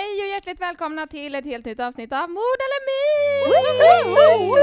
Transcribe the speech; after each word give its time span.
Hej 0.00 0.22
och 0.22 0.28
hjärtligt 0.28 0.60
välkomna 0.60 1.06
till 1.06 1.34
ett 1.34 1.44
helt 1.44 1.64
nytt 1.66 1.80
avsnitt 1.80 2.12
av 2.12 2.30
Mord 2.30 2.58
eller 2.66 2.80
Myt! 2.86 4.60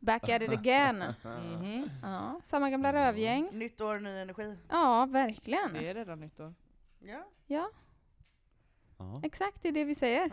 Back 0.00 0.28
at 0.28 0.42
it 0.42 0.50
again. 0.52 1.04
Ja, 2.02 2.40
samma 2.44 2.70
gamla 2.70 2.92
rövgäng. 2.92 3.48
Nytt 3.52 3.80
år, 3.80 3.98
ny 4.00 4.10
energi. 4.18 4.56
Ja, 4.68 5.06
verkligen. 5.10 5.72
Det 5.72 5.88
är 5.88 5.94
redan 5.94 6.20
nytt 6.20 6.40
år. 6.40 6.54
Ja. 7.00 7.24
Ja, 7.46 7.70
Ja. 8.98 9.20
exakt 9.24 9.62
det 9.62 9.68
är 9.68 9.72
det 9.72 9.84
vi 9.84 9.94
säger. 9.94 10.32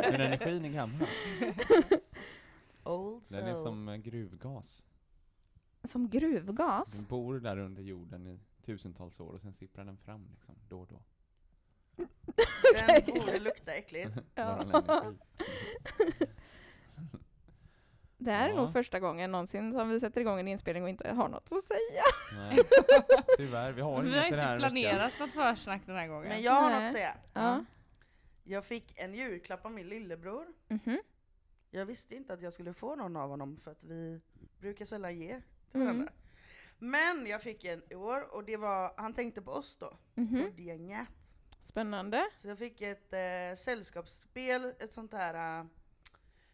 Men 0.10 0.20
energin 0.20 0.64
är 0.64 0.68
gammal. 0.68 1.06
Old 2.84 3.22
Den 3.30 3.46
är 3.46 3.52
soul. 3.54 3.64
som 3.64 3.88
eh, 3.88 3.96
gruvgas. 3.96 4.84
Som 5.84 6.08
gruvgas. 6.10 6.92
Den 6.92 7.04
bor 7.06 7.40
där 7.40 7.58
under 7.58 7.82
jorden 7.82 8.26
i 8.26 8.40
tusentals 8.66 9.20
år 9.20 9.32
och 9.32 9.40
sen 9.40 9.52
sipprar 9.54 9.84
den 9.84 9.96
fram 9.96 10.28
liksom, 10.32 10.54
då 10.68 10.80
och 10.80 10.86
då. 10.86 11.02
Den 12.74 13.14
borde 13.14 13.38
lukta 13.38 13.72
äckligt. 13.74 14.10
Det 18.18 18.32
här 18.32 18.48
är 18.48 18.52
Ja. 18.54 18.56
nog 18.62 18.72
första 18.72 19.00
gången 19.00 19.30
någonsin 19.32 19.72
som 19.72 19.88
vi 19.88 20.00
sätter 20.00 20.20
igång 20.20 20.40
en 20.40 20.48
inspelning 20.48 20.82
och 20.82 20.88
inte 20.88 21.08
har 21.10 21.28
något 21.28 21.52
att 21.52 21.64
säga. 21.64 22.02
Nej. 22.32 22.58
Tyvärr, 23.36 23.72
vi 23.72 23.80
har 23.80 24.02
Vi 24.02 24.10
har 24.18 24.24
inte 24.24 24.36
veckan. 24.36 24.58
planerat 24.58 25.12
något 25.20 25.32
försnack 25.32 25.82
den 25.86 25.96
här 25.96 26.06
gången. 26.08 26.28
Men 26.28 26.42
jag 26.42 26.52
har 26.52 26.70
Nej. 26.70 26.80
något 26.80 26.86
att 26.88 26.92
säga. 26.92 27.14
Ja. 27.32 27.64
Jag 28.44 28.64
fick 28.64 28.92
en 28.96 29.14
julklapp 29.14 29.64
av 29.66 29.72
min 29.72 29.88
lillebror. 29.88 30.46
Mhm. 30.68 30.98
Jag 31.70 31.86
visste 31.86 32.16
inte 32.16 32.32
att 32.32 32.42
jag 32.42 32.52
skulle 32.52 32.74
få 32.74 32.96
någon 32.96 33.16
av 33.16 33.30
honom 33.30 33.56
för 33.56 33.70
att 33.70 33.84
vi 33.84 34.20
brukar 34.58 34.84
sällan 34.84 35.16
ge 35.18 35.40
till 35.72 35.80
Mm. 35.82 36.08
Men 36.78 37.26
jag 37.26 37.42
fick 37.42 37.64
en 37.64 37.82
i 37.90 37.94
år 37.94 38.34
och 38.34 38.44
det 38.44 38.56
var, 38.56 38.94
han 38.96 39.14
tänkte 39.14 39.42
på 39.42 39.50
oss 39.52 39.76
då, 39.80 39.96
Mhm. 40.14 40.44
poddgänget. 40.44 41.08
Spännande. 41.60 42.26
Så 42.42 42.48
jag 42.48 42.58
fick 42.58 42.80
ett 42.80 43.12
eh, 43.12 43.56
sällskapsspel, 43.56 44.72
ett 44.80 44.92
sånt 44.94 45.12
här 45.12 45.60
eh, 45.60 45.66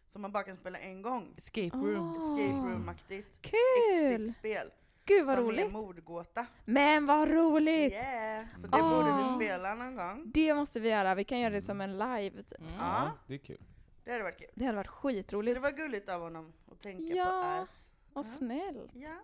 som 0.07 0.21
man 0.21 0.31
bara 0.31 0.43
kan 0.43 0.57
spela 0.57 0.79
en 0.79 1.01
gång. 1.01 1.33
Escape 1.37 1.77
room. 1.77 2.13
Ah. 2.17 2.33
Escape 2.33 2.67
room-aktigt. 2.69 3.41
Kul! 3.41 4.11
Exit-spel. 4.13 4.71
Gud 5.05 5.25
vad 5.25 5.35
som 5.35 5.45
är 5.45 5.49
roligt. 5.51 5.71
mordgåta. 5.71 6.45
Men 6.65 7.05
vad 7.05 7.29
roligt! 7.29 7.93
Yeah! 7.93 8.45
Så 8.61 8.67
det 8.67 8.77
Ah. 8.77 8.89
borde 8.89 9.17
vi 9.17 9.45
spela 9.45 9.73
någon 9.75 9.95
gång. 9.95 10.31
Det 10.33 10.53
måste 10.53 10.79
vi 10.79 10.89
göra. 10.89 11.15
Vi 11.15 11.23
kan 11.23 11.39
göra 11.39 11.53
det 11.53 11.61
som 11.61 11.81
en 11.81 11.97
live. 11.97 12.43
Typ. 12.43 12.59
Mm. 12.59 12.73
Ja, 12.73 13.11
det 13.27 13.33
är 13.33 13.37
kul. 13.37 13.61
det 14.03 14.11
hade 14.11 14.23
varit 14.23 14.37
kul. 14.39 14.49
Det 14.55 14.65
hade 14.65 14.75
varit 14.77 14.87
Så 14.87 14.93
skitroligt. 14.93 15.55
det 15.55 15.59
var 15.61 15.71
gulligt 15.71 16.09
av 16.09 16.21
honom 16.21 16.53
att 16.71 16.81
tänka 16.81 17.13
Ja. 17.15 17.55
på 17.57 17.63
oss. 17.63 17.91
Vad 18.13 18.25
Ja. 18.25 18.29
snällt. 18.29 18.91
Ja. 18.93 19.23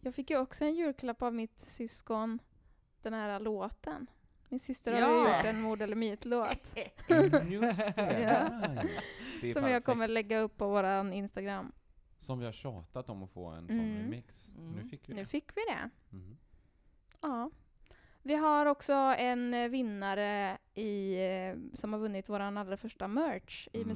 Jag 0.00 0.14
fick 0.14 0.30
ju 0.30 0.38
också 0.38 0.64
en 0.64 0.74
julklapp 0.74 1.22
av 1.22 1.34
mitt 1.34 1.58
syskon. 1.60 2.38
Den 3.02 3.12
här 3.12 3.40
låten. 3.40 4.06
Min 4.48 4.60
syster 4.60 4.92
har 4.92 5.00
Ja. 5.00 5.28
ju 5.30 5.36
gjort 5.36 5.44
en 5.44 5.60
mord 5.60 5.82
eller 5.82 5.96
myt-låt. 5.96 6.76
Just 7.50 7.96
det, 7.96 8.20
Ja. 9.42 9.52
Som 9.54 9.68
jag 9.70 9.84
kommer 9.84 10.08
lägga 10.08 10.38
upp 10.40 10.56
på 10.56 10.68
våran 10.68 11.12
Instagram. 11.12 11.72
Som 12.18 12.38
vi 12.38 12.44
har 12.44 12.52
tjatat 12.52 13.08
om 13.08 13.22
att 13.22 13.30
få 13.30 13.46
en 13.46 13.68
Mm. 13.70 13.76
sån 14.02 14.10
mix. 14.10 14.48
Mm. 14.58 14.72
Nu 14.72 14.84
fick 14.88 15.08
vi 15.08 15.14
Nu 15.14 15.20
det. 15.22 15.26
fick 15.28 15.50
vi 15.56 15.62
det. 15.68 15.90
Mm. 16.16 16.36
Ja. 17.20 17.50
Vi 18.22 18.34
har 18.34 18.66
också 18.66 18.92
en 19.18 19.70
vinnare 19.70 20.58
i, 20.74 21.14
eh, 21.26 21.56
som 21.74 21.92
har 21.92 22.00
vunnit 22.00 22.28
våran 22.28 22.56
allra 22.58 22.76
första 22.76 23.08
merch 23.08 23.68
i 23.72 23.82
Mm. 23.82 23.94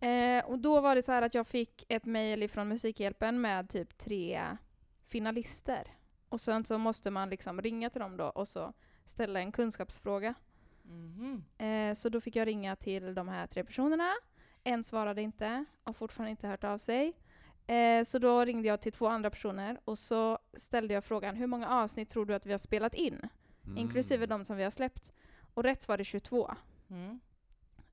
Eh, 0.00 0.44
och 0.44 0.58
då 0.58 0.80
var 0.80 0.94
det 0.94 1.02
så 1.02 1.12
att 1.12 1.34
jag 1.34 1.46
fick 1.46 1.84
ett 1.88 2.04
mejl 2.04 2.42
ifrån 2.42 2.68
Musikhjälpen 2.68 3.40
med 3.40 3.68
typ 3.68 3.98
tre 3.98 4.56
finalister. 5.06 5.92
Och 6.28 6.40
sen 6.40 6.64
så 6.64 6.78
måste 6.78 7.10
man 7.10 7.30
liksom 7.30 7.60
ringa 7.60 7.90
till 7.90 8.00
dem 8.00 8.16
då 8.16 8.24
och 8.24 8.48
så 8.48 8.72
ställa 9.04 9.40
en 9.40 9.52
kunskapsfråga. 9.52 10.34
Mhm. 10.82 11.44
Eh, 11.58 11.94
så 11.94 12.08
då 12.08 12.20
fick 12.20 12.36
jag 12.36 12.46
ringa 12.46 12.76
till 12.76 13.14
de 13.14 13.28
här 13.28 13.46
tre 13.46 13.64
personerna. 13.64 14.12
En 14.64 14.84
svarade 14.84 15.22
inte 15.22 15.64
och 15.84 15.96
fortfarande 15.96 16.30
inte 16.30 16.48
hört 16.48 16.64
av 16.64 16.78
sig. 16.78 17.14
Eh, 17.66 18.04
så 18.04 18.18
då 18.18 18.44
ringde 18.44 18.68
jag 18.68 18.80
till 18.80 18.92
två 18.92 19.06
andra 19.06 19.30
personer 19.30 19.80
och 19.84 19.98
så 19.98 20.38
ställde 20.54 20.94
jag 20.94 21.04
frågan 21.04 21.36
hur 21.36 21.46
många 21.46 21.68
avsnitt 21.68 22.08
tror 22.08 22.26
du 22.26 22.34
att 22.34 22.46
vi 22.46 22.52
har 22.52 22.58
spelat 22.58 22.94
in? 22.94 23.28
Mm. 23.64 23.78
Inklusive 23.78 24.26
de 24.26 24.44
som 24.44 24.56
vi 24.56 24.64
har 24.64 24.70
släppt. 24.70 25.12
Och 25.54 25.62
rätt 25.62 25.82
svar 25.82 25.98
är 25.98 26.04
22. 26.04 26.54
Mm. 26.90 27.20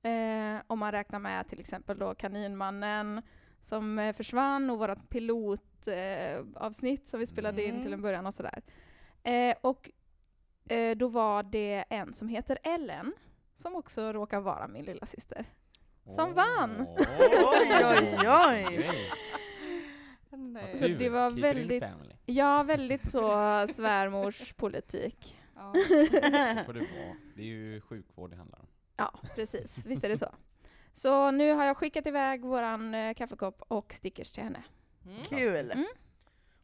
Eh, 0.04 0.62
om 0.68 0.80
man 0.80 0.92
räknar 0.92 1.20
med 1.20 1.48
till 1.48 1.60
exempel 1.60 1.98
då 1.98 2.16
Kaninmannen 2.16 3.22
som 3.62 4.00
eh, 4.00 4.14
försvann 4.16 4.70
och 4.70 4.80
vårt 4.80 5.10
pilotavsnitt 5.10 7.02
eh, 7.02 7.10
som 7.10 7.20
vi 7.20 7.28
spelade 7.28 7.64
in 7.64 7.70
Mm. 7.70 7.84
till 7.84 7.94
en 7.94 8.02
början 8.02 8.26
och 8.26 8.34
sådär. 8.34 8.62
Eh, 9.24 9.56
och 9.62 9.92
eh, 10.70 10.98
då 10.98 11.08
var 11.08 11.44
det 11.44 11.86
en 11.90 12.14
som 12.14 12.28
heter 12.28 12.58
Ellen 12.64 13.14
som 13.56 13.76
också 13.76 14.14
råkar 14.14 14.42
vara 14.42 14.68
min 14.68 14.86
lilla 14.86 15.06
syster. 15.06 15.46
som 16.16 16.30
Åh. 16.30 16.34
vann. 16.36 16.88
Oj, 16.98 17.86
oj, 17.86 18.28
oj! 18.50 18.90
Nej. 20.32 20.78
Så 20.78 20.88
det 20.88 21.10
var 21.10 21.30
Keep 21.32 21.38
in 21.38 21.42
väldigt-. 21.42 21.84
Ja, 22.26 22.64
väldigt 22.64 23.12
så 23.12 23.28
svärmorspolitik. 23.74 25.40
Ja. 25.56 25.74
Det. 26.74 26.88
Det 27.36 27.42
är 27.42 27.46
ju 27.46 27.82
sjukvård 27.82 28.30
det 28.30 28.36
handlar 28.36 28.60
om. 28.60 28.68
Ja, 28.96 29.20
precis. 29.36 29.86
Visst 29.86 30.04
är 30.04 30.10
det 30.10 30.18
så. 30.18 30.30
Så 30.94 31.32
nu 31.32 31.54
har 31.54 31.66
jag 31.66 31.78
skickat 31.78 32.08
iväg 32.08 32.42
våran 32.42 32.94
eh, 32.96 33.14
kaffekopp 33.14 33.62
och 33.68 33.94
stickers 33.94 34.32
till 34.32 34.44
henne. 34.44 34.64
Mm. 35.06 35.24
Kul! 35.24 35.72
Mm. 35.72 35.86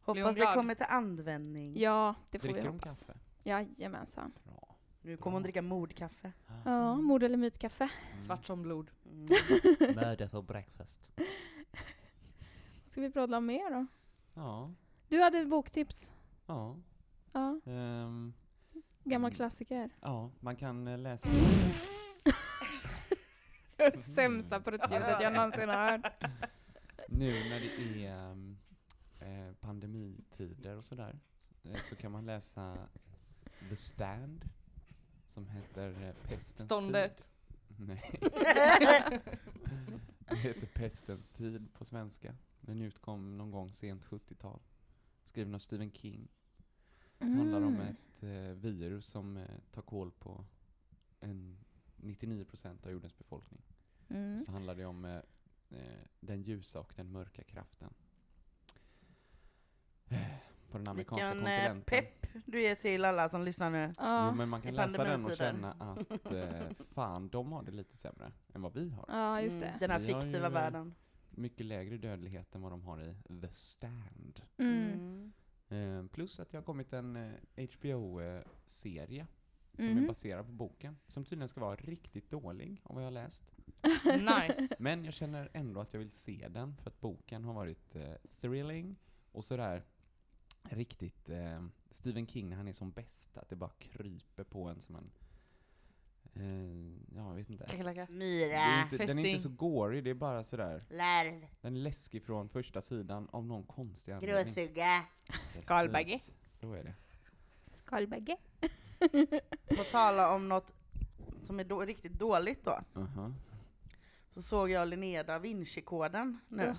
Hon 0.06 0.18
Hoppas 0.18 0.36
det 0.36 0.40
glad? 0.42 0.54
kommer 0.54 0.76
till 0.76 0.86
användning. 0.90 1.74
Ja, 1.80 2.16
det 2.30 2.40
får 2.40 2.48
vi 2.48 2.54
Dricker 2.54 2.68
de 2.68 2.74
hoppas. 2.76 3.00
kaffe? 3.00 3.14
Jajamensan. 3.44 4.32
Bra. 4.44 4.76
Nu 5.02 5.18
kommer 5.18 5.34
hon 5.36 5.44
dricka 5.44 5.62
mordkaffe. 5.62 6.32
Ja, 6.66 6.96
mord 6.96 7.24
eller 7.24 7.38
mytkaffe. 7.38 7.90
Mm. 8.14 8.26
Svart 8.26 8.46
som 8.46 8.62
blod. 8.64 8.92
Mm. 9.06 9.26
Murder 9.80 10.28
for 10.28 10.42
breakfast. 10.42 11.10
Ska 12.92 13.02
vi 13.02 13.12
prata 13.12 13.38
om 13.38 13.46
mer 13.46 13.72
då? 13.72 13.86
Ja. 14.34 14.72
Du 15.10 15.22
hade 15.22 15.38
ett 15.40 15.50
boktips. 15.50 16.12
Ja. 16.46 16.75
Ja, 17.34 17.60
Ehm, 17.66 18.34
gammal 19.04 19.30
Mm. 19.32 19.36
klassiker. 19.36 19.90
ja, 20.02 20.32
man 20.40 20.56
kan 20.56 20.88
eh, 20.88 20.98
läsa. 20.98 21.30
Sämsta 24.00 24.60
pruttljudet 24.62 25.22
jag 25.22 25.34
någonsin 25.34 25.70
har 25.70 25.92
hört. 25.92 26.24
Nu 27.08 27.28
när 27.50 27.60
det 27.60 28.06
är 28.06 28.31
ehm, 28.31 28.58
eh, 29.20 29.54
pandemitider 29.60 30.78
och 30.78 30.86
sådär 30.86 31.20
eh, 31.64 31.76
så 31.90 31.96
kan 31.96 32.12
man 32.12 32.26
läsa 32.26 32.78
The 33.70 33.76
Stand 33.76 34.46
som 35.34 35.48
heter 35.48 36.04
eh, 36.08 36.14
Pestens 36.28 36.68
Ståndet. 36.68 37.18
tid. 37.18 37.26
Nej. 37.78 38.20
Det 40.30 40.36
heter 40.36 40.68
Pestens 40.68 41.30
tid 41.30 41.74
på 41.74 41.86
svenska. 41.86 42.36
Den 42.62 42.82
utkom 42.82 43.38
någon 43.38 43.52
gång 43.52 43.74
sent 43.74 44.06
70-tal. 44.06 44.60
Skriven 45.24 45.56
av 45.56 45.60
Stephen 45.60 45.92
King. 45.92 46.28
handlar 47.20 47.58
om 47.62 47.75
Mm. 47.75 47.88
ett 47.88 48.24
eh, 48.24 48.56
virus 48.72 49.06
som 49.06 49.38
eh, 49.38 49.44
tar 49.72 49.82
koll 49.82 50.12
på 50.12 50.46
en 51.20 51.58
99% 51.98 52.86
av 52.86 52.92
jordens 52.92 53.18
befolkning. 53.18 53.62
Mm. 54.10 54.40
Så 54.44 54.52
handlar 54.52 54.76
det 54.76 54.86
om 54.86 55.06
eh, 55.06 55.16
eh, 55.70 56.00
den 56.20 56.42
ljusa 56.42 56.80
och 56.80 56.94
den 56.96 57.12
mörka 57.12 57.44
kraften. 57.44 57.94
på 60.72 60.78
den 60.78 60.88
amerikanska 60.88 61.34
Vilken 61.34 61.48
eh, 61.48 61.58
kontinenten. 61.60 61.82
pepp 61.82 62.44
du 62.46 62.62
ger 62.62 62.76
till 62.76 63.06
alla 63.06 63.30
som 63.30 63.44
lyssnar 63.44 63.70
nu. 63.70 63.94
Ja, 63.98 64.30
Jo, 64.30 64.36
men 64.36 64.50
man 64.50 64.62
kan 64.62 64.74
läsa 64.76 65.04
den 65.04 65.26
och 65.26 65.36
känna 65.38 65.72
att 65.74 66.32
eh, 66.32 66.70
fan, 66.92 67.30
de 67.30 67.52
har 67.52 67.64
det 67.64 67.72
lite 67.72 67.98
sämre 67.98 68.32
än 68.54 68.62
vad 68.62 68.74
vi 68.74 68.90
har. 68.90 69.06
ja 69.08 69.42
just 69.42 69.56
Mm, 69.58 69.68
det. 69.68 69.78
Den 69.80 69.92
här 69.92 70.00
Vi 70.00 70.06
fiktiva 70.08 70.48
ju- 70.48 70.54
världen. 70.54 70.96
Mycket 71.30 71.66
lägre 71.66 71.98
dödlighet 71.98 72.56
än 72.56 72.62
vad 72.62 72.72
de 72.72 72.82
har 72.84 73.02
i 73.02 73.16
The 73.42 73.50
Stand. 73.52 74.42
Mm. 74.58 75.32
Mm. 75.70 76.00
Eh, 76.00 76.10
plus 76.12 76.40
att 76.40 76.50
det 76.52 76.58
har 76.58 76.64
kommit 76.64 76.94
en 76.94 77.16
eh, 77.56 77.68
HBO-serie 77.74 79.28
som 79.80 79.90
är 79.90 79.94
Mhm. 79.94 80.08
baserad 80.08 80.46
på 80.46 80.52
boken, 80.52 80.98
som 81.08 81.26
tydligen 81.26 81.50
ska 81.50 81.60
vara 81.62 81.76
riktigt 81.76 82.31
dålig, 82.31 82.81
om 82.84 82.96
vad 82.96 83.04
jag 83.04 83.08
har 83.08 83.12
läst. 83.12 83.44
Nice. 84.06 84.68
Men 84.80 85.06
jag 85.06 85.14
känner 85.14 85.50
ändå 85.54 85.81
att 85.81 85.94
jag 85.94 86.00
vill 86.00 86.12
se 86.12 86.48
den, 86.50 86.76
för 86.78 86.90
att 86.90 87.00
boken 87.02 87.44
har 87.44 87.54
varit 87.54 87.96
eh, 87.96 88.14
thrilling 88.42 88.96
och 89.31 89.46
sådär 89.46 89.84
riktigt 90.64 91.30
eh, 91.30 91.64
Stephen 91.92 92.28
King 92.28 92.50
när 92.50 92.58
han 92.58 92.68
är 92.68 92.74
som 92.74 92.92
bäst, 92.92 93.38
att 93.38 93.50
det 93.50 93.56
bara 93.56 93.72
kryper 93.80 94.44
på 94.44 94.64
en 94.64 94.81
som 94.81 94.96
en 94.96 95.12
eh, 96.36 97.16
ja, 97.16 97.28
jag 97.30 97.36
vet 97.36 97.50
inte. 97.50 97.64
Är 97.64 98.12
Myra. 98.12 98.82
inte, 98.84 99.06
den 99.06 99.20
är 99.20 99.25
inte 99.25 99.44
så 99.44 99.50
gory, 99.50 100.02
det 100.02 100.10
är 100.10 100.14
bara 100.14 100.44
sådär, 100.44 100.84
Larv. 100.90 101.48
den 101.62 101.75
är 101.75 101.80
läskig 101.80 102.24
från 102.24 102.50
första 102.50 102.82
sidan 102.82 103.30
av 103.32 103.46
någon 103.46 103.64
konstig 103.64 104.12
anledning. 104.12 104.54
Gråsugga. 104.54 105.06
Skalbagge. 105.64 106.20
Så 106.48 106.74
är 106.74 106.84
det. 106.84 106.96
Skalbagge. 107.86 108.38
På 109.78 109.84
tala 109.92 110.34
om 110.36 110.50
något 110.50 110.74
som 111.42 111.60
är 111.60 111.63
då, 111.63 111.81
riktigt 111.81 112.12
dåligt 112.19 112.66
då, 112.66 112.81
Aha. 112.96 113.31
så 114.30 114.42
såg 114.42 114.69
jag 114.69 114.88
Linnea 114.88 115.24
da 115.24 115.40
Vinci-koden 115.40 116.40
nu. 116.48 116.63
Ugh. 116.63 116.78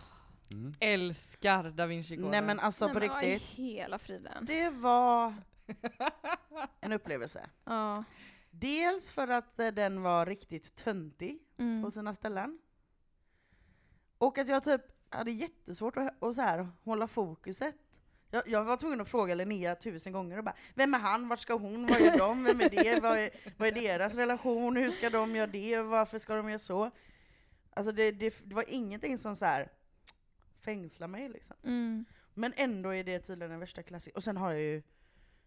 Mm. 0.52 0.72
Älskar 0.81 1.70
Da 1.70 1.87
Vinci-koden. 1.87 2.31
Nej 2.31 2.43
men 2.43 2.61
alltså 2.61 2.84
Nej, 2.87 2.94
på 2.94 3.00
men 3.00 3.08
riktigt, 3.22 3.49
hela 3.49 3.99
friden. 3.99 4.44
det 4.46 4.70
var 4.70 5.34
en 6.81 6.93
upplevelse. 6.93 7.50
Ja. 7.64 8.05
Dels 8.50 9.12
för 9.12 9.28
att 9.28 9.61
eh, 9.61 9.69
den 9.69 10.02
var 10.02 10.26
riktigt 10.26 10.75
töntig 10.75 11.38
Mm. 11.58 11.82
på 11.82 11.90
sina 11.90 12.14
ställen. 12.14 12.58
Och 14.19 14.38
att 14.38 14.49
jag 14.49 14.64
typ 14.64 14.81
hade 15.08 15.31
jättesvårt 15.31 15.96
att, 15.96 16.22
att 16.22 16.34
så 16.34 16.40
här, 16.40 16.69
hålla 16.84 17.06
fokuset. 17.06 17.75
Jag, 18.31 18.49
jag 18.49 18.65
var 18.65 18.77
tvungen 18.77 19.00
att 19.00 19.09
fråga 19.09 19.35
Linnea 19.35 19.75
tusen 19.75 20.12
gånger 20.12 20.38
och 20.38 20.44
bara 20.44 20.55
Vem 20.75 20.94
är 20.94 20.99
han? 20.99 21.29
Vart 21.29 21.41
ska 21.41 21.55
hon? 21.55 21.87
Vad 21.87 22.00
gör 22.00 22.19
de? 22.19 22.44
Vem 22.44 22.61
är 22.61 22.71
det? 22.71 23.00
Vad 23.03 23.19
är, 23.19 23.31
vad 23.56 23.69
är 23.69 23.73
deras 23.73 24.15
relation? 24.15 24.77
Hur 24.77 24.91
ska 24.91 25.11
de 25.11 25.37
göra 25.37 25.47
det? 25.47 25.82
Varför 25.82 26.19
ska 26.19 26.35
de 26.35 26.49
göra 26.49 26.59
så? 26.59 26.91
Alltså 27.71 27.93
det, 27.93 28.11
det, 28.12 28.41
det 28.44 28.55
var 28.55 28.65
ingenting 28.69 29.19
som 29.19 29.37
så 29.37 29.44
här 29.44 29.69
fängslar 30.59 31.09
mig 31.09 31.29
liksom. 31.29 31.56
Mm. 31.65 32.05
Men 32.35 32.53
ändå 32.56 32.94
är 32.94 33.05
det 33.05 33.19
tydligen 33.21 33.50
den 33.50 33.61
värsta 33.61 33.82
klassikern. 33.82 34.17
Och 34.17 34.25
sen 34.25 34.37
har 34.37 34.53
jag 34.53 34.61
ju 34.61 34.82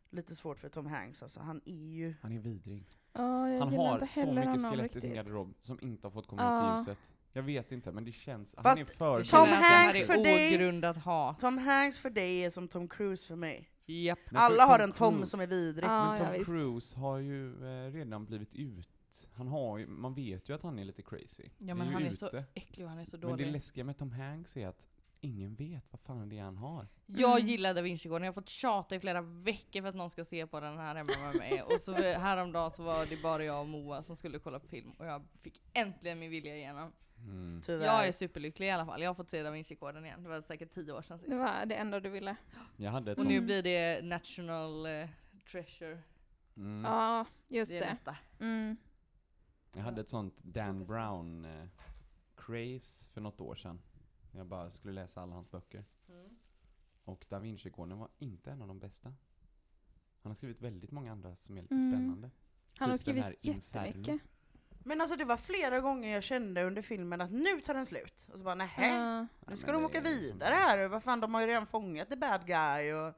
lite 0.09 0.35
svårt 0.35 0.59
för 0.59 0.69
Tom 0.69 0.85
Hanks 0.85 1.23
alltså. 1.23 1.39
Han 1.39 1.61
är 1.65 1.91
ju... 1.91 2.13
Han 2.21 2.31
är 2.31 2.39
vidrig. 2.39 2.85
Jag 3.13 3.23
Han 3.23 3.73
har 3.73 4.05
så 4.05 4.31
mycket 4.33 4.61
skelett 4.71 4.95
i 4.95 5.01
sin 5.01 5.13
garderob 5.13 5.53
som 5.59 5.79
inte 5.81 6.07
har 6.07 6.11
fått 6.11 6.27
komma 6.27 6.41
Ja. 6.43 6.81
ut 6.81 6.87
i 6.87 6.89
ljuset. 6.89 7.03
Jag 7.33 7.43
vet 7.43 7.71
inte, 7.71 7.91
men 7.91 8.05
det 8.05 8.11
känns... 8.11 8.55
han 8.55 8.63
Fast 8.63 8.81
är 8.81 8.85
för... 8.85 9.23
Tom 9.23 9.47
Hanks 9.49 10.01
är 10.03 10.05
för 10.05 10.23
dig- 10.23 10.55
ogrundat 10.55 10.97
hat. 10.97 11.39
Tom 11.39 11.57
Hanks 11.57 11.99
för 11.99 12.09
dig 12.09 12.43
är 12.43 12.49
som 12.49 12.67
Tom 12.67 12.87
Cruise 12.87 13.27
för 13.27 13.35
mig. 13.35 13.69
För 13.85 14.35
Alla 14.37 14.65
har 14.65 14.79
en 14.79 14.91
Tom 14.91 15.15
Cruise- 15.15 15.25
som 15.25 15.41
är 15.41 15.47
vidrig. 15.47 15.85
Ja, 15.89 16.09
Men 16.09 16.17
Tom 16.17 16.31
visst. 16.33 16.45
Cruise 16.45 16.99
har 16.99 17.17
ju 17.17 17.47
eh, 17.87 17.91
redan 17.91 18.25
blivit 18.25 18.55
ut. 18.55 18.89
Han 19.33 19.47
har 19.47 19.77
ju, 19.77 19.87
man 19.87 20.13
vet 20.13 20.49
ju 20.49 20.55
att 20.55 20.63
han 20.63 20.79
är 20.79 20.85
lite 20.85 21.01
crazy. 21.01 21.43
Ja 21.57 21.75
men 21.75 21.87
ju 21.87 21.93
han 21.93 22.03
är 22.03 22.07
ute. 22.07 22.15
så 22.17 22.43
äcklig 22.53 22.85
och 22.85 22.89
han 22.89 22.99
är 22.99 23.05
så 23.05 23.17
Men 23.17 23.21
det 23.21 23.31
dålig. 23.31 23.51
läskiga 23.51 23.83
med 23.83 23.97
Tom 23.97 24.11
Hanks 24.11 24.57
är 24.57 24.67
att 24.67 24.81
ingen 25.21 25.55
vet 25.55 25.83
vad 25.91 25.99
fan 26.01 26.29
det 26.29 26.37
är 26.37 26.43
han 26.43 26.57
har. 26.57 26.87
Jag 27.05 27.35
Mm. 27.39 27.47
gillar 27.47 27.73
Da 27.73 27.81
Vinci-koden, 27.81 28.23
jag 28.23 28.31
har 28.33 28.41
fått 28.41 28.49
tjata 28.49 28.95
i 28.95 28.99
flera 28.99 29.21
veckor 29.21 29.81
för 29.81 29.89
att 29.89 29.95
någon 29.95 30.09
ska 30.09 30.25
se 30.25 30.47
på 30.47 30.59
den 30.59 30.77
här 30.77 30.95
hemma 30.95 31.11
med 31.23 31.35
mig. 31.35 31.61
Och 31.61 31.81
så 31.81 31.91
häromdagen 31.93 32.71
så 32.71 32.83
var 32.83 33.05
det 33.05 33.21
bara 33.23 33.45
jag 33.45 33.59
och 33.59 33.67
Moa 33.67 34.03
som 34.03 34.15
skulle 34.15 34.39
kolla 34.39 34.59
på 34.59 34.67
film 34.67 34.91
och 34.97 35.05
jag 35.05 35.21
fick 35.41 35.61
äntligen 35.73 36.19
min 36.19 36.31
vilja 36.31 36.57
igenom. 36.57 36.91
Mm. 37.23 37.61
Tyvärr. 37.65 37.85
Jag 37.85 38.07
är 38.07 38.11
superlycklig 38.11 38.67
i 38.67 38.69
alla 38.71 38.85
fall, 38.85 39.01
jag 39.01 39.09
har 39.09 39.15
fått 39.15 39.29
se 39.29 39.43
Da 39.43 39.51
Vinci-koden 39.51 40.05
igen. 40.05 40.23
Det 40.23 40.29
var 40.29 40.41
säkert 40.41 40.71
tio 40.73 40.91
år 40.91 41.01
sedan 41.01 41.19
sist. 41.19 41.29
Det 41.29 41.35
var 41.37 41.65
det 41.65 41.75
enda 41.75 41.99
du 41.99 42.09
ville. 42.09 42.35
Jag 42.77 42.91
hade 42.91 43.11
ett 43.11 43.17
Och 43.17 43.21
sånt... 43.21 43.33
nu 43.33 43.41
blir 43.41 43.63
det 43.63 44.01
National 44.05 44.85
eh, 44.85 45.09
Treasure, 45.51 45.99
Mm. 46.55 46.83
Ja, 46.85 47.25
just 47.47 47.71
det 47.71 47.77
är 47.77 47.81
det. 47.81 47.89
nästa. 47.91 48.15
Mm. 48.39 48.77
Jag 49.73 49.81
hade 49.83 50.01
ett 50.01 50.09
sånt 50.09 50.33
Dan 50.41 50.85
Brown 50.85 51.45
eh, 51.45 51.67
craze 52.35 53.11
för 53.13 53.21
något 53.21 53.41
år 53.41 53.55
sedan. 53.55 53.81
Jag 54.31 54.47
bara 54.47 54.71
skulle 54.71 54.93
läsa 54.93 55.21
alla 55.21 55.33
hans 55.35 55.51
böcker. 55.51 55.85
Och 57.03 57.25
Da 57.29 57.39
Vinci-koden 57.39 57.97
var 57.99 58.09
inte 58.19 58.51
en 58.51 58.61
av 58.61 58.67
de 58.67 58.79
bästa. 58.79 59.13
Han 60.21 60.29
har 60.29 60.35
skrivit 60.35 60.61
väldigt 60.61 60.91
många 60.91 61.11
andra 61.11 61.35
som 61.35 61.57
är 61.57 61.61
lite 61.61 61.75
Mm. 61.75 61.91
spännande. 61.91 62.31
Han 62.77 62.89
har 62.89 62.97
Typ 62.97 63.05
den 63.05 63.23
här 63.23 63.29
skrivit 63.39 63.55
Inferno. 63.57 63.87
jättemycket. 63.87 64.21
Men 64.83 65.01
alltså 65.01 65.15
det 65.15 65.25
var 65.25 65.37
flera 65.37 65.79
gånger 65.79 66.13
jag 66.13 66.23
kände 66.23 66.63
under 66.63 66.81
filmen 66.81 67.21
att 67.21 67.31
nu 67.31 67.61
tar 67.61 67.73
den 67.73 67.85
slut. 67.85 68.29
Och 68.31 68.37
så 68.37 68.43
bara 68.43 68.55
nähä, 68.55 68.87
Ja. 68.87 69.21
nu 69.21 69.27
Ja, 69.47 69.57
ska 69.57 69.71
men 69.71 69.81
de 69.81 69.85
åka 69.85 69.97
är 69.97 70.03
som- 70.05 70.11
vidare 70.13 70.53
här. 70.53 70.87
Vad 70.87 71.03
fan, 71.03 71.19
de 71.19 71.33
har 71.33 71.41
ju 71.41 71.47
redan 71.47 71.67
fångat 71.67 72.09
the 72.09 72.15
bad 72.15 72.45
guy 72.47 72.93
och 72.93 73.13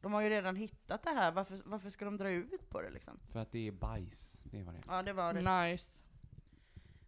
de 0.00 0.12
har 0.12 0.20
ju 0.20 0.28
redan 0.30 0.56
hittat 0.56 1.02
det 1.02 1.10
här. 1.10 1.32
Varför, 1.32 1.60
varför 1.64 1.90
ska 1.90 2.04
de 2.04 2.16
dra 2.16 2.30
ut 2.30 2.68
på 2.70 2.82
det 2.82 2.90
liksom? 2.90 3.18
För 3.32 3.40
att 3.40 3.52
det 3.52 3.66
är 3.68 3.72
bajs, 3.72 4.40
det 4.44 4.62
var 4.62 4.72
det. 4.72 4.80
Ja 4.88 5.02
det 5.02 5.12
var 5.12 5.32
det. 5.34 5.70
Nice. 5.70 5.86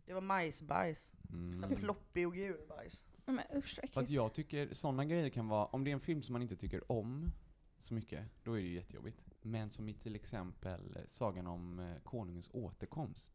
Det 0.06 0.12
var 0.14 0.20
majsbajs. 0.20 1.12
Mm. 1.32 1.76
Ploppig 1.76 2.26
och 2.26 2.34
gul 2.34 2.60
bajs. 2.68 3.04
Ja, 3.24 3.32
Men 3.32 3.44
usch 3.58 3.78
Fast 3.92 4.10
jag 4.10 4.32
tycker 4.32 4.74
sådana 4.74 5.04
grejer 5.04 5.28
kan 5.28 5.48
vara, 5.48 5.64
om 5.66 5.84
det 5.84 5.90
är 5.90 5.92
en 5.92 6.00
film 6.00 6.22
som 6.22 6.32
man 6.32 6.42
inte 6.42 6.56
tycker 6.56 6.92
om 6.92 7.32
så 7.78 7.94
mycket, 7.94 8.24
då 8.44 8.52
är 8.52 8.56
det 8.56 8.62
ju 8.68 8.74
jättejobbigt. 8.74 9.20
Men 9.42 9.70
som 9.70 9.88
i 9.88 9.94
till 9.94 10.14
exempel 10.14 10.98
Sagan 11.08 11.46
om 11.46 11.78
eh, 11.78 11.96
Konungens 12.04 12.50
återkomst. 12.52 13.32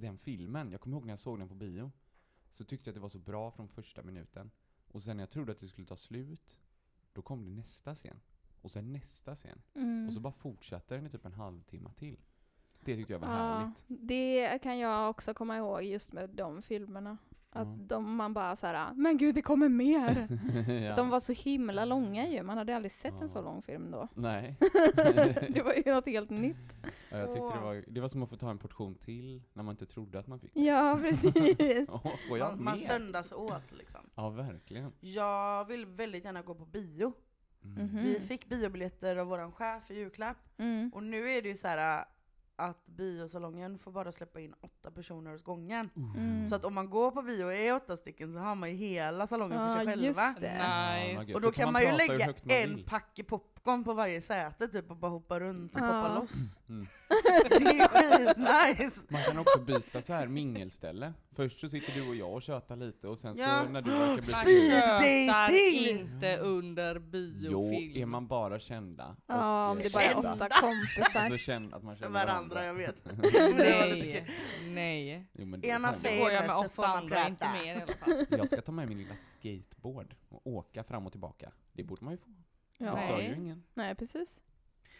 Den 0.00 0.18
filmen, 0.18 0.72
jag 0.72 0.80
kommer 0.80 0.96
ihåg 0.96 1.04
när 1.06 1.12
jag 1.12 1.18
såg 1.18 1.38
den 1.38 1.48
på 1.48 1.54
bio, 1.54 1.90
så 2.52 2.64
tyckte 2.64 2.88
jag 2.88 2.92
att 2.92 2.96
det 2.96 3.00
var 3.00 3.08
så 3.08 3.18
bra 3.18 3.50
från 3.50 3.68
första 3.68 4.02
minuten. 4.02 4.50
Och 4.88 5.02
sen 5.02 5.16
när 5.16 5.22
jag 5.22 5.30
trodde 5.30 5.52
att 5.52 5.58
det 5.60 5.66
skulle 5.66 5.86
ta 5.86 5.96
slut, 5.96 6.58
då 7.12 7.22
kom 7.22 7.44
det 7.44 7.50
nästa 7.50 7.94
scen. 7.94 8.20
Och 8.62 8.70
sen 8.70 8.92
nästa 8.92 9.34
scen. 9.36 9.62
Mm. 9.74 10.06
Och 10.08 10.14
så 10.14 10.20
bara 10.20 10.32
fortsatte 10.32 10.94
den 10.94 11.06
i 11.06 11.10
typ 11.10 11.24
en 11.26 11.32
halvtimme 11.32 11.90
till. 11.96 12.16
Det 12.84 12.96
tyckte 12.96 13.12
jag 13.12 13.20
var 13.20 13.28
Ja, 13.28 13.34
härligt. 13.34 13.84
det 13.88 14.58
kan 14.62 14.78
jag 14.78 15.10
också 15.10 15.34
komma 15.34 15.56
ihåg 15.56 15.82
just 15.82 16.12
med 16.12 16.30
de 16.30 16.62
filmerna. 16.62 17.18
Att 17.52 17.66
Ja. 17.68 17.76
de, 17.86 18.14
man 18.16 18.34
bara 18.34 18.56
såhär, 18.56 18.94
men 18.94 19.16
gud 19.18 19.34
det 19.34 19.42
kommer 19.42 19.68
mer! 19.68 20.28
ja. 20.86 20.96
De 20.96 21.08
var 21.10 21.20
så 21.20 21.32
himla 21.32 21.84
långa 21.84 22.28
ju, 22.28 22.42
man 22.42 22.58
hade 22.58 22.76
aldrig 22.76 22.92
sett 22.92 23.20
en 23.22 23.28
så 23.28 23.38
Ja. 23.38 23.42
lång 23.42 23.62
film 23.62 23.90
då. 23.90 24.08
Nej. 24.14 24.56
det 25.48 25.62
var 25.64 25.74
ju 25.86 25.92
något 25.94 26.06
helt 26.06 26.30
nytt. 26.30 26.76
Ja, 27.10 27.18
jag 27.18 27.26
tyckte 27.28 27.56
det 27.58 27.60
var, 27.64 27.84
det 27.88 28.00
var 28.00 28.08
som 28.08 28.22
att 28.22 28.28
få 28.28 28.36
ta 28.36 28.50
en 28.50 28.58
portion 28.58 28.94
till 28.94 29.42
när 29.52 29.62
man 29.62 29.72
inte 29.72 29.86
trodde 29.86 30.18
att 30.18 30.26
man 30.26 30.40
fick 30.40 30.50
Ja, 30.56 30.98
precis. 31.02 31.88
Får 32.28 32.38
jag 32.38 32.48
Man, 32.48 32.64
man 32.64 32.74
mer? 32.74 32.86
söndags 32.86 33.32
åt 33.32 33.72
liksom. 33.72 34.00
Ja, 34.14 34.30
verkligen. 34.30 34.92
Jag 35.00 35.64
vill 35.64 35.86
väldigt 35.86 36.24
gärna 36.24 36.42
gå 36.42 36.54
på 36.54 36.64
bio. 36.64 37.12
Mm. 37.64 37.86
Mhm. 37.86 37.96
Vi 38.04 38.20
fick 38.20 38.48
biobiljetter 38.48 39.16
av 39.16 39.26
våran 39.26 39.52
chef 39.52 39.90
i 39.90 39.94
julklapp. 39.94 40.36
Mm. 40.58 40.90
Och 40.94 41.02
nu 41.02 41.30
är 41.30 41.42
det 41.42 41.48
ju 41.48 41.56
så 41.56 41.68
här 41.68 42.04
att 42.60 42.86
biosalongen 42.86 43.78
får 43.78 43.92
bara 43.92 44.12
släppa 44.12 44.40
in 44.40 44.54
åtta 44.60 44.90
personer 44.90 45.34
åt 45.34 45.44
gången. 45.44 45.90
Mm. 45.96 46.46
Så 46.46 46.54
att 46.54 46.64
om 46.64 46.74
man 46.74 46.90
går 46.90 47.10
på 47.10 47.22
bio 47.22 47.44
och 47.44 47.54
är 47.54 47.74
åtta 47.74 47.96
stycken 47.96 48.32
så 48.32 48.38
har 48.38 48.54
man 48.54 48.70
ju 48.70 48.76
hela 48.76 49.26
salongen 49.26 49.58
för 49.58 49.68
Ja, 49.68 49.74
sig 49.76 49.86
själva. 49.86 50.06
just 50.06 50.40
det. 50.40 51.16
Nice. 51.18 51.34
Och 51.34 51.40
då 51.40 51.52
kan 51.52 51.72
man 51.72 51.82
ju 51.82 51.88
prata 51.88 52.02
hur 52.02 52.08
lägga 52.18 52.26
man 52.26 52.56
en 52.56 52.84
packe 52.84 53.24
popcorn 53.64 53.84
på 53.84 53.92
varje 53.94 54.20
säte 54.22 54.68
typ 54.68 54.90
och 54.90 54.96
bara 54.96 55.10
hoppa 55.10 55.40
runt 55.40 55.76
och 55.76 55.82
Ja. 55.82 55.86
poppa 56.02 56.14
loss. 56.20 56.58
Mm. 56.70 56.86
Det 57.48 57.54
är 57.56 57.88
skitnice! 57.88 59.00
Man 59.08 59.22
kan 59.24 59.38
också 59.38 59.60
byta 59.60 60.02
så 60.02 60.12
här 60.12 60.26
mingelställe. 60.26 61.12
Först 61.32 61.60
så 61.60 61.68
sitter 61.68 61.92
du 61.94 62.08
och 62.08 62.14
jag 62.16 62.32
och 62.34 62.42
tjötar 62.42 62.76
lite 62.76 63.08
och 63.08 63.18
sen 63.18 63.36
Ja. 63.38 63.62
så 63.66 63.70
när 63.72 63.82
du 63.82 63.90
verkar 63.90 64.12
bli 64.14 64.32
Man 64.32 64.42
Speed 64.42 64.70
tjötar 64.70 65.90
inte 65.90 66.36
under 66.36 66.94
Jo, 66.94 67.70
biofilm. 67.70 68.02
är 68.02 68.06
man 68.06 68.26
bara 68.26 68.58
kända 68.58 69.16
Ja, 69.26 69.70
om 69.70 69.78
eh, 69.78 69.82
det 69.82 69.88
är 69.88 69.92
bara 69.92 70.04
kända, 70.04 70.32
åtta 70.34 70.48
kompisar. 70.60 71.20
Alltså 71.20 71.38
känna 71.38 71.76
att 71.76 71.82
man 71.82 71.96
känner 71.96 72.10
varandra, 72.26 72.64
jag 72.64 72.74
vet. 72.74 72.96
Nej, 73.56 74.26
nej. 74.68 75.26
Jo, 75.32 75.46
men 75.46 75.60
det 75.60 75.68
Ena 75.68 75.92
kan 75.92 76.18
går 76.18 76.30
jag 76.30 76.46
Famous 76.46 76.62
så 76.64 76.68
får 76.68 76.82
åtta 76.82 76.88
man 76.92 76.98
andra, 76.98 77.28
inte 77.28 77.38
prata. 77.44 77.52
mer 77.52 77.74
i 77.74 77.82
alla 77.82 77.86
fall. 77.86 78.38
Jag 78.38 78.48
ska 78.48 78.60
ta 78.60 78.72
med 78.72 78.88
min 78.88 78.98
lilla 78.98 79.16
skateboard 79.16 80.14
och 80.28 80.46
åka 80.46 80.84
fram 80.84 81.06
och 81.06 81.12
tillbaka. 81.12 81.52
Det 81.72 81.82
borde 81.82 82.04
man 82.04 82.12
ju 82.14 82.18
få. 82.18 82.30
Ja. 82.86 82.94
Det 82.94 83.00
stör 83.00 83.20
ju 83.20 83.28
Nej. 83.28 83.36
ingen. 83.38 83.64
Nej, 83.74 83.94
precis. 83.94 84.40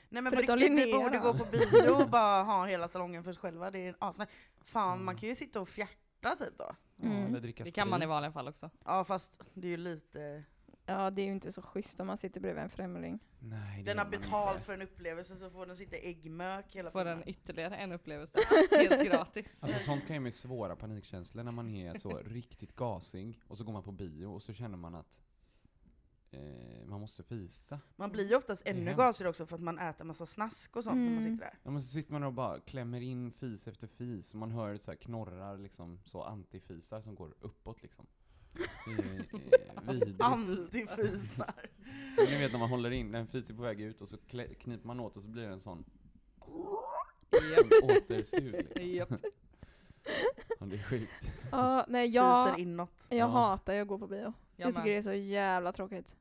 Nej 0.09 0.23
men 0.23 0.33
på 0.33 0.37
Förutom 0.37 0.57
riktigt, 0.57 0.73
vi 0.79 0.85
Linnea 0.85 0.99
borde 0.99 1.19
då. 1.19 1.33
gå 1.33 1.39
på 1.39 1.45
bio 1.51 1.91
och 1.91 2.09
bara 2.11 2.43
ha 2.43 2.67
hela 2.67 2.89
salongen 2.89 3.25
för 3.25 3.31
oss 3.31 3.39
själva. 3.39 3.71
Det 3.71 3.79
är 3.79 3.95
asnice. 3.99 4.31
Fan, 4.65 4.93
Mm. 4.93 5.05
man 5.05 5.17
kan 5.17 5.29
ju 5.29 5.35
sitta 5.35 5.61
och 5.61 5.69
fjärta 5.69 6.37
typ 6.39 6.59
då. 6.59 6.75
Mm. 7.03 7.27
eller 7.27 7.41
dricka 7.41 7.65
Det 7.65 7.71
kan 7.71 7.89
man 7.89 7.99
i 7.99 8.01
sprit. 8.01 8.09
vanliga 8.09 8.33
fall 8.33 8.49
också. 8.49 8.71
Ja 8.85 9.05
fast 9.05 9.51
det 9.55 9.67
är 9.67 9.71
ju 9.71 9.77
lite... 9.77 10.45
Ja, 10.87 11.11
det 11.11 11.23
är 11.23 11.27
ju 11.27 11.33
inte 11.33 11.53
så 11.53 11.63
schysst 11.63 12.01
om 12.01 12.07
man 12.07 12.19
sitter 12.19 12.41
bredvid 12.41 12.63
en 12.63 12.71
främling. 12.71 13.19
Nej, 13.39 13.83
det 13.83 13.83
Den 13.83 13.97
gör 13.97 14.05
har 14.05 14.11
man 14.11 14.21
betalt 14.21 14.55
inte. 14.55 14.65
för 14.67 14.73
en 14.75 14.83
upplevelse 14.83 15.37
så 15.37 15.51
får 15.51 15.67
den 15.67 15.77
sitta 15.77 15.97
i 15.97 16.09
äggmök 16.11 16.75
hela 16.75 16.91
Får 16.91 16.99
filmen. 16.99 17.19
en 17.23 17.29
ytterligare 17.29 17.77
en 17.77 17.93
upplevelse. 17.93 18.39
Helt 18.71 19.05
gratis. 19.11 19.63
Alltså 19.63 19.79
sånt 19.85 20.07
kan 20.07 20.17
ju 20.17 20.21
med 20.21 20.35
svåra 20.35 20.77
panikkänslor 20.77 21.45
när 21.45 21.53
man 21.53 21.69
är 21.75 21.95
så 21.99 22.19
riktigt 22.19 22.77
gasig 22.77 23.41
och 23.49 23.57
så 23.59 23.65
går 23.65 23.73
man 23.73 23.83
på 23.83 23.93
bio 23.93 24.27
och 24.27 24.43
så 24.43 24.53
känner 24.53 24.77
man 24.77 24.95
att 24.95 25.19
eh, 26.31 26.87
man 26.87 27.01
måste 27.01 27.23
fisa. 27.23 27.81
Man 27.97 28.13
blir 28.13 28.29
ju 28.29 28.37
oftast 28.37 28.63
ännu 28.67 28.95
gasigare 28.95 29.31
också 29.31 29.47
för 29.47 29.55
att 29.57 29.63
man 29.63 29.79
äter 29.79 30.05
massa 30.05 30.27
snask 30.27 30.77
och 30.77 30.85
sånt 30.85 30.97
när 30.97 31.05
man 31.05 31.13
Mm. 31.19 31.25
sitter 31.33 31.45
där. 31.47 31.59
Ja, 31.63 31.71
men 31.71 31.83
så 31.83 31.89
sitter 31.89 32.13
man 32.13 32.23
och 32.25 32.33
bara 32.33 32.61
klämmer 32.61 33.01
in 33.01 33.33
fis 33.33 33.69
efter 33.69 33.87
fis, 33.87 34.33
och 34.35 34.39
man 34.41 34.51
hör 34.51 34.77
så 34.77 34.91
här 34.91 34.99
knorrar 34.99 35.59
liksom, 35.59 36.01
så 36.05 36.23
antifisar 36.23 37.01
som 37.01 37.15
går 37.15 37.35
uppåt 37.41 37.83
liksom. 37.83 38.07
Det 38.87 38.93
är 38.93 39.27
eh, 39.87 39.93
vidrigt. 39.93 40.21
Antifisar. 40.21 41.55
Men 42.17 42.25
Ni 42.27 42.39
vet 42.39 42.53
när 42.53 42.59
man 42.59 42.69
håller 42.71 42.91
in, 42.91 43.15
en 43.15 43.27
fis 43.27 43.51
är 43.51 43.55
på 43.55 43.63
väg 43.63 43.81
ut 43.81 44.01
och 44.01 44.09
så 44.09 44.17
kniper 44.19 44.81
man 44.87 45.01
åt 45.01 45.17
och 45.17 45.23
så 45.23 45.29
blir 45.29 45.43
det 45.43 45.53
en 45.53 45.61
sån 45.61 45.85
Japp. 47.31 47.91
återsug 47.91 48.53
liksom. 48.53 48.87
Japp. 48.87 49.11
Ja, 50.61 50.67
det 50.67 50.77
är 50.77 50.83
sjukt. 50.83 51.31
Ja, 51.53 51.85
nej, 51.89 52.09
Fiser 52.09 52.17
jag, 52.21 52.59
inåt. 52.59 53.07
jag 53.09 53.19
Ja. 53.19 53.27
hatar 53.27 53.75
att 53.75 53.89
gå 53.89 53.99
på 53.99 54.07
bio. 54.07 54.33
Jag 54.57 54.69
Jag 54.69 54.75
tycker 54.75 54.91
det 54.91 54.97
är 54.97 55.03
så 55.03 55.13
jävla 55.13 55.73
tråkigt. 55.73 56.17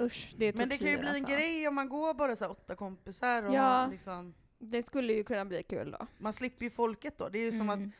Usch, 0.00 0.34
det 0.38 0.46
är 0.46 0.52
Men 0.56 0.68
det 0.68 0.78
kan 0.78 0.90
ju 0.90 0.98
bli 0.98 1.08
en 1.08 1.14
alltså. 1.14 1.32
grej 1.32 1.68
om 1.68 1.74
man 1.74 1.88
går 1.88 2.14
bara 2.14 2.36
så 2.36 2.44
här 2.44 2.50
åtta 2.50 2.74
kompisar 2.74 3.42
och 3.42 3.54
Ja. 3.54 3.86
liksom, 3.90 4.34
Det 4.58 4.82
skulle 4.86 5.12
ju 5.12 5.24
kunna 5.24 5.44
bli 5.44 5.62
kul 5.62 5.90
då. 5.90 6.06
man 6.18 6.32
slipper 6.32 6.64
ju 6.64 6.70
folket 6.70 7.18
då. 7.18 7.28
Det 7.28 7.38
är 7.38 7.42
ju 7.44 7.52
som 7.52 7.70
att 7.70 7.76
Mm. 7.78 7.92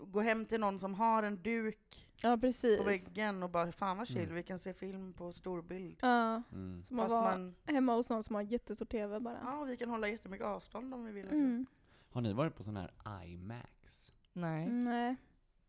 gå 0.00 0.20
hem 0.20 0.46
till 0.46 0.60
någon 0.60 0.78
som 0.78 0.94
har 0.94 1.22
en 1.22 1.42
duk 1.42 2.02
Ja, 2.22 2.36
precis. 2.36 2.78
på 2.78 2.84
väggen 2.84 3.42
och 3.42 3.50
bara 3.50 3.72
fan 3.72 3.96
vad 3.98 4.08
chill, 4.08 4.22
Mm. 4.22 4.34
vi 4.34 4.42
kan 4.42 4.58
se 4.58 4.74
film 4.74 5.12
på 5.12 5.32
storbild. 5.32 5.96
Ja, 6.02 6.42
Mm. 6.52 6.82
som 6.82 7.00
att 7.00 7.10
vara 7.10 7.22
man, 7.38 7.54
hemma 7.64 7.94
hos 7.94 8.08
någon 8.08 8.22
som 8.22 8.34
har 8.34 8.42
jättestor 8.42 8.86
TV 8.86 9.20
bara. 9.20 9.38
ja 9.44 9.64
vi 9.64 9.76
kan 9.76 9.88
hålla 9.90 10.08
jättemycket 10.08 10.46
avstånd 10.46 10.94
om 10.94 11.04
vi 11.04 11.12
vill. 11.12 11.28
Mm. 11.32 11.66
Har 12.10 12.20
ni 12.20 12.32
varit 12.32 12.54
på 12.56 12.62
sån 12.62 12.76
här 12.76 12.90
IMAX? 13.26 14.12
Nej. 14.32 14.68
Nej. 14.68 15.16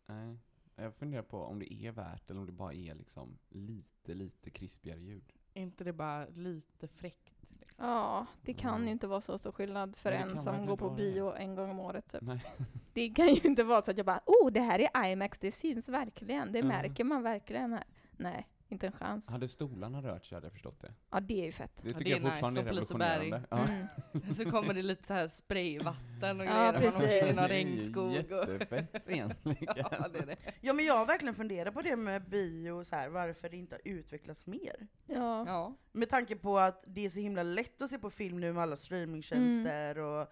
Nej. 0.05 0.38
Jag 0.75 0.95
funderar 0.95 1.21
på 1.24 1.38
om 1.43 1.59
det 1.59 1.74
är 1.74 1.91
värt 1.91 2.29
eller 2.29 2.39
om 2.39 2.45
det 2.45 2.51
bara 2.51 2.74
är 2.74 2.95
liksom 2.95 3.38
lite, 3.50 4.13
lite 4.13 4.50
krispigare 4.50 5.00
ljud. 5.00 5.33
Inte 5.57 5.83
det 5.83 5.93
bara 5.93 6.25
lite 6.25 6.87
fräckt? 6.87 7.33
Liksom. 7.59 7.85
Ja, 7.87 8.25
det 8.41 8.53
kan 8.53 8.73
Mm. 8.75 8.85
ju 8.85 8.91
inte 8.91 9.07
vara 9.07 9.21
så 9.21 9.37
stor 9.37 9.51
skillnad 9.51 9.95
för 9.95 10.11
Nej, 10.11 10.19
en 10.21 10.39
som 10.39 10.65
går 10.65 10.77
på 10.77 10.85
vara 10.87 10.97
det. 10.97 11.03
bio 11.11 11.33
en 11.35 11.55
gång 11.55 11.69
om 11.69 11.79
året 11.79 12.07
typ. 12.07 12.21
Nej. 12.21 12.43
Det 12.93 13.09
kan 13.09 13.27
ju 13.27 13.41
inte 13.43 13.63
vara 13.63 13.81
så 13.81 13.91
att 13.91 13.97
jag 13.97 14.05
bara 14.05 14.21
oh 14.25 14.51
det 14.51 14.59
här 14.59 14.79
är 14.93 15.05
IMAX, 15.11 15.39
det 15.39 15.51
syns 15.51 15.89
verkligen, 15.89 16.51
det 16.51 16.59
Ja. 16.59 16.65
märker 16.65 17.03
man 17.03 17.23
verkligen 17.23 17.73
här. 17.73 17.83
Nej, 18.17 18.47
inte 18.69 18.86
en 18.88 18.91
chans. 18.93 19.27
Hade 19.29 19.47
stolarna 19.47 20.01
rört 20.01 20.25
sig 20.25 20.36
hade 20.36 20.45
jag 20.45 20.51
förstått 20.53 20.81
det. 20.81 20.93
Ja 21.12 21.19
det 21.19 21.41
är 21.41 21.45
ju 21.45 21.51
fett. 21.51 21.71
Det 21.83 21.89
Ja, 21.89 21.97
tycker 21.97 22.03
det 22.03 22.09
jag 22.09 22.19
är 22.19 22.24
nice, 22.24 22.31
fortfarande 22.31 22.62
är 22.62 22.65
på 22.65 22.74
Liseberg. 22.74 23.29
revolutionerande. 23.31 23.47
Ja. 23.50 24.19
Mm. 24.24 24.36
Så 24.36 24.51
kommer 24.51 24.74
det 24.74 24.81
lite 24.81 25.07
så 25.07 25.13
här 25.13 25.27
sprayvatten 25.27 26.39
och 26.39 26.45
Ja, 26.45 26.71
grejer. 26.71 26.91
Precis. 26.91 27.25
någon 27.25 27.36
Det 27.36 27.41
är 27.41 27.47
regnskog. 27.47 28.05
Och... 28.07 28.13
Jättefett 28.13 29.09
egentligen. 29.09 29.57
ja, 29.75 30.07
det 30.13 30.19
är 30.19 30.25
det. 30.25 30.38
Ja 30.62 30.74
men 30.74 30.86
jag 30.86 30.97
har 30.97 31.05
verkligen 31.05 31.36
funderat 31.36 31.74
på 31.74 31.81
det 31.81 31.95
med 31.95 32.29
bio, 32.29 32.83
så 32.83 32.95
här, 32.95 33.09
varför 33.09 33.50
det 33.50 33.57
inte 33.57 33.75
har 33.75 33.81
utvecklats 33.93 34.47
mer. 34.47 34.88
Ja. 35.05 35.43
Ja. 35.47 35.74
Med 35.91 36.09
tanke 36.09 36.36
på 36.36 36.59
att 36.59 36.83
det 36.88 37.05
är 37.05 37.09
så 37.09 37.19
himla 37.19 37.43
lätt 37.43 37.81
att 37.81 37.89
se 37.89 38.00
på 38.00 38.09
film 38.09 38.39
nu 38.39 38.53
med 38.53 38.63
alla 38.63 38.75
streamingtjänster 38.75 39.97
och 39.97 40.27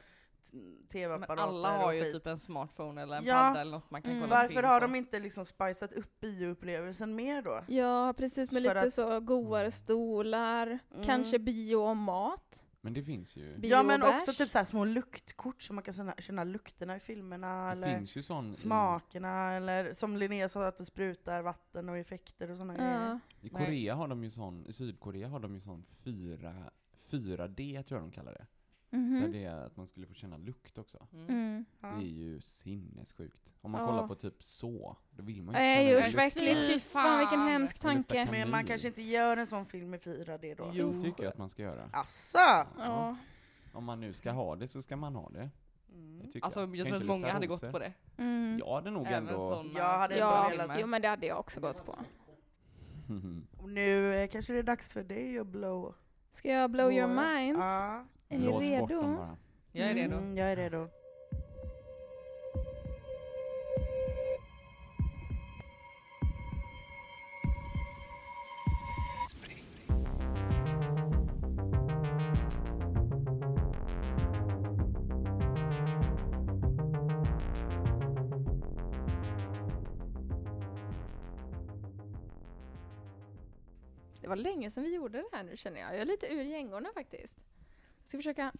t- 0.55 0.59
Men 0.79 0.87
tv-apparater 0.87 1.43
alla 1.43 1.77
har 1.77 1.85
och 1.85 1.95
ju 1.95 2.01
skit. 2.01 2.13
typ 2.13 2.27
en 2.27 2.39
smartphone 2.39 3.01
eller 3.01 3.17
en 3.17 3.25
Ja. 3.25 3.33
padda 3.35 3.61
eller 3.61 3.71
något 3.71 3.91
man 3.91 4.01
kan 4.01 4.11
Mm. 4.11 4.23
kolla 4.23 4.35
Varför 4.35 4.53
film 4.53 4.65
har 4.65 4.79
på. 4.79 4.87
de 4.87 4.95
inte 4.95 5.19
liksom 5.19 5.45
spicat 5.45 5.93
upp 5.93 6.19
bioupplevelsen 6.19 7.15
mer 7.15 7.41
då? 7.41 7.63
ja, 7.67 8.13
precis 8.17 8.51
med 8.51 8.63
För 8.63 8.69
lite 8.69 8.81
att- 8.87 8.93
så 8.93 9.19
godare 9.19 9.71
stolar, 9.71 10.67
Mm. 10.93 11.05
kanske 11.05 11.39
bio 11.39 11.75
och 11.75 11.97
mat. 11.97 12.61
Men 12.81 12.93
det 12.93 13.03
finns 13.03 13.35
ju. 13.35 13.57
Bio 13.57 13.69
Ja 13.71 13.79
och 13.79 13.85
men 13.85 13.99
bärs. 13.99 14.15
också 14.15 14.33
typ 14.33 14.49
så 14.49 14.57
här 14.57 14.65
små 14.65 14.85
luktkort 14.85 15.61
så 15.61 15.73
man 15.73 15.83
kan 15.83 15.93
känna, 15.93 16.13
känna 16.17 16.43
lukterna 16.43 16.95
i 16.95 16.99
filmerna, 16.99 17.65
Det 17.65 17.71
eller 17.71 17.97
finns 17.97 18.15
ju 18.15 18.23
sån 18.23 18.51
i, 18.51 18.55
smakerna, 18.55 19.53
eller 19.53 19.93
som 19.93 20.17
Linnea 20.17 20.49
sa 20.49 20.65
att 20.67 20.77
det 20.77 20.85
sprutar 20.85 21.41
vatten 21.41 21.89
och 21.89 21.97
effekter 21.97 22.51
och 22.51 22.57
sådana 22.57 22.73
grejer. 22.75 23.05
Ja. 23.09 23.19
i 23.41 23.49
Nej. 23.53 23.65
Korea 23.65 23.95
har 23.95 24.07
de 24.07 24.23
ju 24.23 24.29
sån, 24.31 24.65
i 24.67 24.73
Sydkorea 24.73 25.27
har 25.27 25.39
de 25.39 25.53
ju 25.53 25.59
sån 25.59 25.85
4, 26.03 26.53
4D 27.09 27.83
tror 27.83 27.99
jag 27.99 28.09
de 28.09 28.11
kallar 28.11 28.33
det. 28.33 28.45
Mhm. 28.89 29.21
Där 29.21 29.27
det 29.27 29.43
är 29.45 29.55
att 29.65 29.77
man 29.77 29.87
skulle 29.87 30.07
få 30.07 30.13
känna 30.13 30.37
lukt 30.37 30.77
också. 30.77 31.07
Mm. 31.13 31.25
Mm. 31.29 31.65
Ja. 31.81 31.87
Det 31.87 32.03
är 32.05 32.09
ju 32.09 32.41
sinnessjukt. 32.41 33.53
Om 33.61 33.71
man 33.71 33.81
Ja. 33.81 33.87
kollar 33.87 34.07
på 34.07 34.15
typ 34.15 34.43
så, 34.43 34.97
då 35.11 35.23
vill 35.23 35.43
man 35.43 35.55
ju 35.55 35.59
känna 35.59 35.99
usch 35.99 36.05
lukt. 36.13 36.19
äckligt, 36.19 36.59
fy 36.73 36.79
fan 36.79 37.19
vilken 37.19 37.41
hemsk 37.41 37.79
tanke. 37.79 38.27
Men 38.31 38.49
man 38.49 38.65
kanske 38.65 38.87
inte 38.87 39.01
gör 39.01 39.37
en 39.37 39.47
sån 39.47 39.65
film 39.65 39.93
i 39.93 39.97
4D 39.97 40.55
då? 40.55 40.69
Jo. 40.73 40.91
Det 40.93 41.01
tycker 41.01 41.23
jag 41.23 41.29
att 41.31 41.37
man 41.37 41.49
ska 41.49 41.61
göra. 41.63 41.89
Asså! 41.93 42.37
Ja. 42.79 43.15
Om 43.73 43.83
man 43.85 43.99
nu 43.99 44.13
ska 44.13 44.31
ha 44.31 44.55
det 44.55 44.67
så 44.67 44.81
ska 44.81 44.95
man 44.97 45.15
ha 45.15 45.29
det. 45.29 45.49
Mm. 45.93 46.21
Tycker 46.27 46.43
Alltså 46.45 46.59
jag. 46.59 46.75
jag 46.75 46.87
tror 46.87 46.97
att 46.97 47.05
många 47.05 47.31
hade 47.33 47.47
gått 47.47 47.71
på 47.71 47.79
det. 47.79 47.93
Mm. 48.17 48.59
Jag 48.59 48.75
hade 48.75 48.91
nog 48.91 49.07
Även 49.07 49.27
ändå... 49.27 49.55
såna 49.55 49.79
Jag 49.79 49.97
hade 49.97 50.17
Ja, 50.17 50.45
ändå 50.51 50.57
velat- 50.63 50.77
jo 50.81 50.87
men 50.87 51.01
det 51.01 51.07
hade 51.07 51.25
jag 51.25 51.39
också 51.39 51.59
gått 51.59 51.85
på. 51.85 51.95
Och 53.61 53.69
nu 53.69 54.15
eh, 54.15 54.27
kanske 54.29 54.53
det 54.53 54.59
är 54.59 54.63
dags 54.63 54.89
för 54.89 55.03
dig 55.03 55.39
att 55.39 55.47
blow. 55.47 55.95
Ska 56.31 56.49
jag 56.51 56.71
blow 56.71 56.91
your 56.91 57.07
minds? 57.07 57.59
Ja. 57.59 58.05
Är 58.35 58.39
ni 58.39 58.45
Lås 58.45 58.69
bort 58.79 58.89
dem 58.89 58.99
redo? 58.99 59.15
bara. 59.17 59.37
Jag 59.71 59.89
är 59.89 59.95
redo. 59.95 60.17
Mm, 60.17 60.37
jag 60.37 60.51
är 60.51 60.55
redo. 60.55 60.89
Det 84.21 84.27
var 84.29 84.35
länge 84.35 84.71
sedan 84.71 84.83
vi 84.83 84.95
gjorde 84.95 85.17
det 85.17 85.37
här 85.37 85.43
nu 85.43 85.57
känner 85.57 85.79
jag. 85.79 85.93
Jag 85.93 86.01
är 86.01 86.05
lite 86.05 86.33
ur 86.33 86.41
gängorna 86.43 86.89
faktiskt. 86.93 87.44
Jag 88.05 88.09
ska 88.09 88.17
försöka 88.17 88.51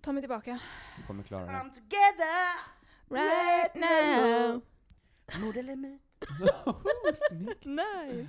ta 0.00 0.12
mig 0.12 0.22
tillbaka. 0.22 0.58
Du 0.96 1.06
kommer 1.06 1.22
klara 1.22 1.46
det. 1.46 1.58
Come 1.58 1.70
together! 1.70 2.60
Right 3.08 3.74
now! 3.74 4.60
Mord 5.40 5.56
eller 5.56 5.76
myt? 5.76 6.02
Snyggt! 7.30 7.64
Nice! 7.64 8.28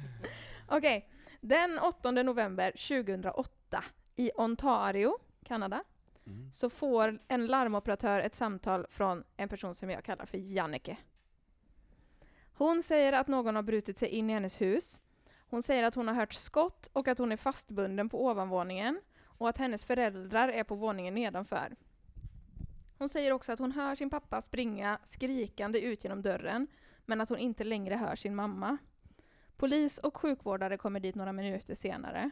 Okej, 0.67 1.09
den 1.41 1.79
8 1.79 2.11
november 2.11 2.71
2008 2.71 3.83
i 4.15 4.31
Ontario, 4.35 5.17
Kanada, 5.45 5.83
Mm. 6.25 6.51
så 6.51 6.69
får 6.69 7.19
en 7.27 7.47
larmoperatör 7.47 8.19
ett 8.19 8.35
samtal 8.35 8.85
från 8.89 9.23
en 9.37 9.49
person 9.49 9.75
som 9.75 9.89
jag 9.89 10.03
kallar 10.03 10.25
för 10.25 10.37
Jannike. 10.37 10.97
Hon 12.53 12.83
säger 12.83 13.13
att 13.13 13.27
någon 13.27 13.55
har 13.55 13.63
brutit 13.63 13.97
sig 13.97 14.07
in 14.09 14.29
i 14.29 14.33
hennes 14.33 14.61
hus. 14.61 14.99
Hon 15.49 15.63
säger 15.63 15.83
att 15.83 15.95
hon 15.95 16.07
har 16.07 16.15
hört 16.15 16.33
skott 16.33 16.89
och 16.93 17.07
att 17.07 17.17
hon 17.17 17.31
är 17.31 17.37
fastbunden 17.37 18.09
på 18.09 18.25
ovanvåningen 18.25 19.01
och 19.41 19.49
att 19.49 19.57
hennes 19.57 19.85
föräldrar 19.85 20.47
är 20.47 20.63
på 20.63 20.75
våningen 20.75 21.13
nedanför. 21.13 21.75
Hon 22.97 23.09
säger 23.09 23.31
också 23.31 23.51
att 23.51 23.59
hon 23.59 23.71
hör 23.71 23.95
sin 23.95 24.09
pappa 24.09 24.41
springa 24.41 24.99
skrikande 25.03 25.79
ut 25.79 26.03
genom 26.03 26.21
dörren 26.21 26.67
men 27.05 27.21
att 27.21 27.29
hon 27.29 27.37
inte 27.37 27.63
längre 27.63 27.95
hör 27.95 28.15
sin 28.15 28.35
mamma. 28.35 28.77
Polis 29.57 29.97
och 29.97 30.17
sjukvårdare 30.17 30.77
kommer 30.77 30.99
dit 30.99 31.15
några 31.15 31.33
minuter 31.33 31.75
senare. 31.75 32.31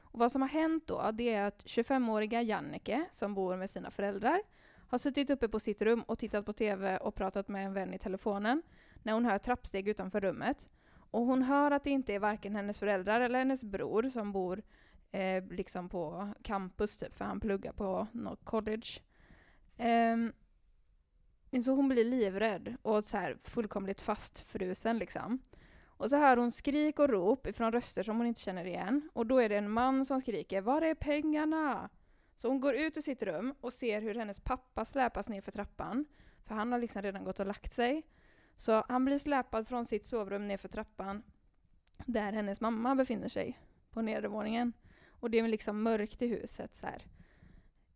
Och 0.00 0.18
vad 0.18 0.32
som 0.32 0.42
har 0.42 0.48
hänt 0.48 0.86
då, 0.86 1.10
det 1.12 1.34
är 1.34 1.44
att 1.44 1.64
25-åriga 1.64 2.42
Jannike, 2.42 3.04
som 3.10 3.34
bor 3.34 3.56
med 3.56 3.70
sina 3.70 3.90
föräldrar, 3.90 4.42
har 4.88 4.98
suttit 4.98 5.30
uppe 5.30 5.48
på 5.48 5.60
sitt 5.60 5.82
rum 5.82 6.02
och 6.02 6.18
tittat 6.18 6.46
på 6.46 6.52
TV 6.52 6.96
och 6.96 7.14
pratat 7.14 7.48
med 7.48 7.66
en 7.66 7.72
vän 7.72 7.94
i 7.94 7.98
telefonen 7.98 8.62
när 9.02 9.12
hon 9.12 9.24
hör 9.24 9.38
trappsteg 9.38 9.88
utanför 9.88 10.20
rummet. 10.20 10.68
Och 11.10 11.22
hon 11.22 11.42
hör 11.42 11.70
att 11.70 11.84
det 11.84 11.90
inte 11.90 12.14
är 12.14 12.18
varken 12.18 12.56
hennes 12.56 12.78
föräldrar 12.78 13.20
eller 13.20 13.38
hennes 13.38 13.64
bror 13.64 14.08
som 14.08 14.32
bor 14.32 14.62
eh, 15.12 15.44
liksom 15.44 15.88
på 15.88 16.34
campus, 16.42 16.98
typ, 16.98 17.14
för 17.14 17.24
han 17.24 17.40
pluggar 17.40 17.72
på 17.72 18.06
något 18.12 18.44
college. 18.44 18.88
Eh, 19.76 20.16
så 21.64 21.74
hon 21.74 21.88
blir 21.88 22.04
livrädd 22.04 22.76
och 22.82 23.04
så 23.04 23.16
här 23.16 23.36
fullkomligt 23.44 24.00
fastfrusen 24.00 24.98
liksom. 24.98 25.38
Och 25.86 26.10
så 26.10 26.16
hör 26.16 26.36
hon 26.36 26.52
skrik 26.52 26.98
och 26.98 27.08
rop 27.08 27.46
ifrån 27.46 27.72
röster 27.72 28.02
som 28.02 28.16
hon 28.16 28.26
inte 28.26 28.40
känner 28.40 28.64
igen. 28.64 29.10
Och 29.12 29.26
då 29.26 29.38
är 29.38 29.48
det 29.48 29.56
en 29.56 29.70
man 29.70 30.04
som 30.04 30.20
skriker 30.20 30.60
”Var 30.60 30.82
är 30.82 30.94
pengarna?” 30.94 31.88
Så 32.36 32.48
hon 32.48 32.60
går 32.60 32.74
ut 32.74 32.96
ur 32.96 33.00
sitt 33.00 33.22
rum 33.22 33.54
och 33.60 33.72
ser 33.72 34.00
hur 34.00 34.14
hennes 34.14 34.40
pappa 34.40 34.84
släpas 34.84 35.28
ner 35.28 35.40
för 35.40 35.52
trappan. 35.52 36.06
För 36.44 36.54
han 36.54 36.72
har 36.72 36.78
liksom 36.78 37.02
redan 37.02 37.24
gått 37.24 37.40
och 37.40 37.46
lagt 37.46 37.72
sig. 37.72 38.02
Så 38.56 38.84
han 38.88 39.04
blir 39.04 39.18
släpad 39.18 39.68
från 39.68 39.86
sitt 39.86 40.04
sovrum 40.04 40.48
ner 40.48 40.56
för 40.56 40.68
trappan 40.68 41.22
där 42.06 42.32
hennes 42.32 42.60
mamma 42.60 42.94
befinner 42.94 43.28
sig 43.28 43.58
på 43.90 44.02
nedervåningen. 44.02 44.72
Och 45.20 45.30
det 45.30 45.38
är 45.38 45.48
liksom 45.48 45.82
mörkt 45.82 46.22
i 46.22 46.26
huset 46.26 46.74
så 46.74 46.86
här. 46.86 47.02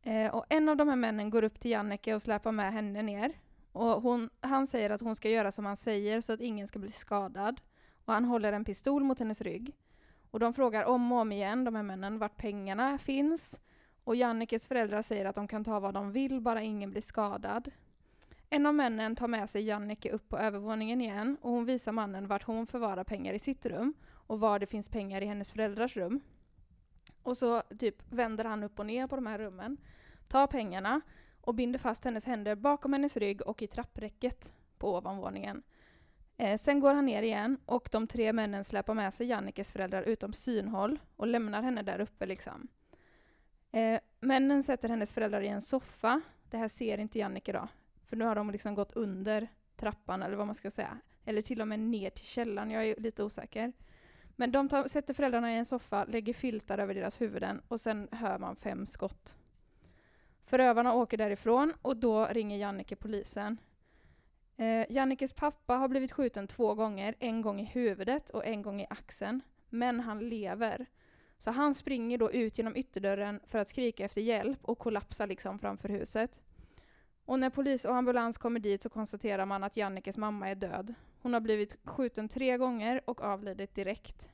Eh, 0.03 0.35
och 0.35 0.45
en 0.49 0.69
av 0.69 0.77
de 0.77 0.89
här 0.89 0.97
männen 0.97 1.31
går 1.31 1.45
upp 1.45 1.61
till 1.61 1.71
Jannike 1.71 2.15
och 2.15 2.23
släpar 2.23 2.53
med 2.53 2.73
henne 2.73 3.03
ner. 3.03 3.33
Och 3.73 4.03
hon, 4.03 4.31
han 4.41 4.67
säger 4.67 4.91
att 4.91 5.01
hon 5.01 5.17
ska 5.17 5.31
göra 5.31 5.53
som 5.53 5.65
han 5.65 5.77
säger 5.77 6.21
så 6.21 6.33
att 6.33 6.41
ingen 6.41 6.69
ska 6.69 6.79
bli 6.79 6.91
skadad. 6.91 7.61
Och 8.05 8.13
han 8.13 8.25
håller 8.25 8.53
en 8.53 8.65
pistol 8.65 9.05
mot 9.05 9.19
hennes 9.19 9.41
rygg. 9.41 9.77
Och 10.31 10.41
de 10.41 10.55
frågar 10.55 10.85
om 10.85 11.13
och 11.13 11.19
om 11.19 11.33
igen, 11.33 11.65
de 11.65 11.75
här 11.75 11.83
männen, 11.83 12.19
vart 12.19 12.37
pengarna 12.37 12.99
finns. 12.99 13.61
Och 14.05 14.17
Jannikes 14.17 14.69
föräldrar 14.69 15.03
säger 15.03 15.25
att 15.25 15.35
de 15.35 15.49
kan 15.49 15.65
ta 15.65 15.81
vad 15.81 15.95
de 15.95 16.13
vill, 16.13 16.41
bara 16.41 16.63
ingen 16.63 16.91
blir 16.91 17.03
skadad. 17.03 17.71
En 18.51 18.67
av 18.67 18.75
männen 18.75 19.17
tar 19.17 19.29
med 19.29 19.51
sig 19.51 19.63
Jannike 19.63 20.11
upp 20.11 20.29
på 20.29 20.39
övervåningen 20.39 21.01
igen 21.01 21.37
och 21.41 21.51
hon 21.51 21.65
visar 21.65 21.93
mannen 21.93 22.27
vart 22.27 22.43
hon 22.43 22.67
förvarar 22.67 23.05
pengar 23.05 23.35
i 23.35 23.39
sitt 23.39 23.67
rum 23.67 23.95
och 24.13 24.41
var 24.41 24.59
det 24.59 24.67
finns 24.67 24.89
pengar 24.89 25.21
i 25.21 25.27
hennes 25.27 25.53
föräldrars 25.53 25.97
rum. 25.97 26.21
Och 27.25 27.37
så 27.37 27.63
typ 27.79 28.13
vänder 28.13 28.45
han 28.45 28.63
upp 28.63 28.79
och 28.79 28.87
ner 28.87 29.07
på 29.07 29.17
de 29.17 29.27
här 29.27 29.39
rummen, 29.39 29.77
tar 30.29 30.47
pengarna 30.47 31.01
och 31.41 31.55
binder 31.55 31.79
fast 31.79 32.05
hennes 32.05 32.25
händer 32.25 32.55
bakom 32.55 32.93
hennes 32.93 33.17
rygg 33.17 33.43
och 33.43 33.63
i 33.63 33.67
trappräcket 33.67 34.53
på 34.79 34.97
ovanvåningen. 34.97 35.63
Eh, 36.37 36.59
sen 36.59 36.81
går 36.81 36.95
han 36.95 37.07
ner 37.07 37.23
igen 37.23 37.59
och 37.67 37.89
de 37.93 38.07
tre 38.07 38.33
männen 38.33 38.65
släpar 38.65 38.95
med 38.95 39.15
sig 39.15 39.27
Jannikes 39.27 39.73
föräldrar 39.73 40.03
utom 40.03 40.33
synhåll 40.33 40.99
och 41.17 41.27
lämnar 41.27 41.63
henne 41.63 41.83
där 41.83 42.01
uppe 42.01 42.27
liksom. 42.27 42.69
Eh, 43.73 44.01
männen 44.21 44.63
sätter 44.63 44.89
hennes 44.89 45.15
föräldrar 45.15 45.41
i 45.41 45.49
en 45.49 45.61
soffa. 45.61 46.21
Det 46.51 46.57
här 46.57 46.69
ser 46.69 46.99
inte 46.99 47.19
Jannike 47.19 47.53
då, 47.53 47.69
för 48.07 48.17
nu 48.17 48.25
har 48.25 48.35
de 48.35 48.51
liksom 48.51 48.75
gått 48.75 48.93
under 48.93 49.49
trappan 49.77 50.23
eller 50.23 50.37
vad 50.37 50.47
man 50.47 50.55
ska 50.55 50.71
säga. 50.71 50.99
Eller 51.25 51.43
till 51.43 51.61
och 51.61 51.69
med 51.69 51.81
ner 51.81 52.11
till 52.11 52.27
källaren, 52.27 52.71
jag 52.71 52.87
är 52.87 53.01
lite 53.01 53.25
osäker. 53.25 53.73
Men 54.37 54.53
de 54.53 54.69
tar, 54.69 54.89
sätter 54.89 55.15
föräldrarna 55.15 55.55
i 55.55 55.59
en 55.59 55.65
soffa, 55.65 56.05
lägger 56.05 56.33
filtar 56.33 56.79
över 56.79 56.95
deras 56.95 57.21
huvuden 57.21 57.63
och 57.69 57.81
sen 57.81 58.09
hör 58.13 58.39
man 58.39 58.57
fem 58.57 58.87
skott. 58.87 59.37
Förövarna 60.45 60.95
åker 60.95 61.17
därifrån 61.17 61.73
och 61.83 61.97
då 61.97 62.27
ringer 62.27 62.59
Jannike 62.59 62.97
polisen. 62.97 63.59
Eh, 64.57 64.93
Jannikes 64.93 65.33
pappa 65.33 65.75
har 65.75 65.89
blivit 65.89 66.13
skjuten 66.13 66.47
två 66.47 66.75
gånger, 66.75 67.15
en 67.19 67.43
gång 67.43 67.61
i 67.61 67.65
huvudet 67.65 68.31
och 68.31 68.47
en 68.47 68.63
gång 68.63 68.81
i 68.81 68.87
axeln. 68.91 69.41
Men 69.69 70.01
han 70.01 70.29
lever. 70.29 70.87
Så 71.39 71.51
han 71.51 71.75
springer 71.75 72.19
då 72.19 72.33
ut 72.33 72.59
genom 72.59 72.77
ytterdörren 72.77 73.41
för 73.47 73.59
att 73.59 73.69
skrika 73.69 74.05
efter 74.05 74.21
hjälp 74.21 74.59
och 74.63 74.79
kollapsar 74.79 75.27
liksom 75.27 75.59
framför 75.59 75.89
huset. 75.89 76.41
Och 77.25 77.39
när 77.39 77.51
polis 77.51 77.85
och 77.85 77.97
ambulans 77.97 78.39
kommer 78.39 78.61
dit 78.61 78.83
så 78.83 78.89
konstaterar 78.89 79.47
man 79.47 79.65
att 79.65 79.77
Jannikes 79.77 80.17
mamma 80.17 80.51
är 80.51 80.55
död. 80.55 80.95
Hon 81.25 81.33
har 81.33 81.41
blivit 81.41 81.77
skjuten 81.85 82.29
tre 82.29 82.57
gånger 82.57 83.01
och 83.05 83.21
avlidit 83.21 83.75
direkt. 83.75 84.29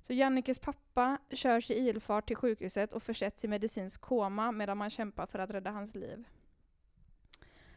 Så 0.00 0.12
Jannikes 0.12 0.58
pappa 0.58 1.18
körs 1.30 1.70
i 1.70 1.74
ilfart 1.74 2.26
till 2.26 2.36
sjukhuset 2.36 2.92
och 2.92 3.02
försätts 3.02 3.44
i 3.44 3.48
medicinsk 3.48 4.00
koma 4.00 4.52
medan 4.52 4.78
man 4.78 4.90
kämpar 4.90 5.26
för 5.26 5.38
att 5.38 5.50
rädda 5.50 5.70
hans 5.70 5.94
liv. 5.94 6.24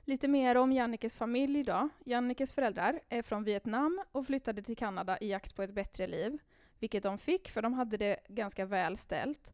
Lite 0.04 0.28
mer 0.28 0.58
om 0.58 0.72
Jannikes 0.72 1.18
familj 1.18 1.64
då. 1.64 1.90
Jannikes 2.06 2.54
föräldrar 2.54 3.00
är 3.10 3.22
från 3.22 3.44
Vietnam 3.44 4.04
och 4.12 4.26
flyttade 4.26 4.62
till 4.62 4.78
Kanada 4.78 5.18
i 5.18 5.30
jakt 5.30 5.56
på 5.56 5.64
ett 5.64 5.74
bättre 5.74 6.08
liv. 6.08 6.38
Vilket 6.80 7.04
de 7.04 7.18
fick, 7.18 7.50
för 7.50 7.62
de 7.62 7.74
hade 7.74 7.98
det 7.98 8.18
ganska 8.28 8.66
väl 8.66 8.98
ställt. 8.98 9.54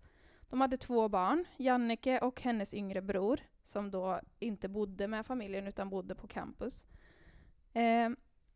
De 0.49 0.61
hade 0.61 0.77
två 0.77 1.09
barn, 1.09 1.45
Jannike 1.57 2.19
och 2.19 2.41
hennes 2.41 2.73
yngre 2.73 3.01
bror, 3.01 3.39
som 3.63 3.91
då 3.91 4.19
inte 4.39 4.69
bodde 4.69 5.07
med 5.07 5.25
familjen 5.25 5.67
utan 5.67 5.89
bodde 5.89 6.15
på 6.15 6.27
campus. 6.27 6.85
Eh, 7.73 8.09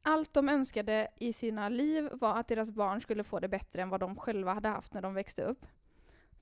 allt 0.07 0.33
de 0.33 0.49
önskade 0.49 1.07
i 1.19 1.33
sina 1.33 1.69
liv 1.69 2.09
var 2.11 2.35
att 2.35 2.47
deras 2.47 2.71
barn 2.71 3.01
skulle 3.01 3.23
få 3.23 3.39
det 3.39 3.47
bättre 3.47 3.81
än 3.81 3.89
vad 3.89 3.99
de 3.99 4.15
själva 4.15 4.53
hade 4.53 4.69
haft 4.69 4.93
när 4.93 5.01
de 5.01 5.13
växte 5.13 5.43
upp. 5.43 5.65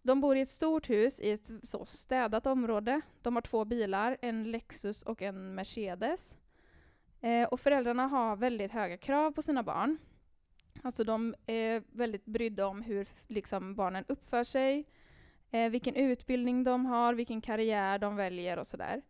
De 0.01 0.21
bor 0.21 0.37
i 0.37 0.41
ett 0.41 0.49
stort 0.49 0.89
hus 0.89 1.19
i 1.19 1.31
ett 1.31 1.51
så 1.63 1.85
städat 1.85 2.47
område. 2.47 3.01
De 3.21 3.35
har 3.35 3.41
två 3.41 3.65
bilar, 3.65 4.17
en 4.21 4.51
Lexus 4.51 5.03
och 5.03 5.21
en 5.21 5.55
Mercedes. 5.55 6.37
Eh, 7.21 7.47
och 7.47 7.59
föräldrarna 7.59 8.07
har 8.07 8.35
väldigt 8.35 8.71
höga 8.71 8.97
krav 8.97 9.31
på 9.31 9.41
sina 9.41 9.63
barn. 9.63 9.97
Alltså 10.83 11.03
de 11.03 11.35
är 11.45 11.83
väldigt 11.91 12.25
brydda 12.25 12.67
om 12.67 12.81
hur 12.81 13.07
liksom, 13.27 13.75
barnen 13.75 14.05
uppför 14.07 14.43
sig, 14.43 14.85
eh, 15.51 15.69
vilken 15.69 15.95
utbildning 15.95 16.63
de 16.63 16.85
har, 16.85 17.13
vilken 17.13 17.41
karriär 17.41 17.99
de 17.99 18.15
väljer 18.15 18.59
och 18.59 18.67
sådär. 18.67 19.01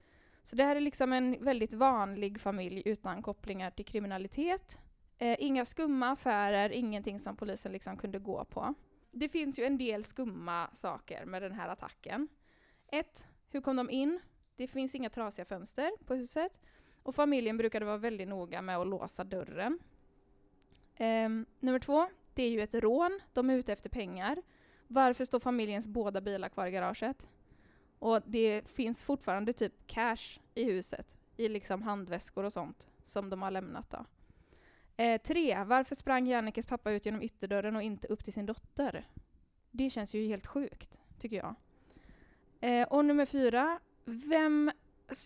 Så 0.45 0.55
det 0.55 0.63
här 0.63 0.75
är 0.75 0.79
liksom 0.79 1.13
en 1.13 1.43
väldigt 1.43 1.73
vanlig 1.73 2.39
familj 2.39 2.81
utan 2.85 3.21
kopplingar 3.21 3.71
till 3.71 3.85
kriminalitet. 3.85 4.79
Eh, 5.17 5.35
inga 5.39 5.65
skumma 5.65 6.09
affärer, 6.09 6.69
ingenting 6.69 7.19
som 7.19 7.35
polisen 7.35 7.71
liksom 7.71 7.97
kunde 7.97 8.19
gå 8.19 8.45
på. 8.45 8.73
Det 9.11 9.29
finns 9.29 9.59
ju 9.59 9.63
en 9.63 9.77
del 9.77 10.03
skumma 10.03 10.69
saker 10.73 11.25
med 11.25 11.41
den 11.41 11.51
här 11.51 11.69
attacken. 11.69 12.27
Ett, 12.87 13.27
hur 13.49 13.61
kom 13.61 13.75
de 13.75 13.89
in? 13.89 14.19
Det 14.55 14.67
finns 14.67 14.95
inga 14.95 15.09
trasiga 15.09 15.45
fönster 15.45 15.91
på 16.05 16.15
huset. 16.15 16.61
Och 17.03 17.15
familjen 17.15 17.57
brukade 17.57 17.85
vara 17.85 17.97
väldigt 17.97 18.27
noga 18.27 18.61
med 18.61 18.77
att 18.77 18.87
låsa 18.87 19.23
dörren. 19.23 19.79
Um, 20.99 21.45
nummer 21.59 21.79
två, 21.79 22.09
det 22.33 22.43
är 22.43 22.49
ju 22.49 22.61
ett 22.61 22.75
rån. 22.75 23.19
De 23.33 23.49
är 23.49 23.57
ute 23.57 23.73
efter 23.73 23.89
pengar. 23.89 24.41
Varför 24.87 25.25
står 25.25 25.39
familjens 25.39 25.87
båda 25.87 26.21
bilar 26.21 26.49
kvar 26.49 26.67
i 26.67 26.71
garaget? 26.71 27.27
Och 28.05 28.21
det 28.25 28.67
finns 28.67 29.03
fortfarande 29.03 29.53
typ 29.53 29.87
cash 29.87 30.39
i 30.55 30.63
huset, 30.63 31.17
i 31.37 31.49
liksom 31.49 31.81
handväskor 31.81 32.43
och 32.43 32.53
sånt, 32.53 32.87
som 33.03 33.29
de 33.29 33.41
har 33.41 33.51
lämnat 33.51 33.89
då. 33.89 34.05
Eh, 35.03 35.21
tre, 35.21 35.63
varför 35.63 35.95
sprang 35.95 36.27
Jannikes 36.27 36.65
pappa 36.65 36.91
ut 36.91 37.05
genom 37.05 37.21
ytterdörren 37.21 37.75
och 37.75 37.81
inte 37.81 38.07
upp 38.07 38.23
till 38.23 38.33
sin 38.33 38.45
dotter? 38.45 39.07
Det 39.71 39.89
känns 39.89 40.13
ju 40.13 40.27
helt 40.27 40.47
sjukt, 40.47 40.99
tycker 41.19 41.37
jag. 41.37 41.55
Eh, 42.59 42.87
och 42.87 43.05
nummer 43.05 43.25
fyra, 43.25 43.79
vem, 44.05 44.71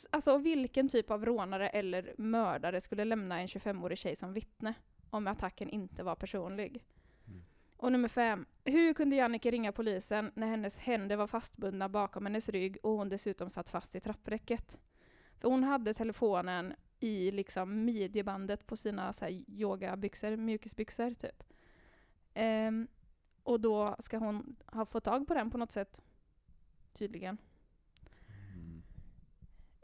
alltså 0.10 0.38
vilken 0.38 0.89
typ 0.89 1.12
av 1.12 1.26
rånare 1.26 1.70
eller 1.70 2.13
mördare 2.18 2.82
skulle 2.82 3.06
lämna 3.06 3.42
en 3.42 3.48
25-årig 3.48 3.98
tjej 3.98 4.15
som 4.15 4.34
vittne 4.34 4.74
om 5.10 5.28
attacken 5.28 5.70
inte 5.70 6.04
var 6.04 6.15
personlig? 6.15 6.84
Och 7.80 7.92
nummer 7.92 8.08
fem, 8.08 8.46
hur 8.63 8.94
kunde 8.94 9.15
Jannike 9.15 9.52
ringa 9.52 9.72
polisen 9.72 10.32
när 10.36 10.48
hennes 10.48 10.78
händer 10.78 11.15
var 11.15 11.28
fastbundna 11.28 11.89
bakom 11.89 12.26
hennes 12.26 12.50
rygg 12.50 12.78
och 12.84 12.92
hon 12.92 13.10
dessutom 13.10 13.50
satt 13.50 13.70
fast 13.70 13.96
i 13.96 14.00
trappräcket? 14.00 14.80
För 15.38 15.50
hon 15.50 15.63
hade 15.63 15.94
telefonen 15.94 16.74
i 17.00 17.32
liksom 17.32 17.86
midjebandet 17.86 18.65
på 18.65 18.78
sina 18.78 19.13
så 19.13 19.26
här, 19.26 19.44
yogabyxor, 19.48 20.36
mjukisbyxor 20.36 21.13
typ. 21.13 21.44
Um, 22.36 22.88
och 23.44 23.60
då 23.60 23.96
ska 24.00 24.18
hon 24.18 24.56
ha 24.65 24.86
fått 24.86 25.04
tag 25.04 25.28
på 25.28 25.34
den 25.34 25.52
på 25.52 25.58
något 25.58 25.72
sätt. 25.72 26.02
Tydligen. 26.94 27.38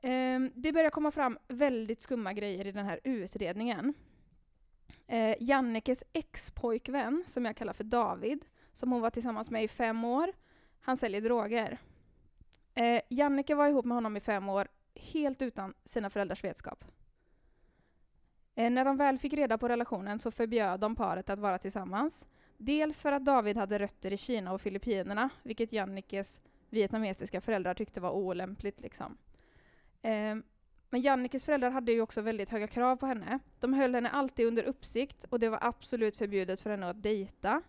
Mm. 0.01 0.43
Um, 0.43 0.51
det 0.55 0.73
börjar 0.73 0.89
komma 0.89 1.11
fram 1.11 1.37
väldigt 1.47 2.01
skumma 2.01 2.33
grejer 2.33 2.65
i 2.65 2.71
den 2.71 2.85
här 2.85 2.99
utredningen. 3.03 3.93
Eh, 5.07 5.35
Jannikes 5.39 6.03
ex-pojkvän, 6.13 7.23
som 7.27 7.45
jag 7.45 7.55
kallar 7.55 7.73
för 7.73 7.83
David, 7.83 8.45
som 8.71 8.91
hon 8.91 9.01
var 9.01 9.09
tillsammans 9.09 9.51
med 9.51 9.63
i 9.63 9.67
fem 9.67 10.05
år, 10.05 10.33
han 10.81 10.97
säljer 10.97 11.21
droger. 11.21 11.77
Eh, 12.73 13.01
Jannike 13.09 13.55
var 13.55 13.67
ihop 13.67 13.85
med 13.85 13.95
honom 13.95 14.17
i 14.17 14.19
fem 14.19 14.49
år, 14.49 14.67
helt 14.95 15.41
utan 15.41 15.73
sina 15.85 16.09
föräldrars 16.09 16.43
vetskap. 16.43 16.85
Eh, 18.55 18.71
när 18.71 18.85
de 18.85 18.97
väl 18.97 19.17
fick 19.17 19.33
reda 19.33 19.57
på 19.57 19.67
relationen 19.67 20.19
så 20.19 20.31
förbjöd 20.31 20.79
de 20.79 20.95
paret 20.95 21.29
att 21.29 21.39
vara 21.39 21.57
tillsammans. 21.57 22.25
Dels 22.57 23.01
för 23.01 23.11
att 23.11 23.25
David 23.25 23.57
hade 23.57 23.79
rötter 23.79 24.13
i 24.13 24.17
Kina 24.17 24.53
och 24.53 24.61
Filippinerna, 24.61 25.29
vilket 25.43 25.73
Jannikes 25.73 26.41
vietnamesiska 26.69 27.41
föräldrar 27.41 27.73
tyckte 27.73 28.01
var 28.01 28.11
olämpligt. 28.11 28.81
Liksom. 28.81 29.17
Eh, 30.01 30.35
men 30.89 31.01
Jannikes 31.01 31.45
föräldrar 31.45 31.69
hade 31.69 31.91
ju 31.91 32.01
också 32.01 32.21
väldigt 32.21 32.49
höga 32.49 32.67
krav 32.67 32.95
på 32.95 33.05
henne. 33.05 33.39
De 33.59 33.73
höll 33.73 33.95
henne 33.95 34.09
alltid 34.09 34.47
under 34.47 34.63
uppsikt 34.63 35.25
och 35.29 35.39
det 35.39 35.49
var 35.49 35.59
absolut 35.61 36.17
förbjudet 36.17 36.59
för 36.59 36.69
henne 36.69 36.89
att 36.89 37.03
dejta. 37.03 37.61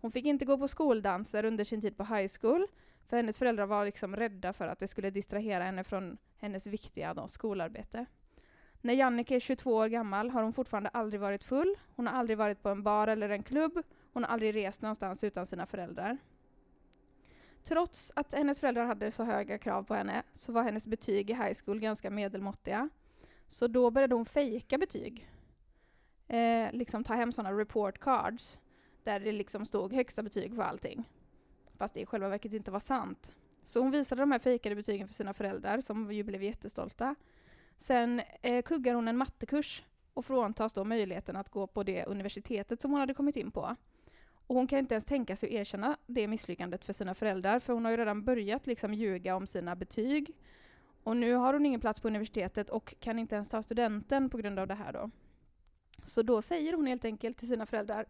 Hon 0.00 0.12
fick 0.12 0.24
inte 0.24 0.44
gå 0.44 0.58
på 0.58 0.68
skoldanser 0.68 1.44
under 1.44 1.64
sin 1.64 1.80
tid 1.80 1.96
på 1.96 2.04
high 2.04 2.30
school, 2.40 2.66
för 3.08 3.16
hennes 3.16 3.38
föräldrar 3.38 3.66
var 3.66 3.84
liksom 3.84 4.16
rädda 4.16 4.52
för 4.52 4.68
att 4.68 4.78
det 4.78 4.88
skulle 4.88 5.10
distrahera 5.10 5.64
henne 5.64 5.84
från 5.84 6.18
hennes 6.38 6.66
viktiga 6.66 7.14
då, 7.14 7.28
skolarbete. 7.28 8.06
När 8.80 8.94
Jannike 8.94 9.36
är 9.36 9.40
22 9.40 9.74
år 9.76 9.88
gammal 9.88 10.30
har 10.30 10.42
hon 10.42 10.52
fortfarande 10.52 10.88
aldrig 10.88 11.20
varit 11.20 11.44
full, 11.44 11.74
hon 11.96 12.06
har 12.06 12.14
aldrig 12.14 12.38
varit 12.38 12.62
på 12.62 12.68
en 12.68 12.82
bar 12.82 13.08
eller 13.08 13.28
en 13.28 13.42
klubb, 13.42 13.82
hon 14.12 14.24
har 14.24 14.30
aldrig 14.30 14.54
rest 14.54 14.82
någonstans 14.82 15.24
utan 15.24 15.46
sina 15.46 15.66
föräldrar. 15.66 16.18
Trots 17.62 18.12
att 18.16 18.32
hennes 18.32 18.60
föräldrar 18.60 18.86
hade 18.86 19.10
så 19.10 19.24
höga 19.24 19.58
krav 19.58 19.82
på 19.82 19.94
henne 19.94 20.22
så 20.32 20.52
var 20.52 20.62
hennes 20.62 20.86
betyg 20.86 21.30
i 21.30 21.34
high 21.34 21.56
school 21.64 21.80
ganska 21.80 22.10
medelmåttiga. 22.10 22.88
Så 23.46 23.66
då 23.66 23.90
började 23.90 24.14
hon 24.14 24.26
fejka 24.26 24.78
betyg. 24.78 25.28
Eh, 26.28 26.72
liksom 26.72 27.04
ta 27.04 27.14
hem 27.14 27.32
sådana 27.32 27.58
report 27.58 27.98
cards 27.98 28.60
där 29.04 29.20
det 29.20 29.32
liksom 29.32 29.66
stod 29.66 29.92
högsta 29.92 30.22
betyg 30.22 30.56
på 30.56 30.62
allting. 30.62 31.08
Fast 31.76 31.94
det 31.94 32.00
i 32.00 32.06
själva 32.06 32.28
verket 32.28 32.52
inte 32.52 32.70
var 32.70 32.80
sant. 32.80 33.36
Så 33.64 33.80
hon 33.80 33.90
visade 33.90 34.22
de 34.22 34.32
här 34.32 34.38
fejkade 34.38 34.74
betygen 34.74 35.08
för 35.08 35.14
sina 35.14 35.34
föräldrar 35.34 35.80
som 35.80 36.12
ju 36.12 36.22
blev 36.22 36.42
jättestolta. 36.42 37.14
Sen 37.78 38.22
eh, 38.42 38.62
kuggar 38.62 38.94
hon 38.94 39.08
en 39.08 39.16
mattekurs 39.16 39.84
och 40.14 40.24
fråntas 40.24 40.72
då 40.72 40.84
möjligheten 40.84 41.36
att 41.36 41.50
gå 41.50 41.66
på 41.66 41.82
det 41.82 42.04
universitetet 42.04 42.80
som 42.80 42.90
hon 42.90 43.00
hade 43.00 43.14
kommit 43.14 43.36
in 43.36 43.50
på. 43.50 43.76
Och 44.50 44.56
hon 44.56 44.66
kan 44.66 44.78
inte 44.78 44.94
ens 44.94 45.04
tänka 45.04 45.36
sig 45.36 45.48
att 45.48 45.52
erkänna 45.52 45.96
det 46.06 46.28
misslyckandet 46.28 46.84
för 46.84 46.92
sina 46.92 47.14
föräldrar, 47.14 47.58
för 47.58 47.72
hon 47.72 47.84
har 47.84 47.92
ju 47.92 47.96
redan 47.96 48.24
börjat 48.24 48.66
liksom 48.66 48.94
ljuga 48.94 49.36
om 49.36 49.46
sina 49.46 49.76
betyg. 49.76 50.36
Och 51.02 51.16
nu 51.16 51.34
har 51.34 51.52
hon 51.52 51.66
ingen 51.66 51.80
plats 51.80 52.00
på 52.00 52.08
universitetet 52.08 52.70
och 52.70 52.94
kan 53.00 53.18
inte 53.18 53.34
ens 53.34 53.48
ta 53.48 53.62
studenten 53.62 54.30
på 54.30 54.38
grund 54.38 54.58
av 54.58 54.66
det 54.66 54.74
här 54.74 54.92
då. 54.92 55.10
Så 56.04 56.22
då 56.22 56.42
säger 56.42 56.72
hon 56.72 56.86
helt 56.86 57.04
enkelt 57.04 57.38
till 57.38 57.48
sina 57.48 57.66
föräldrar 57.66 58.06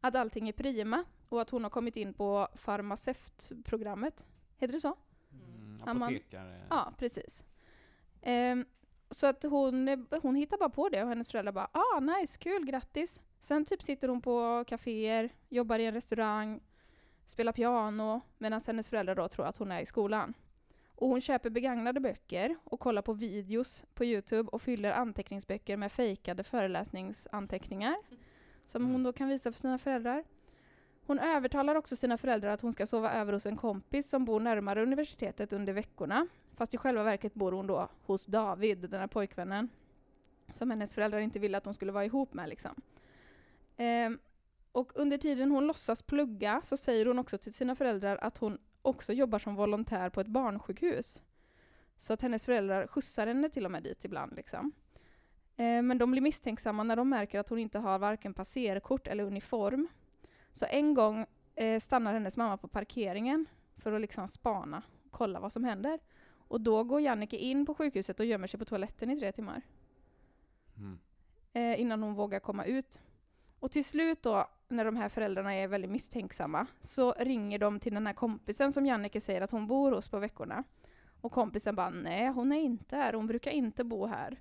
att 0.00 0.14
allting 0.14 0.48
är 0.48 0.52
prima 0.52 1.04
och 1.28 1.40
att 1.40 1.50
hon 1.50 1.62
har 1.62 1.70
kommit 1.70 1.96
in 1.96 2.14
på 2.14 2.48
farmaceutprogrammet. 2.54 4.26
Heter 4.56 4.74
det 4.74 4.80
så? 4.80 4.96
apotekare. 5.84 6.66
ja, 6.70 6.92
precis. 6.98 7.44
Um, 8.22 8.66
så 9.10 9.26
att 9.26 9.42
hon, 9.42 10.06
hon 10.22 10.34
hittar 10.34 10.58
bara 10.58 10.70
på 10.70 10.88
det 10.88 11.02
och 11.02 11.08
hennes 11.08 11.30
föräldrar 11.30 11.52
bara 11.52 11.70
ah 11.72 12.00
nice, 12.00 12.38
kul, 12.38 12.66
grattis. 12.66 13.20
Sen 13.40 13.64
typ 13.64 13.82
sitter 13.82 14.08
hon 14.08 14.20
på 14.20 14.64
kaféer, 14.66 15.30
jobbar 15.48 15.78
i 15.78 15.86
en 15.86 15.94
restaurang, 15.94 16.60
spelar 17.26 17.52
piano 17.52 18.20
medan 18.38 18.60
hennes 18.66 18.88
föräldrar 18.88 19.14
då 19.14 19.28
tror 19.28 19.46
att 19.46 19.56
hon 19.56 19.72
är 19.72 19.80
i 19.80 19.86
skolan. 19.86 20.34
Och 20.94 21.08
hon 21.08 21.20
köper 21.20 21.50
begagnade 21.50 22.00
böcker 22.00 22.56
och 22.64 22.80
kollar 22.80 23.02
på 23.02 23.12
videos 23.12 23.84
på 23.94 24.04
Youtube 24.04 24.50
och 24.52 24.62
fyller 24.62 24.92
anteckningsböcker 24.92 25.76
med 25.76 25.92
fejkade 25.92 26.44
föreläsningsanteckningar 26.44 27.96
som 28.66 28.92
hon 28.92 29.02
då 29.02 29.12
kan 29.12 29.28
visa 29.28 29.52
för 29.52 29.58
sina 29.58 29.78
föräldrar. 29.78 30.24
Hon 31.06 31.18
övertalar 31.18 31.74
också 31.74 31.96
sina 31.96 32.18
föräldrar 32.18 32.50
att 32.50 32.60
hon 32.60 32.72
ska 32.72 32.86
sova 32.86 33.12
över 33.12 33.32
hos 33.32 33.46
en 33.46 33.56
kompis 33.56 34.10
som 34.10 34.24
bor 34.24 34.40
närmare 34.40 34.82
universitetet 34.82 35.52
under 35.52 35.72
veckorna. 35.72 36.26
Fast 36.54 36.74
i 36.74 36.76
själva 36.76 37.02
verket 37.02 37.34
bor 37.34 37.52
hon 37.52 37.66
då 37.66 37.88
hos 38.02 38.26
David, 38.26 38.78
den 38.78 39.00
här 39.00 39.06
pojkvännen. 39.06 39.68
Som 40.52 40.70
hennes 40.70 40.94
föräldrar 40.94 41.18
inte 41.18 41.38
ville 41.38 41.58
att 41.58 41.64
hon 41.64 41.74
skulle 41.74 41.92
vara 41.92 42.04
ihop 42.04 42.34
med 42.34 42.48
liksom. 42.48 42.74
Ehm, 43.80 44.18
och 44.72 44.92
under 44.94 45.18
tiden 45.18 45.50
hon 45.50 45.66
låtsas 45.66 46.02
plugga 46.02 46.60
så 46.64 46.76
säger 46.76 47.06
hon 47.06 47.18
också 47.18 47.38
till 47.38 47.54
sina 47.54 47.74
föräldrar 47.74 48.16
att 48.16 48.38
hon 48.38 48.58
också 48.82 49.12
jobbar 49.12 49.38
som 49.38 49.54
volontär 49.54 50.10
på 50.10 50.20
ett 50.20 50.26
barnsjukhus. 50.26 51.22
Så 51.96 52.12
att 52.12 52.22
hennes 52.22 52.44
föräldrar 52.44 52.86
skjutsar 52.86 53.26
henne 53.26 53.50
till 53.50 53.64
och 53.64 53.70
med 53.70 53.82
dit 53.82 54.04
ibland. 54.04 54.36
Liksom. 54.36 54.72
Eh, 55.56 55.82
men 55.82 55.98
de 55.98 56.10
blir 56.10 56.22
misstänksamma 56.22 56.82
när 56.82 56.96
de 56.96 57.08
märker 57.08 57.40
att 57.40 57.48
hon 57.48 57.58
inte 57.58 57.78
har 57.78 57.98
varken 57.98 58.34
passerkort 58.34 59.06
eller 59.06 59.24
uniform. 59.24 59.88
Så 60.52 60.66
en 60.70 60.94
gång 60.94 61.26
eh, 61.54 61.80
stannar 61.80 62.12
hennes 62.12 62.36
mamma 62.36 62.56
på 62.56 62.68
parkeringen 62.68 63.46
för 63.76 63.92
att 63.92 64.00
liksom 64.00 64.28
spana 64.28 64.82
och 65.04 65.10
kolla 65.10 65.40
vad 65.40 65.52
som 65.52 65.64
händer. 65.64 65.98
Och 66.48 66.60
då 66.60 66.84
går 66.84 67.00
Jannike 67.00 67.36
in 67.36 67.66
på 67.66 67.74
sjukhuset 67.74 68.20
och 68.20 68.26
gömmer 68.26 68.46
sig 68.46 68.58
på 68.58 68.64
toaletten 68.64 69.10
i 69.10 69.18
tre 69.18 69.32
timmar. 69.32 69.62
Mm. 70.76 70.98
Eh, 71.52 71.80
innan 71.80 72.02
hon 72.02 72.14
vågar 72.14 72.40
komma 72.40 72.64
ut. 72.64 73.00
Och 73.60 73.70
till 73.70 73.84
slut 73.84 74.22
då, 74.22 74.48
när 74.68 74.84
de 74.84 74.96
här 74.96 75.08
föräldrarna 75.08 75.54
är 75.54 75.68
väldigt 75.68 75.90
misstänksamma, 75.90 76.66
så 76.82 77.12
ringer 77.12 77.58
de 77.58 77.80
till 77.80 77.94
den 77.94 78.06
här 78.06 78.14
kompisen 78.14 78.72
som 78.72 78.86
Jannike 78.86 79.20
säger 79.20 79.40
att 79.40 79.50
hon 79.50 79.66
bor 79.66 79.92
hos 79.92 80.08
på 80.08 80.18
veckorna. 80.18 80.64
Och 81.20 81.32
kompisen 81.32 81.74
bara, 81.74 81.90
nej 81.90 82.28
hon 82.28 82.52
är 82.52 82.60
inte 82.60 82.96
här, 82.96 83.12
hon 83.12 83.26
brukar 83.26 83.50
inte 83.50 83.84
bo 83.84 84.06
här. 84.06 84.40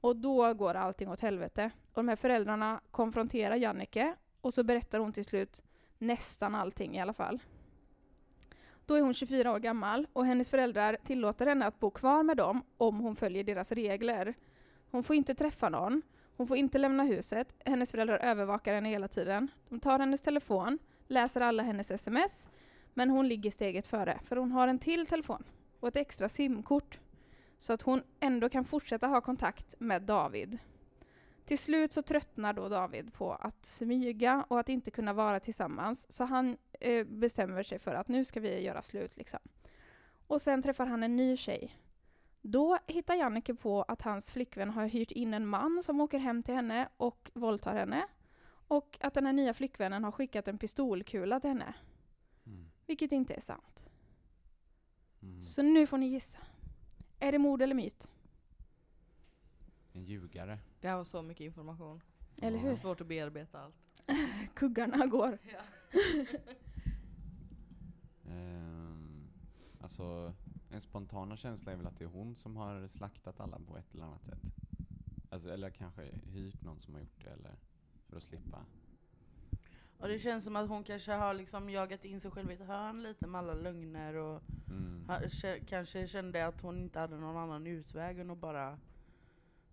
Och 0.00 0.16
då 0.16 0.54
går 0.54 0.74
allting 0.74 1.08
åt 1.08 1.20
helvete. 1.20 1.70
Och 1.92 1.94
de 1.94 2.08
här 2.08 2.16
föräldrarna 2.16 2.80
konfronterar 2.90 3.56
Jannike 3.56 4.14
och 4.40 4.54
så 4.54 4.64
berättar 4.64 4.98
hon 4.98 5.12
till 5.12 5.24
slut 5.24 5.62
nästan 5.98 6.54
allting 6.54 6.96
i 6.96 7.00
alla 7.00 7.12
fall. 7.12 7.40
Då 8.86 8.94
är 8.94 9.00
hon 9.00 9.14
24 9.14 9.52
år 9.52 9.58
gammal 9.58 10.06
och 10.12 10.26
hennes 10.26 10.50
föräldrar 10.50 10.96
tillåter 11.04 11.46
henne 11.46 11.66
att 11.66 11.80
bo 11.80 11.90
kvar 11.90 12.22
med 12.22 12.36
dem 12.36 12.62
om 12.76 13.00
hon 13.00 13.16
följer 13.16 13.44
deras 13.44 13.72
regler. 13.72 14.34
Hon 14.90 15.02
får 15.02 15.16
inte 15.16 15.34
träffa 15.34 15.68
någon, 15.68 16.02
hon 16.36 16.46
får 16.46 16.56
inte 16.56 16.78
lämna 16.78 17.04
huset, 17.04 17.54
hennes 17.64 17.90
föräldrar 17.90 18.18
övervakar 18.18 18.74
henne 18.74 18.88
hela 18.88 19.08
tiden. 19.08 19.50
De 19.68 19.80
tar 19.80 19.98
hennes 19.98 20.20
telefon, 20.20 20.78
läser 21.08 21.40
alla 21.40 21.62
hennes 21.62 21.90
sms, 21.90 22.48
men 22.94 23.10
hon 23.10 23.28
ligger 23.28 23.50
steget 23.50 23.86
före, 23.86 24.18
för 24.24 24.36
hon 24.36 24.52
har 24.52 24.68
en 24.68 24.78
till 24.78 25.06
telefon 25.06 25.44
och 25.80 25.88
ett 25.88 25.96
extra 25.96 26.28
simkort 26.28 26.98
så 27.58 27.72
att 27.72 27.82
hon 27.82 28.02
ändå 28.20 28.48
kan 28.48 28.64
fortsätta 28.64 29.06
ha 29.06 29.20
kontakt 29.20 29.74
med 29.78 30.02
David. 30.02 30.58
Till 31.44 31.58
slut 31.58 31.92
så 31.92 32.02
tröttnar 32.02 32.52
då 32.52 32.68
David 32.68 33.12
på 33.12 33.32
att 33.32 33.66
smyga 33.66 34.46
och 34.48 34.60
att 34.60 34.68
inte 34.68 34.90
kunna 34.90 35.12
vara 35.12 35.40
tillsammans, 35.40 36.12
så 36.12 36.24
han 36.24 36.56
eh, 36.80 37.06
bestämmer 37.06 37.62
sig 37.62 37.78
för 37.78 37.94
att 37.94 38.08
nu 38.08 38.24
ska 38.24 38.40
vi 38.40 38.60
göra 38.60 38.82
slut. 38.82 39.16
Liksom. 39.16 39.40
Och 40.26 40.42
sen 40.42 40.62
träffar 40.62 40.86
han 40.86 41.02
en 41.02 41.16
ny 41.16 41.36
tjej. 41.36 41.78
Då 42.46 42.78
hittar 42.86 43.14
Jannike 43.14 43.54
på 43.54 43.82
att 43.82 44.02
hans 44.02 44.30
flickvän 44.30 44.70
har 44.70 44.86
hyrt 44.86 45.10
in 45.10 45.34
en 45.34 45.46
man 45.46 45.82
som 45.82 46.00
åker 46.00 46.18
hem 46.18 46.42
till 46.42 46.54
henne 46.54 46.88
och 46.96 47.30
våldtar 47.34 47.74
henne. 47.74 48.06
Och 48.68 48.98
att 49.00 49.14
den 49.14 49.26
här 49.26 49.32
nya 49.32 49.54
flickvännen 49.54 50.04
har 50.04 50.12
skickat 50.12 50.48
en 50.48 50.58
pistolkula 50.58 51.40
till 51.40 51.50
henne. 51.50 51.74
Mm. 52.46 52.66
Vilket 52.86 53.12
inte 53.12 53.34
är 53.34 53.40
sant. 53.40 53.84
Mm. 55.22 55.42
Så 55.42 55.62
nu 55.62 55.86
får 55.86 55.98
ni 55.98 56.06
gissa. 56.08 56.38
Är 57.20 57.32
det 57.32 57.38
mord 57.38 57.62
eller 57.62 57.74
myt? 57.74 58.08
En 59.92 60.04
ljugare. 60.04 60.58
Det 60.80 60.88
här 60.88 60.96
var 60.96 61.04
så 61.04 61.22
mycket 61.22 61.44
information. 61.44 62.02
Eller 62.36 62.56
Ja. 62.58 62.62
Det 62.62 62.68
är 62.68 62.70
hur? 62.70 62.76
svårt 62.76 63.00
att 63.00 63.06
bearbeta 63.06 63.60
allt. 63.60 64.02
Kuggarna 64.54 65.06
går. 65.06 65.38
Ehm, 68.28 69.28
alltså, 69.80 70.32
en 70.74 70.80
spontana 70.80 71.36
känsla 71.36 71.72
är 71.72 71.76
väl 71.76 71.86
att 71.86 71.98
det 71.98 72.04
är 72.04 72.08
hon 72.08 72.34
som 72.34 72.56
har 72.56 72.88
slaktat 72.88 73.40
alla 73.40 73.58
på 73.58 73.76
ett 73.76 73.94
eller 73.94 74.04
annat 74.04 74.22
sätt. 74.24 74.38
Alltså, 75.30 75.50
eller 75.50 75.70
kanske 75.70 76.02
hyrt 76.26 76.62
någon 76.62 76.80
som 76.80 76.94
har 76.94 77.00
gjort 77.00 77.24
det, 77.24 77.30
eller 77.30 77.54
för 78.08 78.16
att 78.16 78.22
slippa. 78.22 78.64
Och 79.98 80.08
det 80.08 80.18
känns 80.18 80.44
som 80.44 80.56
att 80.56 80.68
hon 80.68 80.84
kanske 80.84 81.12
har 81.12 81.34
liksom 81.34 81.70
jagat 81.70 82.04
in 82.04 82.20
sig 82.20 82.30
själv 82.30 82.50
i 82.50 82.54
ett 82.54 82.66
hörn 82.66 83.02
lite 83.02 83.26
med 83.26 83.38
alla 83.38 83.54
lögner 83.54 84.14
och 84.14 84.42
Mm. 84.70 85.04
ha, 85.08 85.18
kä- 85.20 85.64
kanske 85.64 86.08
kände 86.08 86.46
att 86.46 86.60
hon 86.60 86.78
inte 86.78 86.98
hade 86.98 87.16
någon 87.16 87.36
annan 87.36 87.66
utväg 87.66 88.18
än 88.18 88.30
att 88.30 88.38
bara 88.38 88.78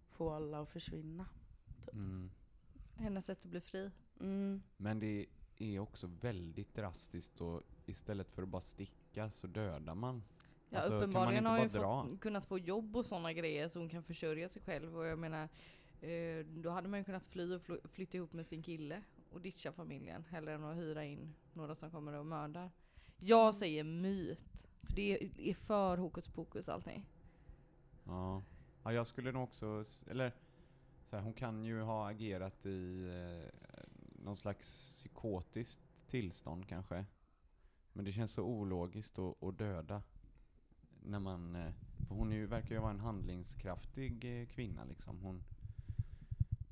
få 0.09 0.29
alla 0.33 0.59
att 0.61 0.69
försvinna. 0.69 1.25
Mm. 1.93 2.31
Hennes 2.95 3.25
sätt 3.25 3.45
att 3.45 3.51
bli 3.51 3.61
fri. 3.61 3.91
Mm. 4.19 4.61
Men 4.77 4.99
det 4.99 5.25
är 5.57 5.79
också 5.79 6.07
väldigt 6.07 6.75
drastiskt 6.75 7.41
och 7.41 7.61
istället 7.85 8.29
för 8.31 8.43
att 8.43 8.49
bara 8.49 8.61
sticka 8.61 9.31
så 9.31 9.47
dödar 9.47 9.95
man. 9.95 10.23
Ja, 10.73 10.77
Alltså, 10.77 10.89
kan 10.89 10.97
man 10.99 11.03
uppenbarligen 11.03 11.63
inte 11.63 11.79
har 11.79 11.95
hon 12.01 12.09
fått, 12.11 12.19
kunnat 12.21 12.45
få 12.45 12.57
jobb 12.59 12.95
och 12.95 13.05
sådana 13.05 13.33
grejer 13.33 13.67
så 13.67 13.79
hon 13.79 13.89
kan 13.89 14.03
försörja 14.03 14.49
sig 14.49 14.61
själv. 14.61 14.97
Och 14.97 15.05
jag 15.05 15.19
menar, 15.19 15.49
eh, 16.01 16.45
då 16.45 16.69
hade 16.69 16.87
man 16.87 16.99
ju 16.99 17.03
kunnat 17.03 17.25
fly 17.25 17.55
och 17.55 17.61
fly- 17.61 17.87
flytta 17.87 18.17
ihop 18.17 18.33
med 18.33 18.45
sin 18.47 18.63
kille 18.63 19.01
och 19.31 19.41
ditcha 19.41 19.71
familjen. 19.71 20.25
Hellre 20.29 20.53
än 20.53 20.63
att 20.63 20.77
hyra 20.77 21.05
in 21.05 21.33
några 21.53 21.75
som 21.75 21.91
kommer 21.91 22.13
och 22.13 22.25
mördar. 22.25 22.71
Jag 23.17 23.55
säger 23.55 23.83
myt. 23.83 24.67
För 24.81 24.93
det 24.95 25.23
är, 25.49 25.53
för 25.53 25.97
hokus 25.97 26.27
pokus 26.27 26.69
allting. 26.69 27.05
Ja. 28.03 28.43
ja, 28.83 28.93
jag 28.93 29.07
skulle 29.07 29.31
nog 29.31 29.43
också, 29.43 29.83
eller 30.07 30.31
så 31.09 31.15
här, 31.15 31.23
hon 31.23 31.33
kan 31.33 31.63
ju 31.63 31.81
ha 31.81 32.09
agerat 32.09 32.65
i 32.65 33.05
eh, 33.09 33.49
någon 34.23 34.35
slags 34.35 34.67
psykotiskt 34.69 35.81
tillstånd 36.07 36.67
kanske. 36.67 37.05
Men 37.93 38.05
det 38.05 38.11
känns 38.11 38.31
så 38.33 38.43
ologiskt 38.43 39.19
att, 39.19 39.43
att 39.43 39.57
döda. 39.57 40.01
När 41.05 41.19
man, 41.19 41.55
eh, 41.55 41.73
för 42.07 42.15
hon 42.15 42.31
är 42.31 42.35
ju, 42.35 42.45
verkar 42.45 42.75
ju 42.75 42.81
vara 42.81 42.91
en 42.91 42.99
handlingskraftig 42.99 44.41
eh, 44.41 44.47
kvinna 44.47 44.83
liksom. 44.83 45.19
Hon, 45.19 45.43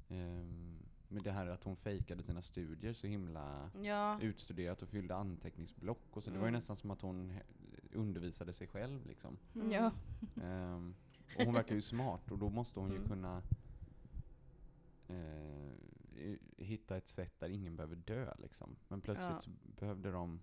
ehm, 0.09 0.79
med 1.07 1.23
det 1.23 1.31
här 1.31 1.47
att 1.47 1.63
hon 1.63 1.75
fejkade 1.75 2.23
sina 2.23 2.41
studier 2.41 2.93
så 2.93 3.07
himla 3.07 3.71
Ja. 3.81 4.21
utstuderat 4.21 4.81
och 4.81 4.89
fyllde 4.89 5.15
anteckningsblock 5.15 6.17
och 6.17 6.23
så. 6.23 6.29
Det 6.29 6.37
var 6.37 6.45
ju 6.45 6.49
Mm. 6.49 6.57
nästan 6.57 6.75
som 6.75 6.91
att 6.91 7.01
hon 7.01 7.39
undervisade 7.93 8.53
sig 8.53 8.67
själv 8.67 9.05
liksom. 9.07 9.37
Mm. 9.55 9.71
Ja. 9.71 9.91
Ehm, 10.43 10.95
och 11.37 11.45
hon 11.45 11.53
verkar 11.53 11.75
ju 11.75 11.81
smart 11.81 12.31
och 12.31 12.37
då 12.39 12.49
måste 12.49 12.79
hon 12.79 12.89
ju 12.89 12.95
Mm. 12.95 13.07
kunna 13.09 13.41
eh, 15.07 15.73
i- 16.19 16.39
hitta 16.57 16.97
ett 16.97 17.07
sätt 17.07 17.39
där 17.39 17.49
ingen 17.49 17.75
behöver 17.75 17.95
dö 17.95 18.33
liksom. 18.39 18.75
Men 18.87 19.01
plötsligt 19.01 19.29
Ja. 19.29 19.41
så 19.41 19.49
behövde 19.79 20.11
de 20.11 20.39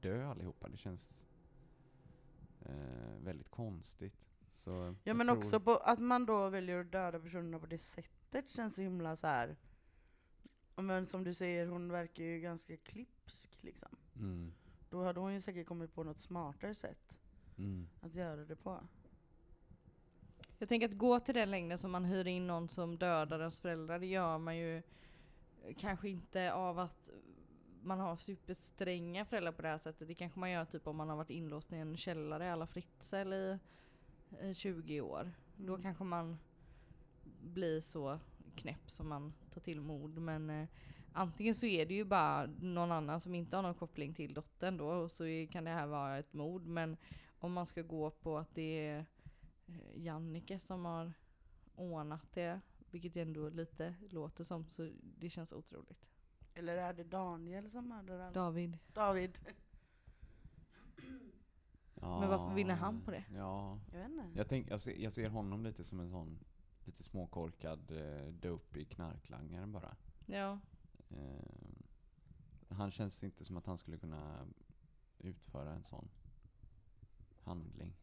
dö 0.00 0.26
allihopa. 0.26 0.68
Det 0.68 0.76
känns 0.76 1.25
eh, 2.68 3.24
väldigt 3.24 3.48
konstigt. 3.50 4.14
Så 4.52 4.94
Ja 5.04 5.14
men 5.14 5.26
tror- 5.26 5.36
också 5.38 5.60
på 5.60 5.76
att 5.76 5.98
man 5.98 6.26
då 6.26 6.48
väljer 6.48 6.80
att 6.80 6.92
döda 6.92 7.20
personerna 7.20 7.58
på 7.58 7.66
det 7.66 7.78
sättet 7.78 8.48
känns 8.48 8.74
så 8.74 8.82
himla 8.82 9.16
så 9.16 9.26
här. 9.26 9.56
Men 10.76 11.06
som 11.06 11.24
du 11.24 11.34
säger, 11.34 11.66
hon 11.66 11.88
verkar 11.88 12.24
ju 12.24 12.40
ganska 12.40 12.76
klipsk 12.76 13.62
liksom. 13.62 13.88
Mm, 14.16 14.52
Då 14.90 15.04
hade 15.04 15.20
hon 15.20 15.32
ju 15.34 15.40
säkert 15.40 15.66
kommit 15.66 15.94
på 15.94 16.02
något 16.04 16.18
smartare 16.18 16.74
sätt 16.74 17.16
mm, 17.58 17.88
att 18.00 18.14
göra 18.14 18.44
det 18.44 18.56
på. 18.56 18.80
Jag 20.58 20.68
tänker 20.68 20.88
att 20.88 20.98
gå 20.98 21.20
till 21.20 21.34
den 21.34 21.50
längden 21.50 21.78
som 21.78 21.90
man 21.90 22.04
hyr 22.04 22.26
in 22.26 22.46
någon 22.46 22.68
som 22.68 22.96
dödar 22.98 23.40
ens 23.40 23.58
föräldrar, 23.60 23.98
det 23.98 24.06
gör 24.06 24.38
man 24.38 24.56
ju 24.56 24.82
kanske 25.78 26.08
inte 26.08 26.52
av 26.52 26.78
att 26.78 27.08
man 27.82 28.00
har 28.00 28.16
superstränga 28.16 29.24
föräldrar 29.24 29.52
på 29.52 29.62
det 29.62 29.68
här 29.68 29.78
sättet. 29.78 30.08
Det 30.08 30.14
kanske 30.14 30.40
man 30.40 30.50
gör 30.50 30.64
typ 30.64 30.86
om 30.86 30.96
man 30.96 31.08
har 31.08 31.16
varit 31.16 31.30
inlåst 31.30 31.72
i 31.72 31.76
en 31.76 31.96
källare 31.96 32.52
alla 32.52 32.66
Fritzl 32.66 33.32
i, 33.32 33.58
i 34.42 34.54
20 34.54 35.00
år. 35.00 35.32
Då 35.56 35.72
Mm. 35.72 35.82
kanske 35.82 36.04
man 36.04 36.38
blir 37.42 37.80
så 37.80 38.18
knäpp 38.56 38.90
som 38.90 39.08
man 39.08 39.32
tar 39.54 39.60
till 39.60 39.80
mord. 39.80 40.18
Men 40.18 40.50
eh, 40.50 40.68
antingen 41.12 41.54
så 41.54 41.66
är 41.66 41.86
det 41.86 41.94
ju 41.94 42.04
bara 42.04 42.46
någon 42.46 42.92
annan 42.92 43.20
som 43.20 43.34
inte 43.34 43.56
har 43.56 43.62
någon 43.62 43.74
koppling 43.74 44.14
till 44.14 44.34
dottern 44.34 44.76
då 44.76 44.88
och 44.88 45.10
så 45.10 45.24
är, 45.24 45.46
kan 45.46 45.64
det 45.64 45.70
här 45.70 45.86
vara 45.86 46.18
ett 46.18 46.32
mord. 46.32 46.66
Men 46.66 46.96
om 47.38 47.52
man 47.52 47.66
ska 47.66 47.82
gå 47.82 48.10
på 48.10 48.38
att 48.38 48.54
det 48.54 48.86
är 48.88 49.06
eh, 49.66 49.74
Jannike 50.04 50.60
som 50.60 50.84
har 50.84 51.12
ordnat 51.74 52.32
det, 52.32 52.60
vilket 52.90 53.16
ändå 53.16 53.48
lite 53.48 53.94
låter 54.10 54.44
som, 54.44 54.66
så 54.68 54.90
det 55.02 55.30
känns 55.30 55.52
otroligt. 55.52 56.06
Eller 56.58 56.76
är 56.76 56.92
det 56.92 57.04
Daniel 57.04 57.70
som 57.70 57.88
mördar 57.88 58.18
alla? 58.18 58.30
David. 58.30 58.78
David? 58.92 59.38
Men 61.94 62.28
varför 62.28 62.54
vinner 62.54 62.74
han 62.74 63.00
på 63.00 63.10
det? 63.10 63.24
Ja, 63.34 63.78
Jag 63.92 63.98
vet 63.98 64.08
inte. 64.10 64.30
jag, 64.34 64.48
tänk, 64.48 64.70
jag, 64.70 64.80
ser, 64.80 64.96
jag 64.96 65.12
ser 65.12 65.28
honom 65.28 65.64
lite 65.64 65.84
som 65.84 66.00
en 66.00 66.10
sån 66.10 66.38
lite 66.84 67.02
småkorkad 67.02 67.90
eh, 67.90 68.32
dope 68.32 68.78
i 68.80 68.84
knarklangaren 68.84 69.72
bara. 69.72 69.96
Ja. 70.26 70.58
Eh, 71.10 72.76
han 72.76 72.90
känns 72.90 73.24
inte 73.24 73.44
som 73.44 73.56
att 73.56 73.66
han 73.66 73.78
skulle 73.78 73.98
kunna 73.98 74.46
utföra 75.18 75.72
en 75.72 75.84
sån 75.84 76.08
handling. 77.44 77.96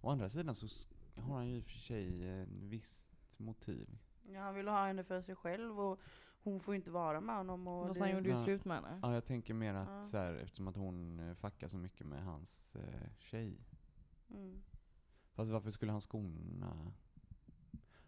Å 0.00 0.10
andra 0.10 0.28
sidan 0.28 0.54
så 0.54 0.66
har 1.14 1.36
han 1.36 1.48
ju 1.48 1.56
i 1.56 1.60
och 1.60 1.64
för 1.64 1.78
sig 1.78 2.28
en 2.28 2.68
visst 2.68 3.38
motiv. 3.38 3.98
Ja, 4.32 4.40
han 4.40 4.54
ville 4.54 4.70
ha 4.70 4.86
henne 4.86 5.04
för 5.04 5.22
sig 5.22 5.34
själv 5.36 5.80
och 5.80 6.00
hon 6.50 6.60
får 6.60 6.74
ju 6.74 6.76
inte 6.76 6.90
vara 6.90 7.20
med 7.20 7.36
honom. 7.36 7.66
Och 7.68 7.86
Fast 7.86 8.00
det- 8.00 8.04
han 8.06 8.14
gjorde 8.14 8.28
ju 8.28 8.34
Ja. 8.34 8.44
slut 8.44 8.64
med 8.64 8.76
henne. 8.76 8.98
Ja, 9.02 9.14
jag 9.14 9.24
tänker 9.24 9.54
mer 9.54 9.74
att 9.74 9.88
Ja. 9.88 10.04
så 10.04 10.16
här, 10.16 10.34
eftersom 10.34 10.68
att 10.68 10.76
hon 10.76 11.20
eh, 11.20 11.34
fuckar 11.34 11.68
så 11.68 11.76
mycket 11.78 12.06
med 12.06 12.22
hans 12.24 12.76
eh, 12.76 13.10
tjej. 13.18 13.58
Mm. 14.30 14.62
Fast 15.32 15.52
varför 15.52 15.70
skulle 15.70 15.92
han 15.92 16.00
skona? 16.00 16.92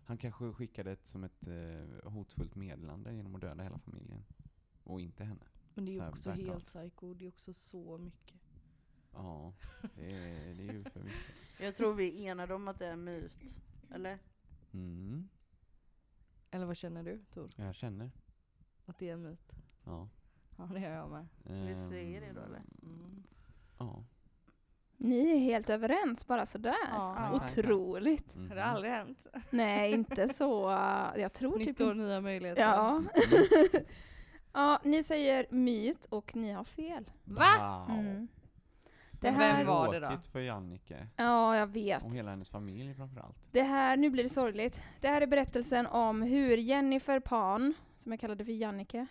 Han 0.05 0.18
kanske 0.18 0.53
skickade 0.53 0.92
ett 0.92 1.09
som 1.09 1.24
ett 1.24 1.46
eh, 1.46 2.11
hotfullt 2.11 2.55
meddelande 2.55 3.14
genom 3.14 3.35
att 3.35 3.40
döda 3.40 3.62
hela 3.62 3.79
familjen. 3.79 4.24
Och 4.85 5.00
inte 5.00 5.24
henne. 5.24 5.44
Men 5.74 5.85
det 5.85 5.90
är 5.92 5.94
ju 5.94 6.09
också 6.09 6.29
back 6.31 6.38
helt 6.38 6.66
psycho, 6.66 7.14
det 7.14 7.24
är 7.24 7.29
också 7.29 7.53
så 7.53 7.98
mycket. 7.98 8.37
Ja, 9.12 9.53
det 9.94 10.12
är, 10.12 10.55
det 10.55 10.62
är 10.68 10.72
ju 10.72 10.85
förvisso. 10.85 11.33
Jag 11.61 11.76
tror 11.76 11.94
vi 11.94 12.26
är 12.26 12.31
enade 12.33 12.55
om 12.55 12.68
att 12.68 12.79
det 12.79 12.87
är 12.87 12.92
en 12.92 13.05
myt. 13.05 13.57
Eller? 13.90 14.18
Mm, 14.72 15.29
Eller 16.50 16.66
vad 16.66 16.76
känner 16.76 17.03
du 17.03 17.24
Tor? 17.35 17.50
jag 17.57 17.74
känner. 17.74 18.11
Att 18.90 18.98
det 18.98 19.09
är 19.09 19.12
en 19.12 19.22
myt? 19.22 19.53
Ja. 19.85 20.09
Ja 20.59 20.68
det 20.72 20.81
gör 20.81 20.90
jag 20.94 21.11
med. 21.11 21.26
Vi 21.44 21.74
säger 21.74 22.20
det 22.20 22.33
då, 22.33 22.40
eller? 22.40 22.62
Mm. 22.83 23.22
Ja. 23.79 24.05
Ni 24.96 25.31
är 25.31 25.38
helt 25.38 25.70
överens 25.70 26.26
bara 26.26 26.46
sådär. 26.46 26.74
Ja. 26.90 27.33
Otroligt. 27.35 28.35
Har 28.48 28.55
det 28.55 28.64
aldrig 28.64 28.92
hänt? 28.92 29.26
Nej, 29.50 29.92
inte 29.92 30.29
så. 30.29 30.70
Jag 31.16 31.33
tror 31.33 31.59
typ 31.59 31.66
Nytt 31.66 31.81
år, 31.81 31.92
inte. 31.92 32.05
nya 32.05 32.20
möjligheter. 32.20 32.62
Ja. 32.62 33.03
ja, 34.53 34.81
ni 34.85 35.03
säger 35.03 35.46
myt 35.50 36.05
och 36.05 36.37
ni 36.37 36.53
har 36.53 36.64
fel. 36.64 37.11
Va? 37.24 37.85
Wow. 37.88 37.98
Mm. 37.98 38.29
Det 39.20 39.30
här, 39.30 39.56
vem 39.56 39.66
var 39.66 39.92
det 39.92 40.00
då? 40.00 40.09
Tråkigt 40.09 40.26
för 40.26 40.40
Jannike. 40.40 41.06
Ja, 41.16 41.56
jag 41.56 41.66
vet. 41.66 42.04
Och 42.04 42.14
hela 42.14 42.30
hennes 42.30 42.50
familj 42.50 42.94
framförallt. 42.94 43.37
Det 43.52 43.62
här, 43.62 43.96
nu 43.96 44.11
blir 44.11 44.22
det 44.22 44.28
sorgligt. 44.28 44.83
Det 45.00 45.09
här 45.09 45.20
är 45.20 45.26
berättelsen 45.26 45.87
om 45.87 46.22
hur 46.22 46.56
Jennifer 46.56 47.20
Pan, 47.20 47.74
som 47.98 48.12
jag 48.12 48.20
kallade 48.20 48.44
för 48.44 48.52
Jannike, 48.52 49.06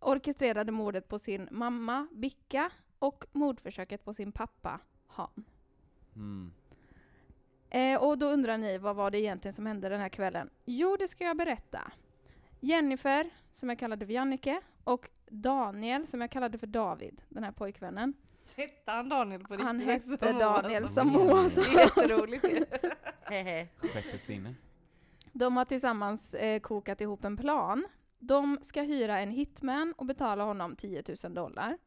orkestrerade 0.00 0.72
mordet 0.72 1.08
på 1.08 1.18
sin 1.18 1.48
mamma, 1.50 2.08
Bicka, 2.12 2.70
och 2.98 3.24
mordförsöket 3.32 4.04
på 4.04 4.14
sin 4.14 4.32
pappa, 4.32 4.80
Han. 5.06 5.44
Mm. 6.16 6.52
Eh, 7.70 8.02
och 8.02 8.18
då 8.18 8.26
undrar 8.26 8.58
ni, 8.58 8.78
vad 8.78 8.96
var 8.96 9.10
det 9.10 9.20
egentligen 9.20 9.52
som 9.54 9.66
hände 9.66 9.88
den 9.88 10.00
här 10.00 10.08
kvällen? 10.08 10.50
Jo, 10.64 10.96
det 10.98 11.08
ska 11.08 11.24
jag 11.24 11.36
berätta. 11.36 11.92
Jennifer, 12.60 13.30
som 13.52 13.68
jag 13.68 13.78
kallade 13.78 14.06
för 14.06 14.12
Jannike, 14.12 14.60
och 14.84 15.10
Daniel, 15.28 16.06
som 16.06 16.20
jag 16.20 16.30
kallade 16.30 16.58
för 16.58 16.66
David, 16.66 17.22
den 17.28 17.44
här 17.44 17.52
pojkvännen. 17.52 18.14
Hette 18.56 18.90
han 18.90 19.08
Daniel 19.08 19.42
på 19.42 19.52
riktigt? 19.54 19.66
Han 19.66 19.80
hette 19.80 20.32
Daniel 20.32 20.82
Moa 20.82 20.88
som 20.88 21.08
Moa 21.08 21.24
Moa 21.24 21.50
sa. 21.50 21.62
sa. 21.62 21.70
Det 21.70 21.76
är 21.76 21.84
jätteroligt. 21.84 22.44
Sjätte 23.92 24.18
sinne. 24.18 24.54
De 25.32 25.56
har 25.56 25.64
tillsammans 25.64 26.34
eh, 26.34 26.60
kokat 26.60 27.00
ihop 27.00 27.24
en 27.24 27.36
plan. 27.36 27.86
De 28.18 28.58
ska 28.62 28.82
hyra 28.82 29.18
en 29.20 29.30
hitman 29.30 29.94
och 29.96 30.06
betala 30.06 30.44
honom 30.44 30.76
10 30.76 31.02
000 31.24 31.34
dollar. 31.34 31.78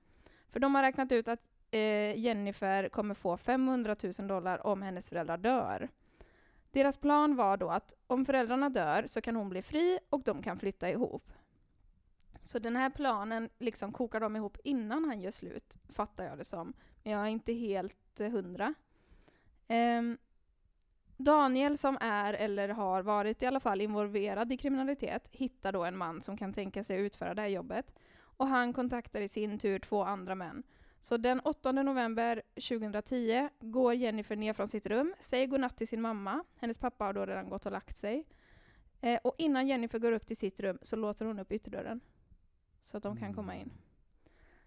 För 0.49 0.59
de 0.59 0.75
har 0.75 0.81
räknat 0.81 1.11
ut 1.11 1.27
att 1.27 1.39
eh, 1.71 2.19
Jennifer 2.19 2.89
kommer 2.89 3.13
få 3.13 3.37
500 3.37 3.95
000 4.19 4.27
dollar 4.27 4.67
om 4.67 4.81
hennes 4.81 5.09
föräldrar 5.09 5.37
dör. 5.37 5.89
Deras 6.71 6.97
plan 6.97 7.35
var 7.35 7.57
då 7.57 7.69
att 7.69 7.93
om 8.07 8.25
föräldrarna 8.25 8.69
dör 8.69 9.03
så 9.07 9.21
kan 9.21 9.35
hon 9.35 9.49
bli 9.49 9.61
fri 9.61 9.99
och 10.09 10.21
de 10.23 10.43
kan 10.43 10.59
flytta 10.59 10.89
ihop. 10.89 11.31
Så 12.47 12.59
den 12.59 12.75
här 12.75 12.89
planen 12.89 13.49
liksom 13.59 13.91
kokar 13.91 14.19
de 14.19 14.35
ihop 14.35 14.57
innan 14.63 15.05
han 15.05 15.21
gör 15.21 15.31
slut, 15.31 15.77
fattar 15.89 16.25
jag 16.25 16.37
det 16.37 16.43
som. 16.43 16.73
Men 17.03 17.13
jag 17.13 17.21
är 17.21 17.27
inte 17.27 17.53
helt 17.53 18.19
eh, 18.19 18.31
hundra. 18.31 18.73
Um, 19.67 20.17
Daniel 21.17 21.77
som 21.77 21.97
är, 22.01 22.33
eller 22.33 22.69
har 22.69 23.01
varit 23.01 23.43
i 23.43 23.45
alla 23.45 23.59
fall, 23.59 23.81
involverad 23.81 24.51
i 24.51 24.57
kriminalitet 24.57 25.29
hittar 25.31 25.71
då 25.71 25.83
en 25.83 25.97
man 25.97 26.21
som 26.21 26.37
kan 26.37 26.53
tänka 26.53 26.83
sig 26.83 27.01
utföra 27.01 27.33
det 27.33 27.41
här 27.41 27.49
jobbet. 27.49 27.93
Och 28.19 28.47
han 28.47 28.73
kontaktar 28.73 29.21
i 29.21 29.27
sin 29.27 29.59
tur 29.59 29.79
två 29.79 30.03
andra 30.03 30.35
män. 30.35 30.63
Så 31.01 31.17
den 31.17 31.39
8 31.39 31.71
november 31.71 32.41
2010 32.55 33.49
går 33.59 33.93
Jennifer 33.93 34.35
ner 34.35 34.53
från 34.53 34.67
sitt 34.67 34.85
rum, 34.85 35.13
säger 35.19 35.47
godnatt 35.47 35.77
till 35.77 35.87
sin 35.87 36.01
mamma. 36.01 36.43
Hennes 36.55 36.77
pappa 36.77 37.05
har 37.05 37.13
då 37.13 37.25
redan 37.25 37.49
gått 37.49 37.65
och 37.65 37.71
lagt 37.71 37.97
sig. 37.97 38.25
Eh, 39.01 39.19
och 39.23 39.35
innan 39.37 39.67
Jennifer 39.67 39.99
går 39.99 40.11
upp 40.11 40.27
till 40.27 40.37
sitt 40.37 40.59
rum 40.59 40.77
så 40.81 40.95
låter 40.95 41.25
hon 41.25 41.39
upp 41.39 41.51
ytterdörren. 41.51 42.01
Så 42.87 42.97
att 42.97 43.03
de 43.03 43.17
kan 43.17 43.33
komma 43.33 43.55
in. 43.55 43.71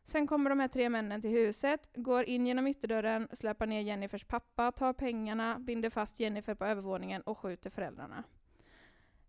Sen 0.05 0.27
kommer 0.27 0.51
de 0.51 0.61
här 0.61 0.69
tre 0.69 0.89
männen 0.89 1.23
till 1.23 1.31
huset, 1.31 1.91
går 1.95 2.25
in 2.25 2.47
genom 2.47 2.67
ytterdörren, 2.67 3.29
släpar 3.33 3.67
ner 3.67 3.81
Jennifers 3.81 4.25
pappa, 4.25 4.73
tar 4.73 4.93
pengarna, 4.93 5.59
binder 5.59 5.91
fast 5.91 6.21
Jennifer 6.21 6.55
på 6.55 6.65
övervåningen 6.65 7.23
och 7.23 7.39
skjuter 7.39 7.71
föräldrarna. 7.71 8.25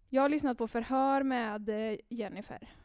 Jag 0.09 0.21
har 0.21 0.29
lyssnat 0.29 0.57
på 0.57 0.67
förhör 0.67 1.23
med 1.23 1.69
eh, 1.69 1.97
Jennifer. 2.09 2.75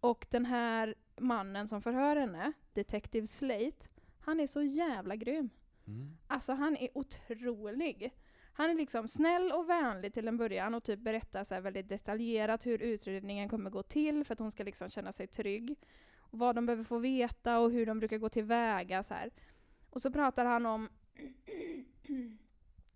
Och 0.00 0.26
den 0.30 0.46
här 0.46 0.94
mannen 1.20 1.68
som 1.68 1.82
förhör 1.82 2.16
henne, 2.16 2.52
Detective 2.72 3.26
Slate, 3.26 3.88
han 4.20 4.40
är 4.40 4.46
så 4.46 4.62
jävla 4.62 5.16
grym. 5.16 5.50
Mm. 5.86 6.16
Alltså 6.26 6.52
han 6.52 6.76
är 6.76 6.88
otrolig. 6.94 8.12
Han 8.60 8.70
är 8.70 8.74
liksom 8.74 9.08
snäll 9.08 9.52
och 9.52 9.68
vänlig 9.68 10.14
till 10.14 10.28
en 10.28 10.36
början 10.36 10.74
och 10.74 10.82
typ 10.82 11.00
berättar 11.00 11.44
så 11.44 11.60
väldigt 11.60 11.88
detaljerat 11.88 12.66
hur 12.66 12.82
utredningen 12.82 13.48
kommer 13.48 13.70
gå 13.70 13.82
till 13.82 14.24
för 14.24 14.32
att 14.32 14.38
hon 14.38 14.52
ska 14.52 14.64
liksom 14.64 14.88
känna 14.88 15.12
sig 15.12 15.26
trygg. 15.26 15.78
Vad 16.30 16.54
de 16.54 16.66
behöver 16.66 16.84
få 16.84 16.98
veta 16.98 17.58
och 17.58 17.70
hur 17.70 17.86
de 17.86 17.98
brukar 17.98 18.18
gå 18.18 18.28
tillväga 18.28 19.02
så 19.02 19.14
här. 19.14 19.30
Och 19.90 20.02
så 20.02 20.10
pratar 20.10 20.44
han 20.44 20.66
om 20.66 20.88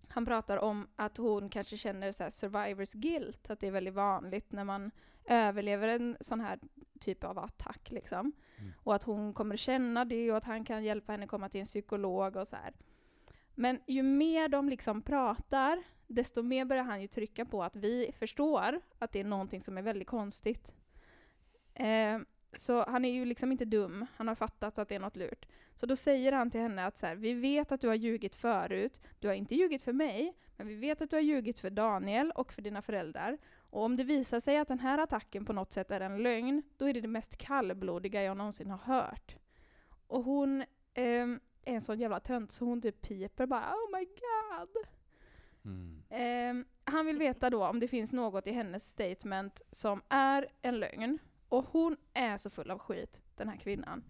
han 0.09 0.27
pratar 0.27 0.59
om 0.59 0.89
att 0.97 1.17
hon 1.17 1.49
kanske 1.51 1.77
känner 1.77 2.13
så 2.13 2.31
survivors 2.31 2.93
guilt, 2.93 3.51
att 3.51 3.61
det 3.61 3.67
är 3.67 3.73
väldigt 3.73 3.95
vanligt 3.95 4.53
när 4.53 4.65
man 4.65 4.91
överlever 5.25 5.89
en 5.89 6.17
sån 6.21 6.41
här 6.41 6.59
typ 7.01 7.25
av 7.25 7.39
attack 7.39 7.91
liksom. 7.91 8.33
Mm. 8.59 8.73
Och 8.77 8.95
att 8.95 9.03
hon 9.03 9.35
kommer 9.35 9.57
känna 9.57 10.05
det 10.05 10.31
och 10.31 10.37
att 10.37 10.45
han 10.45 10.65
kan 10.65 10.85
hjälpa 10.85 11.13
henne 11.13 11.27
komma 11.27 11.49
till 11.49 11.61
en 11.61 11.67
psykolog 11.67 12.37
och 12.37 12.49
så 12.49 12.57
här. 12.57 12.75
Men 13.55 13.81
ju 13.87 14.03
mer 14.03 14.49
de 14.49 14.69
liksom 14.69 15.03
pratar, 15.03 15.83
desto 16.07 16.43
mer 16.43 16.65
börjar 16.65 16.85
han 16.85 17.03
ju 17.03 17.07
trycka 17.07 17.45
på 17.45 17.63
att 17.63 17.77
vi 17.77 18.15
förstår 18.19 18.81
att 18.99 19.13
det 19.13 19.21
är 19.21 19.25
någonting 19.25 19.61
som 19.61 19.79
är 19.79 19.83
väldigt 19.83 20.09
konstigt. 20.09 20.73
Eh, 21.75 22.19
så 22.53 22.85
han 22.85 23.05
är 23.05 23.13
ju 23.13 23.25
liksom 23.25 23.53
inte 23.53 23.65
dum, 23.65 24.07
han 24.17 24.29
har 24.29 24.35
fattat 24.35 24.79
att 24.79 24.89
det 24.89 24.95
är 24.95 25.01
något 25.01 25.17
lurt. 25.17 25.47
Så 25.75 25.87
då 25.87 25.97
säger 25.97 26.33
han 26.33 26.51
till 26.51 26.61
henne 26.61 26.87
att 26.87 26.99
så 26.99 27.07
här, 27.07 27.17
vi 27.17 27.35
vet 27.35 27.73
att 27.73 27.81
du 27.81 27.89
har 27.89 27.95
ljugit 27.95 28.37
förut, 28.37 29.01
du 29.21 29.29
har 29.29 29.35
inte 29.35 29.55
ljugit 29.55 29.83
för 29.83 29.93
mig, 29.93 30.37
men 30.57 30.67
vi 30.67 30.75
vet 30.75 31.03
att 31.03 31.11
du 31.11 31.17
har 31.17 31.21
ljugit 31.21 31.59
för 31.59 31.71
Daniel 31.71 32.31
och 32.31 32.53
för 32.53 32.63
dina 32.63 32.83
föräldrar. 32.83 33.39
Och 33.57 33.83
om 33.83 33.97
det 33.97 34.05
visar 34.05 34.41
sig 34.41 34.59
att 34.59 34.69
den 34.69 34.79
här 34.79 34.99
attacken 34.99 35.45
på 35.45 35.53
något 35.53 35.73
sätt 35.73 35.91
är 35.91 36.01
en 36.01 36.23
lögn, 36.23 36.63
då 36.77 36.89
är 36.89 36.95
det 36.95 37.01
det 37.01 37.09
mest 37.09 37.37
kallblodiga 37.37 38.23
jag 38.23 38.37
någonsin 38.37 38.71
har 38.71 38.79
hört. 38.79 39.37
Och 40.07 40.25
hon 40.25 40.65
eh, 40.95 41.27
är 41.67 41.75
en 41.75 41.81
sån 41.81 41.99
jävla 41.99 42.21
tönt 42.21 42.53
så 42.53 42.65
hon 42.65 42.83
typ 42.83 43.01
piper 43.01 43.47
bara 43.47 43.75
Oh 43.75 43.99
my 43.99 44.05
god! 44.05 44.85
Mm. 45.65 46.03
Ehm, 46.11 46.65
han 46.85 47.07
vill 47.07 47.19
veta 47.19 47.51
då 47.51 47.67
om 47.67 47.81
det 47.81 47.89
finns 47.89 48.13
något 48.13 48.47
i 48.47 48.53
hennes 48.53 48.89
statement 48.91 49.63
som 49.71 50.03
är 50.09 50.49
en 50.63 50.81
lögn. 50.81 51.19
Och 51.49 51.65
hon 51.71 51.97
är 52.15 52.39
så 52.39 52.51
full 52.51 52.71
av 52.71 52.79
skit, 52.79 53.21
den 53.37 53.49
här 53.49 53.57
kvinnan. 53.57 54.05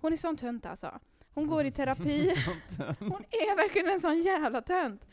Hon 0.00 0.12
är 0.12 0.16
sån 0.16 0.36
tönt 0.36 0.66
alltså. 0.66 0.98
Hon 1.34 1.46
går 1.46 1.64
i 1.64 1.70
terapi. 1.70 2.30
Hon 2.98 3.24
är 3.30 3.56
verkligen 3.56 3.88
en 3.88 4.00
sån 4.00 4.20
jävla 4.20 4.62
tönt. 4.62 5.06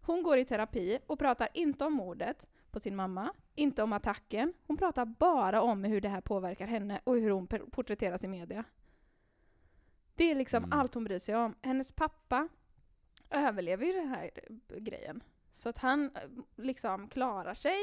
Hon 0.00 0.22
går 0.22 0.38
i 0.38 0.44
terapi 0.44 0.98
och 1.06 1.18
pratar 1.18 1.48
inte 1.54 1.84
om 1.84 1.92
mordet 1.92 2.46
på 2.70 2.80
sin 2.80 2.96
mamma, 2.96 3.32
inte 3.54 3.82
om 3.82 3.92
attacken. 3.92 4.54
Hon 4.66 4.76
pratar 4.76 5.04
bara 5.04 5.62
om 5.62 5.84
hur 5.84 6.00
det 6.00 6.08
här 6.08 6.20
påverkar 6.20 6.66
henne 6.66 7.00
och 7.04 7.14
hur 7.14 7.30
hon 7.30 7.46
porträtteras 7.46 8.24
i 8.24 8.28
media. 8.28 8.64
Det 10.18 10.30
är 10.30 10.34
liksom 10.34 10.64
Mm. 10.64 10.78
allt 10.78 10.94
hon 10.94 11.04
bryr 11.04 11.18
sig 11.18 11.36
om. 11.36 11.54
Hennes 11.62 11.92
pappa 11.92 12.48
överlever 13.30 13.86
ju 13.86 13.92
den 13.92 14.08
här 14.08 14.30
grejen. 14.78 15.22
Så 15.52 15.68
att 15.68 15.78
han 15.78 16.04
eh, 16.16 16.22
liksom 16.56 17.08
klarar 17.08 17.54
sig 17.54 17.78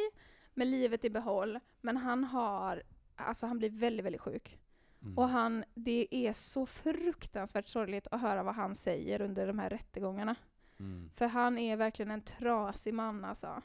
med 0.54 0.68
livet 0.68 1.06
i 1.06 1.10
behåll, 1.10 1.60
men 1.82 1.98
han 1.98 2.24
har, 2.24 2.84
alltså 3.16 3.46
han 3.48 3.58
blir 3.58 3.70
väldigt, 3.70 4.06
väldigt 4.06 4.22
sjuk. 4.22 4.60
Mm. 5.02 5.18
Och 5.18 5.30
han, 5.30 5.64
det 5.74 6.08
är 6.12 6.34
så 6.34 6.66
fruktansvärt 6.66 7.68
sorgligt 7.68 8.08
att 8.12 8.22
höra 8.22 8.44
vad 8.44 8.56
han 8.56 8.76
säger 8.76 9.22
under 9.22 9.48
de 9.48 9.60
här 9.60 9.70
rättegångarna. 9.70 10.36
Mm. 10.80 11.10
För 11.10 11.28
han 11.28 11.58
är 11.58 11.78
verkligen 11.78 12.12
en 12.12 12.22
trasig 12.22 12.94
man 12.94 13.26
alltså. 13.26 13.62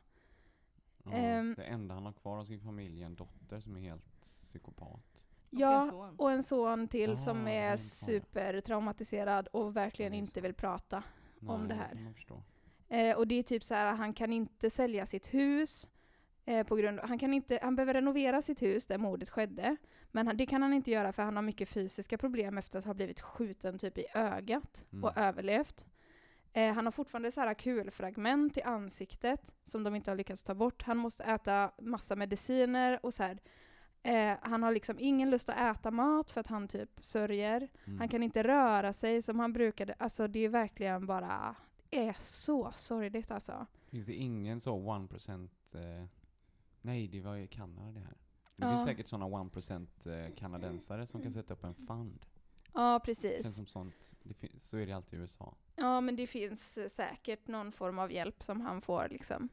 Ja, 1.04 1.12
Ehm. 1.12 1.54
det 1.56 1.64
enda 1.64 1.94
han 1.94 2.04
har 2.06 2.12
kvar 2.12 2.38
av 2.38 2.44
sin 2.44 2.60
familj 2.60 3.02
är 3.02 3.06
en 3.06 3.14
dotter 3.14 3.60
som 3.60 3.76
är 3.76 3.80
helt 3.80 4.20
psykopat. 4.20 5.09
Ja, 5.50 5.82
en 5.82 5.88
son. 5.90 6.14
och 6.18 6.30
en 6.32 6.42
son 6.42 6.88
till 6.88 7.16
som 7.16 7.46
Ah, 7.46 7.50
är 7.50 7.70
en 7.72 7.78
son. 7.78 8.06
supertraumatiserad 8.06 9.48
och 9.48 9.76
verkligen 9.76 10.14
är 10.14 10.18
inte 10.18 10.40
vill 10.40 10.54
prata. 10.54 11.02
Om 11.46 11.68
det 11.68 11.74
Nej, 11.74 12.14
här. 12.88 13.10
Eh, 13.10 13.16
och 13.16 13.26
det 13.26 13.34
är 13.34 13.42
typ 13.42 13.64
så 13.64 13.74
här, 13.74 13.94
han 13.94 14.12
kan 14.14 14.32
inte 14.32 14.70
sälja 14.70 15.06
sitt 15.06 15.34
hus. 15.34 15.88
Eh, 16.44 16.66
på 16.66 16.76
grund 16.76 17.00
han, 17.00 17.18
kan 17.18 17.34
inte, 17.34 17.58
han 17.62 17.76
behöver 17.76 17.94
renovera 17.94 18.42
sitt 18.42 18.62
hus 18.62 18.86
där 18.86 18.98
mordet 18.98 19.30
skedde. 19.30 19.76
Men 20.10 20.26
han, 20.26 20.36
det 20.36 20.46
kan 20.46 20.62
han 20.62 20.72
inte 20.72 20.90
göra 20.90 21.12
för 21.12 21.22
han 21.22 21.36
har 21.36 21.42
mycket 21.42 21.68
fysiska 21.68 22.18
problem 22.18 22.58
efter 22.58 22.78
att 22.78 22.84
ha 22.84 22.94
blivit 22.94 23.20
skjuten 23.20 23.78
typ 23.78 23.98
i 23.98 24.04
ögat 24.14 24.84
Mm. 24.92 25.04
och 25.04 25.16
överlevt. 25.16 25.86
Eh, 26.52 26.72
han 26.74 26.84
har 26.86 26.92
fortfarande 26.92 27.32
så 27.32 27.40
här 27.40 27.54
kulfragment 27.54 28.56
i 28.58 28.62
ansiktet 28.62 29.54
som 29.64 29.82
de 29.84 29.94
inte 29.94 30.10
har 30.10 30.16
lyckats 30.16 30.42
ta 30.42 30.54
bort. 30.54 30.82
Han 30.82 30.96
måste 30.96 31.24
äta 31.24 31.70
massa 31.80 32.16
mediciner 32.16 32.98
och 33.06 33.14
så 33.14 33.22
här. 33.22 33.38
Eh, 34.02 34.36
han 34.42 34.62
har 34.62 34.72
liksom 34.72 34.96
ingen 34.98 35.30
lust 35.30 35.48
att 35.48 35.76
äta 35.76 35.90
mat 35.90 36.30
för 36.30 36.40
att 36.40 36.46
han 36.46 36.68
typ 36.68 36.90
sörjer. 37.00 37.68
Mm. 37.84 37.98
Han 37.98 38.08
kan 38.08 38.22
inte 38.22 38.42
röra 38.42 38.92
sig 38.92 39.22
som 39.22 39.38
han 39.40 39.52
brukade. 39.52 39.94
Alltså 39.98 40.26
det 40.28 40.44
är 40.44 40.48
verkligen 40.48 41.06
bara, 41.06 41.56
det 41.90 42.08
är 42.08 42.16
så 42.20 42.72
sorgligt 42.74 43.30
alltså. 43.30 43.66
Finns 43.90 44.06
det 44.06 44.14
ingen 44.14 44.60
så 44.60 44.76
1% 44.78 45.48
eh, 45.72 46.06
Nej, 46.82 47.08
det 47.08 47.20
var 47.20 47.36
i 47.36 47.46
Kanada 47.46 47.90
det 47.92 48.00
här. 48.00 48.16
Det 48.56 48.66
Ja. 48.66 48.68
finns 48.70 48.84
säkert 48.84 49.08
sådana 49.08 49.26
1% 49.26 50.06
eh, 50.06 50.34
kanadensare 50.34 51.06
som 51.06 51.22
kan 51.22 51.32
sätta 51.32 51.54
upp 51.54 51.64
en 51.64 51.74
fund. 51.74 52.26
Ja, 52.74 52.92
Det 52.98 53.04
precis. 53.04 53.42
känns 53.42 53.56
som 53.56 53.66
sånt, 53.66 54.12
det 54.22 54.48
så 54.62 54.76
är 54.76 54.86
det 54.86 54.92
alltid 54.92 55.18
i 55.18 55.22
USA. 55.22 55.54
Ja, 55.76 56.00
men 56.00 56.16
det 56.16 56.26
finns 56.26 56.78
eh, 56.78 56.88
säkert 56.88 57.46
någon 57.48 57.72
form 57.72 57.98
av 57.98 58.12
hjälp 58.12 58.42
som 58.42 58.60
han 58.60 58.82
får 58.82 59.08
liksom. 59.10 59.48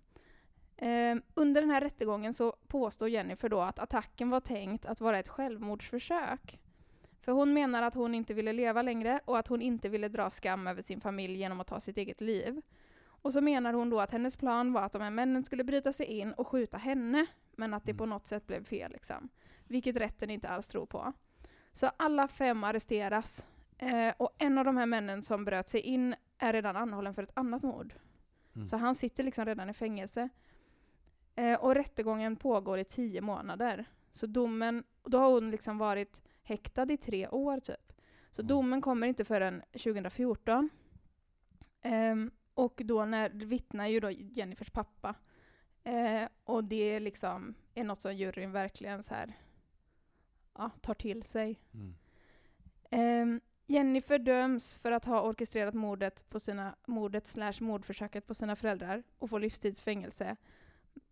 Ehm, 0.77 1.21
under 1.33 1.61
den 1.61 1.69
här 1.69 1.81
rättegången 1.81 2.33
så 2.33 2.55
påstår 2.67 3.09
Jennifer 3.09 3.49
då 3.49 3.61
att 3.61 3.79
attacken 3.79 4.29
var 4.29 4.39
tänkt 4.39 4.85
att 4.85 5.01
vara 5.01 5.19
ett 5.19 5.27
självmordsförsök. 5.27 6.59
För 7.21 7.31
hon 7.31 7.53
menar 7.53 7.81
att 7.83 7.93
hon 7.93 8.15
inte 8.15 8.33
ville 8.33 8.53
leva 8.53 8.81
längre 8.81 9.19
och 9.25 9.37
att 9.37 9.47
hon 9.47 9.61
inte 9.61 9.89
ville 9.89 10.07
dra 10.07 10.29
skam 10.29 10.67
över 10.67 10.81
sin 10.81 11.01
familj 11.01 11.37
genom 11.37 11.59
att 11.59 11.67
ta 11.67 11.79
sitt 11.79 11.97
eget 11.97 12.21
liv. 12.21 12.61
Och 13.05 13.33
så 13.33 13.41
menar 13.41 13.73
hon 13.73 13.89
då 13.89 13.99
att 13.99 14.11
hennes 14.11 14.37
plan 14.37 14.73
var 14.73 14.81
att 14.81 14.91
de 14.91 15.01
här 15.01 15.09
männen 15.09 15.43
skulle 15.43 15.63
bryta 15.63 15.93
sig 15.93 16.05
in 16.05 16.33
och 16.33 16.47
skjuta 16.47 16.77
henne, 16.77 17.25
men 17.55 17.73
att 17.73 17.85
det 17.85 17.91
Mm. 17.91 17.97
på 17.97 18.05
något 18.05 18.27
sätt 18.27 18.47
blev 18.47 18.63
fel 18.63 18.91
liksom. 18.91 19.29
Vilket 19.67 19.95
rätten 19.95 20.29
inte 20.29 20.49
alls 20.49 20.67
tror 20.67 20.85
på. 20.85 21.13
Så 21.73 21.87
alla 21.97 22.27
fem 22.27 22.63
arresteras. 22.63 23.45
Eh, 23.77 24.13
och 24.17 24.35
en 24.37 24.57
av 24.57 24.65
de 24.65 24.77
här 24.77 24.85
männen 24.85 25.23
som 25.23 25.45
bröt 25.45 25.69
sig 25.69 25.81
in 25.81 26.15
är 26.37 26.53
redan 26.53 26.75
anhållen 26.75 27.13
för 27.13 27.23
ett 27.23 27.31
annat 27.33 27.63
mord. 27.63 27.93
Mm. 28.55 28.67
Så 28.67 28.77
han 28.77 28.95
sitter 28.95 29.23
liksom 29.23 29.45
redan 29.45 29.69
i 29.69 29.73
fängelse. 29.73 30.29
Eh, 31.37 31.59
och 31.59 31.75
rättegången 31.75 32.35
pågår 32.35 32.79
i 32.79 32.83
tio 32.83 33.21
månader. 33.21 33.85
Så 34.11 34.27
domen, 34.27 34.83
då 35.03 35.17
har 35.17 35.31
hon 35.31 35.51
liksom 35.51 35.77
varit 35.77 36.21
häktad 36.43 36.91
i 36.91 36.97
tre 36.97 37.27
år 37.27 37.59
typ. 37.59 37.93
Så 38.31 38.41
Mm. 38.41 38.47
domen 38.47 38.81
kommer 38.81 39.07
inte 39.07 39.25
förrän 39.25 39.61
2014. 39.71 40.69
Ehm, 41.81 42.31
och 42.53 42.81
då 42.85 43.05
när 43.05 43.29
vittnar 43.29 43.87
ju 43.87 43.99
då 43.99 44.11
Jennifers 44.11 44.69
pappa. 44.69 45.15
Eh, 45.83 46.29
och 46.43 46.63
det 46.63 46.99
liksom 46.99 47.55
är 47.73 47.83
något 47.83 48.01
som 48.01 48.15
juryn 48.15 48.51
verkligen 48.51 49.03
så 49.03 49.13
här, 49.13 49.33
ja, 50.53 50.69
tar 50.81 50.93
till 50.93 51.23
sig. 51.23 51.59
Mm. 51.73 51.95
Ehm, 52.89 53.41
Jennifer 53.65 54.19
döms 54.19 54.75
för 54.75 54.91
att 54.91 55.05
ha 55.05 55.21
orkestrerat 55.21 55.73
mordet, 55.73 56.29
på 56.29 56.39
sina, 56.39 56.75
mordet 56.85 57.27
slash 57.27 57.53
mordförsöket 57.59 58.27
på 58.27 58.33
sina 58.33 58.55
föräldrar 58.55 59.03
och 59.19 59.29
får 59.29 59.39
livstidsfängelse. 59.39 60.35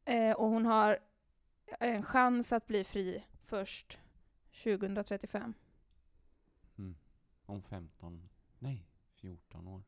Eh, 0.06 0.32
och 0.36 0.50
hon 0.50 0.66
har 0.66 1.00
en 1.80 2.04
chans 2.04 2.54
att 2.54 2.68
bli 2.68 2.84
fri 2.84 3.24
först 3.46 4.00
2035. 4.64 5.54
Mm. 6.78 6.96
Om 7.46 7.64
15, 7.64 8.30
nej 8.60 8.86
14 9.16 9.68
år. 9.68 9.84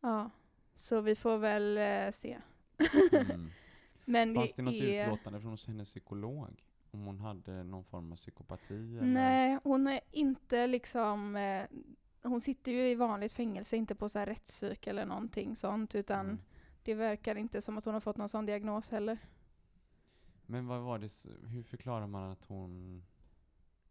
Ja, 0.00 0.30
så 0.74 1.00
vi 1.00 1.14
får 1.14 1.38
väl 1.38 1.78
eh, 1.78 2.10
se. 2.12 2.38
Mm. 3.12 3.50
Men 4.04 4.34
Fanns 4.34 4.54
det 4.54 4.62
något 4.62 4.74
är... 4.74 5.04
utlåtande 5.04 5.40
från 5.40 5.56
hennes 5.66 5.88
psykolog? 5.88 6.64
Om 6.90 7.06
hon 7.06 7.20
hade 7.20 7.64
någon 7.64 7.84
form 7.84 8.12
av 8.12 8.16
psykopati? 8.16 8.74
Eller? 8.74 9.02
Nej, 9.02 9.58
hon 9.64 9.86
är 9.86 10.00
inte 10.10 10.66
liksom... 10.66 11.36
Eh, 11.36 11.64
hon 12.22 12.40
sitter 12.40 12.72
ju 12.72 12.88
i 12.88 12.94
vanligt 12.94 13.32
fängelse, 13.32 13.76
inte 13.76 13.94
på 13.94 14.08
så 14.08 14.18
här 14.18 14.26
rättspsyk 14.26 14.86
eller 14.86 15.06
någonting 15.06 15.56
sånt, 15.56 15.94
utan 15.94 16.26
Mm. 16.26 16.38
det 16.82 16.94
verkar 16.94 17.34
inte 17.34 17.62
som 17.62 17.78
att 17.78 17.84
hon 17.84 17.94
har 17.94 18.00
fått 18.00 18.16
någon 18.16 18.28
sån 18.28 18.46
diagnos 18.46 18.90
heller. 18.90 19.18
Men 20.52 20.66
vad 20.66 20.80
var 20.80 20.98
det, 20.98 21.08
hur 21.48 21.62
förklarar 21.62 22.06
man 22.06 22.30
att 22.30 22.44
hon 22.44 23.02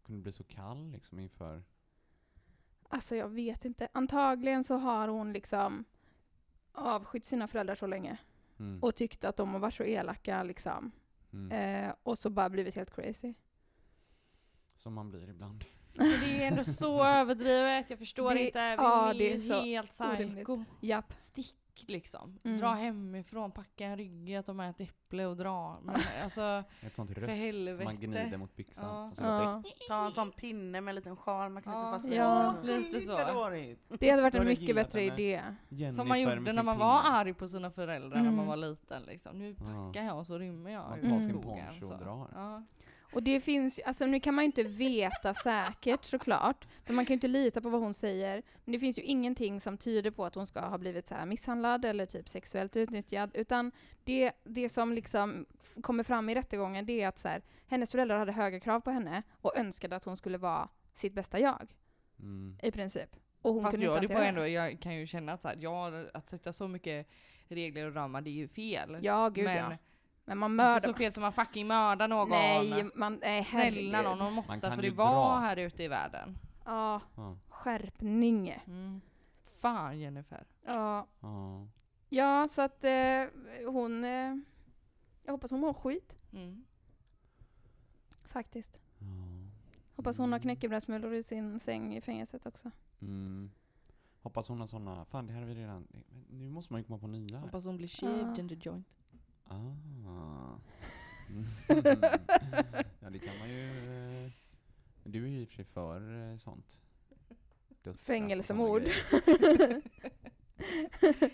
kunde 0.02 0.22
bli 0.22 0.32
så 0.32 0.44
kall 0.44 0.90
liksom 0.90 1.18
inför? 1.18 1.62
Alltså 2.88 3.16
jag 3.16 3.28
vet 3.28 3.64
inte. 3.64 3.88
Antagligen 3.92 4.64
så 4.64 4.76
har 4.76 5.08
hon 5.08 5.32
liksom 5.32 5.84
avskytt 6.72 7.24
sina 7.24 7.48
föräldrar 7.48 7.74
så 7.74 7.86
länge 7.86 8.16
Mm. 8.58 8.82
och 8.82 8.94
tyckt 8.94 9.24
att 9.24 9.36
de 9.36 9.52
har 9.52 9.58
varit 9.58 9.74
så 9.74 9.82
elaka 9.84 10.42
liksom. 10.42 10.90
Mm. 11.32 11.50
Eh, 11.88 11.94
och 12.02 12.18
så 12.18 12.30
bara 12.30 12.50
blivit 12.50 12.74
helt 12.74 12.94
crazy. 12.94 13.34
Som 14.76 14.94
man 14.94 15.10
blir 15.10 15.28
ibland. 15.30 15.64
Det 15.94 16.42
är 16.42 16.48
ändå 16.48 16.64
så 16.64 17.04
överdrivet, 17.04 17.90
jag 17.90 17.98
förstår 17.98 18.34
Det- 18.34 18.46
inte. 18.46 18.58
Vi 18.70 18.74
ja, 18.82 19.10
är 19.10 19.14
det 19.18 19.32
är 19.34 19.62
helt 19.64 19.90
psycho. 19.90 20.64
Japp. 20.80 21.14
Stick 21.18 21.54
liksom. 21.76 22.38
Mm. 22.44 22.58
Dra 22.58 22.72
hemifrån, 22.72 23.52
packa 23.52 23.84
en 23.86 23.96
rygga, 23.96 24.42
ta 24.42 24.52
med 24.52 24.70
ett 24.70 24.80
äpple 24.80 25.26
och 25.26 25.36
dra. 25.36 25.80
Men 25.82 25.96
alltså, 26.22 26.64
Ett 26.80 26.94
sånt 26.94 27.10
För 27.14 27.20
rött 27.20 27.76
som 27.76 27.84
man 27.84 27.96
gnider 27.96 28.36
mot 28.36 28.56
byxan. 28.56 28.84
Ja. 28.84 29.10
Och 29.10 29.16
så 29.16 29.24
Ja. 29.24 29.62
Ta 29.88 30.06
en 30.06 30.12
sån 30.12 30.30
pinne 30.32 30.80
med 30.80 30.92
en 30.92 30.94
liten 30.94 31.16
sjal, 31.16 31.50
man 31.50 31.62
kan 31.62 31.72
Ja. 31.72 31.80
inte 31.80 31.92
fastna 31.94 32.14
Ja. 32.14 32.54
Lite 32.62 33.00
så. 33.00 33.12
Det 33.98 34.10
hade 34.10 34.22
varit 34.22 34.34
en 34.34 34.44
mycket 34.46 34.76
bättre 34.76 35.02
idé. 35.02 35.42
Jennifer 35.68 35.96
som 35.96 36.08
man 36.08 36.20
gjorde 36.20 36.40
när 36.52 36.62
man 36.62 36.74
pinne. 36.76 36.84
var 36.84 37.00
arg 37.04 37.34
på 37.34 37.48
sina 37.48 37.70
föräldrar 37.70 38.16
när 38.16 38.24
man 38.24 38.34
Mm. 38.34 38.46
var 38.46 38.56
liten. 38.56 39.02
Liksom. 39.02 39.38
Nu 39.38 39.54
packar 39.54 40.04
jag 40.04 40.18
och 40.18 40.26
så 40.26 40.38
rymmer 40.38 40.70
jag 40.70 40.90
Man 40.90 41.00
tar 41.10 41.20
sin 41.20 41.42
poncho 41.42 41.80
och 41.82 41.86
så. 41.86 41.96
drar. 41.96 42.62
Och 43.12 43.22
det 43.22 43.40
finns 43.40 43.80
alltså 43.84 44.06
nu 44.06 44.20
kan 44.20 44.34
man 44.34 44.44
ju 44.44 44.46
inte 44.46 44.62
veta 44.62 45.34
säkert 45.34 46.04
såklart, 46.04 46.66
för 46.84 46.94
man 46.94 47.06
kan 47.06 47.12
ju 47.12 47.16
inte 47.16 47.28
lita 47.28 47.60
på 47.60 47.68
vad 47.68 47.80
hon 47.80 47.94
säger. 47.94 48.42
Men 48.64 48.72
det 48.72 48.78
finns 48.78 48.98
ju 48.98 49.02
ingenting 49.02 49.60
som 49.60 49.78
tyder 49.78 50.10
på 50.10 50.24
att 50.24 50.34
hon 50.34 50.46
ska 50.46 50.60
ha 50.60 50.78
blivit 50.78 51.08
så 51.08 51.14
här 51.14 51.26
misshandlad 51.26 51.84
eller 51.84 52.06
typ 52.06 52.28
sexuellt 52.28 52.76
utnyttjad, 52.76 53.30
utan 53.34 53.72
det, 54.04 54.32
det 54.44 54.68
som 54.68 54.92
liksom 54.92 55.46
kommer 55.82 56.04
fram 56.04 56.28
i 56.28 56.34
rättegången 56.34 56.86
det 56.86 57.02
är 57.02 57.08
att 57.08 57.18
så 57.18 57.28
här, 57.28 57.42
hennes 57.66 57.90
föräldrar 57.90 58.18
hade 58.18 58.32
höga 58.32 58.60
krav 58.60 58.80
på 58.80 58.90
henne 58.90 59.22
och 59.32 59.56
önskade 59.56 59.96
att 59.96 60.04
hon 60.04 60.16
skulle 60.16 60.38
vara 60.38 60.68
sitt 60.94 61.12
bästa 61.12 61.38
jag, 61.40 61.74
Mm. 62.18 62.56
i 62.62 62.70
princip. 62.70 63.16
Och 63.42 63.54
hon 63.54 63.62
Fast 63.62 63.72
kunde 63.72 63.86
jag, 63.86 63.96
inte 63.96 64.06
det 64.06 64.14
på 64.14 64.20
ändå, 64.20 64.48
jag 64.48 64.80
kan 64.80 64.96
ju 64.96 65.06
känna 65.06 65.32
att, 65.32 65.42
så 65.42 65.48
här, 65.48 65.56
ja, 65.60 66.04
att 66.14 66.28
sätta 66.28 66.52
så 66.52 66.68
mycket 66.68 67.08
regler 67.48 67.86
och 67.86 67.94
ramar 67.94 68.20
det 68.20 68.30
är 68.30 68.32
ju 68.32 68.48
fel. 68.48 68.98
Ja, 69.02 69.28
gud 69.28 69.44
men 69.44 69.56
ja. 69.56 69.76
Men 70.24 70.38
man 70.38 70.50
inte 70.50 70.56
mördar... 70.64 70.80
så 70.80 70.94
fel 70.94 71.12
som 71.12 71.20
man 71.22 71.32
fucking 71.32 71.66
mördar 71.66 72.08
någon. 72.08 72.28
Nej, 72.30 72.84
man, 72.94 73.18
nej 73.22 73.44
Snälla 73.44 74.02
någon, 74.02 74.18
någon 74.18 74.32
måtta 74.32 74.74
får 74.74 74.84
ju 74.84 74.90
det 74.90 74.96
vara 74.96 75.10
dra. 75.34 75.38
här 75.38 75.56
ute 75.56 75.82
i 75.82 75.88
världen. 75.88 76.38
Ja, 76.64 77.00
Ja. 77.16 77.36
skärpning. 77.48 78.48
Mm. 78.66 79.00
Fan 79.60 79.98
Jennifer. 80.00 80.46
Ja. 80.64 81.06
Ja. 81.20 81.66
Ja, 82.08 82.48
så 82.48 82.62
att 82.62 82.84
eh, 82.84 83.24
hon... 83.66 84.04
Eh, 84.04 84.36
jag 85.24 85.32
hoppas 85.32 85.50
hon 85.50 85.60
mår 85.60 85.72
skit, 85.74 86.18
Mm. 86.32 86.64
faktiskt. 88.24 88.78
Ja. 88.98 89.06
Hoppas 89.96 90.18
hon 90.18 90.32
har 90.32 90.38
Mm. 90.38 90.42
knäckebrödsmulor 90.42 91.14
i 91.14 91.22
sin 91.22 91.60
säng 91.60 91.96
i 91.96 92.00
fängelset 92.00 92.46
också. 92.46 92.70
Mm. 93.00 93.50
Hoppas 94.22 94.48
hon 94.48 94.60
har 94.60 94.66
såna, 94.66 95.04
fan 95.04 95.26
det 95.26 95.32
här 95.32 95.40
har 95.40 95.46
vi 95.48 95.54
redan, 95.54 95.86
nu 96.30 96.48
måste 96.50 96.72
man 96.72 96.80
ju 96.80 96.84
komma 96.84 96.98
på 96.98 97.06
nya 97.06 97.36
här. 97.36 97.44
Hoppas 97.44 97.64
hon 97.64 97.76
blir 97.76 97.88
shaved 97.88 98.34
Ja. 98.36 98.40
in 98.40 98.48
the 98.48 98.54
joint. 98.60 98.86
Ah. 99.52 100.58
Mm. 101.28 101.44
ja 103.00 103.10
det 103.10 103.18
kan 103.18 103.38
man 103.38 103.48
ju, 103.48 104.24
eh, 104.24 104.30
du 105.04 105.24
är 105.24 105.28
ju 105.28 105.40
i 105.40 105.44
och 105.44 105.48
för 105.48 105.54
sig 105.56 105.64
för 105.64 106.30
eh, 106.30 106.36
sånt. 106.36 106.78
Dödsstraff 107.82 108.00
och 108.00 108.06
såna 108.06 108.14
Fängelsemord. 108.18 108.82
grejer. 108.82 109.82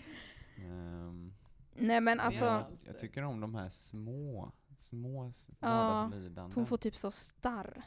Ehm, 0.57 1.33
Nej 1.73 2.01
men 2.01 2.19
alltså, 2.19 2.45
jag, 2.45 2.65
jag 2.83 2.99
tycker 2.99 3.23
om 3.23 3.39
de 3.39 3.55
här 3.55 3.69
små, 3.69 4.51
små 4.77 5.27
s- 5.27 5.49
Ja, 5.59 5.67
vardagslidanden. 5.69 6.51
hon 6.55 6.65
får 6.65 6.77
typ 6.77 6.95
så 6.97 7.11
starr. 7.11 7.81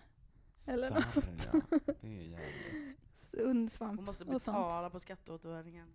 eller 0.69 1.01
Starr, 1.01 1.35
ja. 1.53 1.61
Det 2.01 2.09
är 2.09 2.23
jävligt. 2.23 3.35
Undsvamp 3.35 3.97
Hon 3.99 4.05
måste 4.05 4.25
och 4.25 4.43
sånt. 4.43 4.57
betala 4.57 4.91
på 4.91 5.01
skatteåterbäringen. 5.01 5.89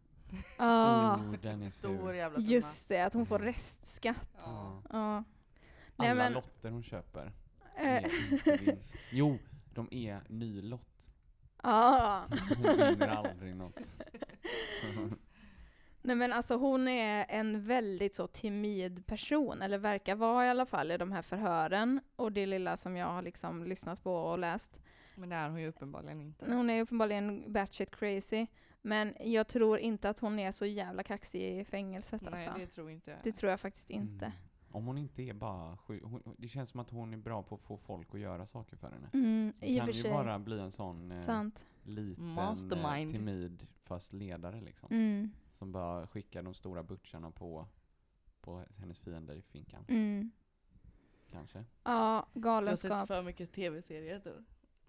Ja, 0.57 1.15
Oh, 1.15 1.33
den 1.41 1.63
är 1.63 1.69
Stor 1.69 2.13
jävla 2.15 2.39
summa. 2.39 2.51
just 2.51 2.89
det, 2.89 3.01
att 3.01 3.13
hon 3.13 3.25
får 3.25 3.35
Mm. 3.35 3.47
restskatt. 3.47 4.26
Ja. 4.45 4.81
Ja. 4.89 5.23
Nej, 5.95 6.09
Alla 6.11 6.23
men- 6.23 6.33
lotter 6.33 6.71
hon 6.71 6.83
köper 6.83 7.31
är 7.75 8.31
inte 8.33 8.57
vinst. 8.57 8.95
Jo, 9.11 9.37
de 9.73 9.87
är 9.91 10.21
nylott. 10.29 11.09
Ja. 11.63 12.25
Hon 12.55 12.77
vinner 12.77 13.07
aldrig 13.07 13.55
något. 13.55 13.79
Nej 16.01 16.15
men 16.15 16.33
alltså 16.33 16.55
hon 16.55 16.87
är 16.87 17.25
en 17.29 17.63
väldigt 17.63 18.15
så 18.15 18.27
timid 18.27 19.05
person, 19.05 19.61
eller 19.61 19.77
verkar 19.77 20.15
vara 20.15 20.45
i 20.45 20.49
alla 20.49 20.65
fall 20.65 20.91
i 20.91 20.97
de 20.97 21.11
här 21.11 21.21
förhören 21.21 22.01
och 22.15 22.31
det 22.31 22.45
lilla 22.45 22.77
som 22.77 22.95
jag 22.95 23.07
har 23.07 23.21
liksom 23.21 23.63
lyssnat 23.63 24.03
på 24.03 24.13
och 24.15 24.39
läst. 24.39 24.79
Men 25.15 25.29
det 25.29 25.35
är 25.35 25.49
hon 25.49 25.61
ju 25.61 25.67
uppenbarligen 25.67 26.21
inte. 26.21 26.53
Hon 26.53 26.69
är 26.69 26.81
uppenbarligen 26.81 27.53
batshit 27.53 27.91
crazy, 27.95 28.47
men 28.87 29.13
jag 29.19 29.47
tror 29.47 29.77
inte 29.79 30.09
att 30.09 30.19
hon 30.19 30.39
är 30.39 30.51
så 30.51 30.65
jävla 30.65 31.03
kaxig 31.03 31.59
i 31.59 31.65
fängelset 31.65 32.21
Nej 32.21 32.33
alltså. 32.47 32.59
det 32.59 32.67
tror 32.67 32.91
inte 32.91 33.11
jag. 33.11 33.19
Det 33.23 33.31
tror 33.31 33.49
jag 33.49 33.59
faktiskt 33.59 33.89
inte. 33.89 34.25
Mm. 34.25 34.37
Om 34.71 34.85
hon 34.85 34.97
inte 34.97 35.23
är 35.23 35.33
bara 35.33 35.77
sjuk, 35.77 36.03
hon, 36.03 36.35
det 36.37 36.47
känns 36.47 36.69
som 36.69 36.79
att 36.79 36.89
hon 36.89 37.13
är 37.13 37.17
bra 37.17 37.43
på 37.43 37.55
att 37.55 37.61
få 37.61 37.77
folk 37.77 38.13
att 38.13 38.19
göra 38.19 38.45
saker 38.45 38.75
för 38.77 38.91
henne. 38.91 39.09
Mm, 39.13 39.53
Hon 39.59 39.69
I 39.69 39.77
kan 39.77 39.85
för 39.87 39.93
ju 39.93 40.01
sig. 40.01 40.11
bara 40.11 40.39
bli 40.39 40.59
en 40.59 40.71
sån 40.71 41.11
eh, 41.11 41.19
Sant. 41.19 41.65
liten, 41.83 42.23
eh, 42.27 42.33
Mastermind. 42.35 43.11
timid, 43.11 43.67
fast 43.83 44.13
ledare 44.13 44.61
liksom. 44.61 44.89
Mm. 44.91 45.31
Som 45.51 45.71
bara 45.71 46.07
skickar 46.07 46.43
de 46.43 46.53
stora 46.53 46.83
butcharna 46.83 47.31
på, 47.31 47.67
på 48.41 48.63
hennes 48.77 48.99
fiender 48.99 49.35
i 49.35 49.41
finkan. 49.41 49.85
Mm. 49.87 50.31
Kanske. 51.31 51.65
Ja, 51.83 52.27
Du 52.33 52.39
har 52.39 52.75
sett 52.75 52.89
galenskap. 52.89 53.07
för 53.07 53.21
mycket 53.23 53.51
tv-serier 53.51 54.19
Tor. 54.19 54.43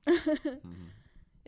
Mm. 0.65 0.89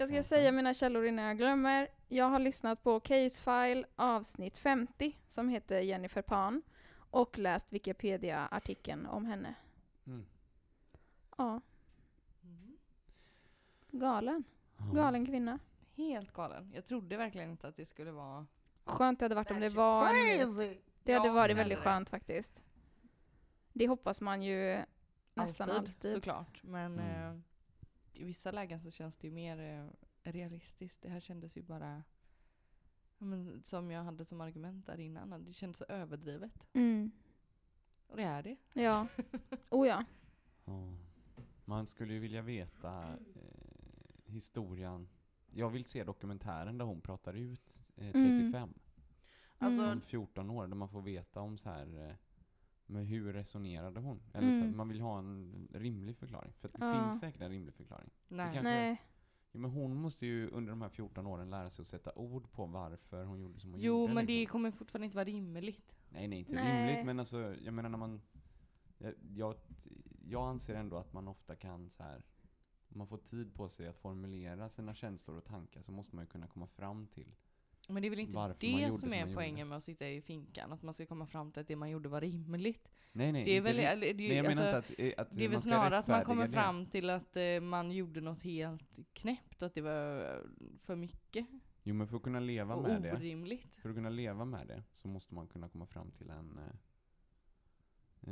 Jag 0.01 0.09
ska 0.09 0.15
Kanske. 0.17 0.29
säga 0.29 0.53
mina 0.53 0.75
källor 0.75 1.05
innan 1.05 1.25
jag 1.25 1.37
glömmer. 1.39 1.89
Jag 2.09 2.25
har 2.29 2.39
lyssnat 2.39 2.83
på 2.83 3.01
Case 3.01 3.43
File 3.43 3.85
avsnitt 3.97 4.59
50 4.59 5.19
som 5.29 5.49
heter 5.49 5.81
Jennifer 5.81 6.23
Pan 6.23 6.63
och 7.11 7.39
läst 7.39 7.73
Wikipedia-artikeln 7.73 9.07
om 9.07 9.27
henne. 9.27 9.55
Mm. 10.07 10.27
Ja, 11.39 11.61
Mm. 12.45 12.77
galen. 13.91 14.45
Galen 14.95 15.27
kvinna. 15.27 15.59
Helt 15.97 16.33
galen. 16.33 16.73
Jag 16.75 16.85
trodde 16.87 17.17
verkligen 17.17 17.51
inte 17.51 17.69
att 17.69 17.77
det 17.77 17.87
skulle 17.87 18.11
vara... 18.13 18.47
Skönt 18.85 19.19
det 19.19 19.25
hade 19.25 19.35
varit 19.35 19.51
om 19.51 19.61
det 19.61 19.69
var 19.69 20.15
en 20.15 20.39
Crazy! 20.39 20.77
Det 21.03 21.13
hade 21.13 21.27
Ja, 21.29 21.33
varit 21.35 21.57
väldigt 21.57 21.79
skönt 21.79 22.11
faktiskt. 22.11 22.63
Det 23.73 23.89
hoppas 23.89 24.21
man 24.21 24.43
ju 24.43 24.79
nästan 25.35 25.71
alltid. 25.71 26.11
Såklart. 26.13 26.63
Men 26.63 26.99
Mm. 26.99 27.35
eh, 27.37 27.41
i 28.21 28.25
vissa 28.25 28.51
lägen 28.51 28.81
så 28.81 28.91
känns 28.91 29.17
det 29.17 29.27
ju 29.27 29.33
mer 29.33 29.59
eh, 29.61 30.31
realistiskt. 30.33 31.03
Det 31.03 31.09
här 31.09 31.21
kändes 31.21 31.57
ju 31.57 31.63
bara... 31.63 32.03
Men, 33.19 33.63
som 33.65 33.91
jag 33.91 34.03
hade 34.05 34.25
som 34.25 34.41
argument 34.41 34.87
där 34.87 35.01
innan. 35.01 35.45
Det 35.45 35.53
kändes 35.53 35.79
så 35.79 35.85
överdrivet. 35.89 36.67
Mm. 36.73 37.11
Och 38.07 38.17
det 38.17 38.23
är 38.23 38.43
det. 38.43 38.57
Ja. 38.73 39.07
Oh 39.71 39.89
ja. 39.89 40.05
Ja. 40.65 40.93
Man 41.65 41.87
skulle 41.87 42.13
ju 42.13 42.19
vilja 42.19 42.43
veta 42.43 43.09
eh, 43.35 44.33
historien. 44.33 45.09
Jag 45.51 45.71
vill 45.71 45.85
se 45.85 46.05
dokumentären 46.05 46.79
där 46.79 46.85
hon 46.85 47.01
pratar 47.01 47.35
ut 47.35 47.83
eh, 47.97 48.13
35. 48.13 48.75
Alltså, 49.59 49.81
Mm. 49.81 49.93
Om 49.93 50.01
14 50.01 50.51
år, 50.51 50.67
där 50.67 50.77
man 50.77 50.89
får 50.89 51.03
veta 51.03 51.41
om 51.41 51.59
så 51.59 51.69
här 51.69 52.09
eh, 52.09 52.15
men 52.91 53.05
hur 53.07 53.33
resonerade 53.33 54.01
hon? 54.01 54.21
Eller 54.35 54.51
så 54.53 54.57
här, 54.59 54.65
Mm. 54.65 54.77
man 54.77 54.89
vill 54.89 55.01
ha 55.01 55.19
en 55.19 55.69
rimlig 55.73 56.17
förklaring. 56.17 56.53
För 56.61 56.69
att 56.69 56.75
det 56.75 56.87
Ja. 56.87 57.05
finns 57.05 57.21
säkert 57.21 57.41
en 57.41 57.51
rimlig 57.51 57.75
förklaring. 57.75 58.11
Nej. 58.29 58.47
kanske- 58.55 58.63
Nej. 58.63 59.03
Ja, 59.53 59.59
men 59.59 59.71
hon 59.71 59.95
måste 59.97 60.27
ju 60.27 60.49
under 60.51 60.71
de 60.71 60.83
här 60.83 60.89
14 60.89 61.27
åren 61.27 61.51
lära 61.51 61.71
sig 61.71 61.83
att 61.83 61.89
sätta 61.89 62.13
ord 62.15 62.51
på 62.53 62.67
varför 62.67 63.25
hon 63.25 63.41
gjorde 63.41 63.61
som 63.61 63.71
hon 63.71 63.81
Jo, 63.81 64.01
gjorde. 64.01 64.15
men 64.15 64.27
det 64.27 64.33
liksom. 64.41 64.53
kommer 64.53 64.71
fortfarande 64.71 65.05
inte 65.05 65.17
vara 65.17 65.25
rimligt. 65.25 65.93
Nej, 66.09 66.29
nej, 66.29 66.39
inte 66.39 66.53
Nej. 66.53 66.89
rimligt, 66.89 67.07
men 67.07 67.19
alltså, 67.19 67.55
jag 67.63 67.75
menar 67.75 67.89
när 67.89 67.99
man... 67.99 68.21
Jag, 68.99 69.15
jag, 69.35 69.55
jag 70.25 70.49
anser 70.49 70.75
ändå 70.75 70.97
att 70.97 71.13
man 71.13 71.29
ofta 71.29 71.57
kan 71.57 71.91
så 71.91 72.03
här 72.03 72.23
om 72.93 72.99
man 72.99 73.07
får 73.07 73.19
tid 73.19 73.55
på 73.55 73.69
sig 73.69 73.87
att 73.89 73.97
formulera 73.97 74.69
sina 74.69 74.95
känslor 74.95 75.37
och 75.37 75.45
tankar 75.45 75.83
så 75.83 75.93
måste 75.93 76.17
man 76.17 76.25
ju 76.25 76.29
kunna 76.29 76.47
komma 76.47 76.67
fram 76.67 77.07
till 77.07 77.35
Men 77.93 78.03
det 78.03 78.09
är 78.09 78.11
väl 78.11 78.19
inte 78.19 78.33
Varför 78.33 78.61
det 78.61 78.93
som 78.93 79.13
är 79.13 79.35
poängen 79.35 79.59
gjorde. 79.59 79.69
med 79.69 79.79
att 79.79 79.85
sitta 79.85 80.09
i 80.09 80.21
finkan? 80.23 80.73
Att 80.73 80.83
man 80.83 80.95
ska 80.95 81.07
komma 81.07 81.27
fram 81.27 81.53
till 81.53 81.61
att 81.61 81.69
det 81.69 81.77
man 81.77 81.91
gjorde 81.91 82.09
var 82.09 82.21
rimligt. 82.21 82.93
Nej, 83.13 83.33
nej, 83.33 83.45
Det 83.45 83.57
är 83.57 83.61
väl, 83.61 83.77
ri- 83.77 83.85
eller, 83.87 84.07
det, 84.07 84.29
nej 84.29 84.37
jag 84.37 84.47
menar 84.47 84.75
alltså, 84.75 84.93
inte 84.93 85.13
att, 85.13 85.19
eh, 85.19 85.23
att 85.23 85.37
det 85.37 85.45
är 85.45 85.49
väl 85.49 85.61
snarare 85.63 85.99
att 85.99 86.07
man 86.07 86.25
kommer 86.25 86.47
det. 86.49 86.53
fram 86.53 86.87
till 86.87 87.11
att 87.11 87.37
eh, 87.37 87.61
man 87.61 87.93
gjorde 87.93 88.21
något 88.21 88.43
helt 88.43 88.99
knäppt, 89.13 89.63
att 89.63 89.75
det 89.75 89.81
var 89.81 90.35
eh, 90.35 90.41
för 90.83 90.97
mycket 90.97 91.47
Jo 91.83 91.95
men 91.95 92.09
för 92.09 92.17
att 92.17 92.23
kunna 92.23 92.41
leva 92.41 92.75
och 92.75 92.83
med 92.83 93.03
det 93.03 93.13
orimligt. 93.13 93.75
För 93.83 93.89
att 93.89 93.95
kunna 93.97 94.09
leva 94.11 94.45
med 94.45 94.67
det 94.67 94.83
så 94.93 95.09
måste 95.09 95.35
man 95.35 95.47
kunna 95.49 95.69
komma 95.69 95.87
fram 95.87 96.11
till 96.11 96.31
en 96.31 96.59
eh, 96.59 96.75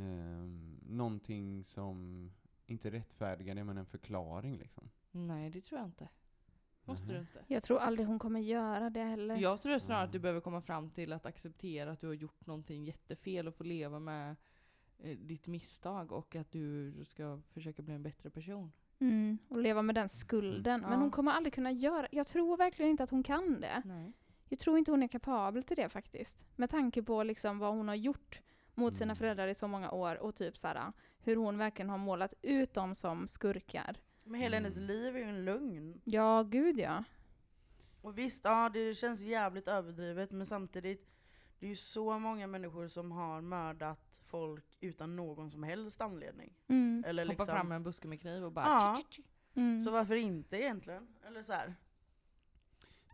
eh, 0.03 0.45
Någonting 0.89 1.63
som 1.63 2.31
inte 2.65 2.91
rättfärdigar 2.91 3.55
det 3.55 3.63
men 3.63 3.77
en 3.77 3.85
förklaring 3.85 4.57
liksom 4.57 4.89
Nej, 5.11 5.49
det 5.49 5.61
tror 5.61 5.79
jag 5.79 5.87
inte. 5.87 6.09
Måste 6.89 7.13
du 7.13 7.19
inte? 7.19 7.43
Jag 7.47 7.63
tror 7.63 7.79
aldrig 7.79 8.07
hon 8.07 8.19
kommer 8.19 8.39
göra 8.39 8.89
det 8.89 9.03
heller. 9.03 9.35
Jag 9.35 9.61
tror 9.61 9.79
snarare 9.79 10.03
att 10.03 10.11
du 10.11 10.15
Mm. 10.17 10.21
behöver 10.21 10.41
komma 10.41 10.61
fram 10.61 10.89
till 10.89 11.13
att 11.13 11.25
acceptera 11.25 11.91
att 11.91 11.99
du 11.99 12.07
har 12.07 12.13
gjort 12.13 12.45
någonting 12.45 12.85
jättefel 12.85 13.47
och 13.47 13.55
få 13.55 13.63
leva 13.63 13.99
med 13.99 14.35
eh, 15.03 15.17
ditt 15.17 15.47
misstag 15.47 16.11
och 16.11 16.35
att 16.35 16.51
du 16.51 16.93
ska 17.05 17.39
försöka 17.53 17.81
bli 17.81 17.93
en 17.93 18.03
bättre 18.03 18.29
person. 18.29 18.71
Mm, 18.99 19.37
och 19.49 19.57
leva 19.61 19.81
med 19.81 19.95
den 19.95 20.09
skulden. 20.09 20.81
Men 20.81 20.91
Ja. 20.91 20.97
hon 20.97 21.11
kommer 21.11 21.31
aldrig 21.31 21.53
kunna 21.53 21.71
göra... 21.71 22.07
Jag 22.11 22.27
tror 22.27 22.57
verkligen 22.57 22.91
inte 22.91 23.03
att 23.03 23.09
hon 23.09 23.23
kan 23.23 23.61
det. 23.61 23.81
Nej. 23.85 24.13
Jag 24.49 24.59
tror 24.59 24.77
inte 24.77 24.91
hon 24.91 25.03
är 25.03 25.07
kapabel 25.07 25.63
till 25.63 25.75
det 25.77 25.89
faktiskt. 25.89 26.37
Med 26.55 26.69
tanke 26.69 27.03
på 27.03 27.23
liksom 27.23 27.59
vad 27.59 27.73
hon 27.75 27.87
har 27.87 27.95
gjort 27.95 28.41
mot 28.75 28.95
sina 28.95 29.05
Mm. 29.11 29.15
föräldrar 29.15 29.47
i 29.47 29.53
så 29.53 29.67
många 29.67 29.91
år 29.91 30.15
och 30.23 30.35
typ 30.35 30.57
såhär, 30.57 30.91
hur 31.19 31.35
hon 31.35 31.57
verkligen 31.57 31.89
har 31.89 31.97
målat 31.97 32.33
ut 32.41 32.73
dem 32.73 32.95
som 32.95 33.27
skurkar. 33.27 33.97
Men 34.29 34.41
hela 34.41 34.57
hennes 34.57 34.77
Mm. 34.77 34.87
liv 34.87 35.15
är 35.15 35.19
ju 35.19 35.25
en 35.29 35.45
lögn. 35.45 36.01
Ja, 36.03 36.43
gud 36.43 36.79
ja. 36.79 37.03
Och 38.01 38.17
visst, 38.17 38.43
ja 38.43 38.69
det 38.73 38.95
känns 38.95 39.19
jävligt 39.21 39.67
överdrivet 39.67 40.31
men 40.31 40.45
samtidigt, 40.45 41.09
det 41.59 41.65
är 41.65 41.69
ju 41.69 41.75
så 41.75 42.19
många 42.19 42.47
människor 42.47 42.87
som 42.87 43.11
har 43.11 43.41
mördat 43.41 44.21
folk 44.25 44.65
utan 44.79 45.15
någon 45.15 45.51
som 45.51 45.63
helst 45.63 46.01
anledning. 46.01 46.53
Mm. 46.67 47.03
Eller 47.07 47.23
Hoppa 47.25 47.31
liksom, 47.31 47.45
fram 47.55 47.67
med 47.67 47.75
en 47.75 47.83
buske 47.83 48.07
med 48.07 48.21
kniv 48.21 48.43
och 48.45 48.51
bara 48.51 48.65
Ja. 48.65 48.97
Mm. 49.55 49.81
Så 49.81 49.91
varför 49.91 50.15
inte 50.15 50.57
egentligen? 50.57 51.07
Eller 51.27 51.41
så 51.41 51.53
här. 51.53 51.75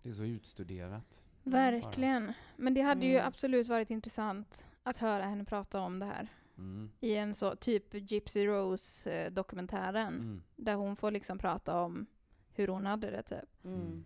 Det 0.03 0.09
är 0.09 0.13
så 0.13 0.23
utstuderat 0.23 1.21
Verkligen. 1.43 2.33
Men 2.57 2.73
det 2.73 2.81
hade 2.81 3.05
ju 3.05 3.15
Mm. 3.15 3.27
absolut 3.27 3.67
varit 3.67 3.89
intressant 3.89 4.65
att 4.83 4.97
höra 4.97 5.23
henne 5.23 5.45
prata 5.45 5.79
om 5.79 5.99
det 5.99 6.05
här. 6.05 6.27
Mm. 6.57 6.91
I 6.99 7.15
en 7.15 7.33
så 7.33 7.55
typ 7.55 8.11
Gypsy 8.11 8.45
Rose-dokumentären. 8.45 10.13
Mm. 10.13 10.41
Där 10.55 10.75
hon 10.75 10.95
får 10.95 11.11
liksom 11.11 11.37
prata 11.37 11.81
om 11.81 12.05
hur 12.53 12.67
hon 12.67 12.85
hade 12.85 13.11
det 13.11 13.23
typ. 13.23 13.63
Mm. 13.63 13.75
Mm. 13.79 14.05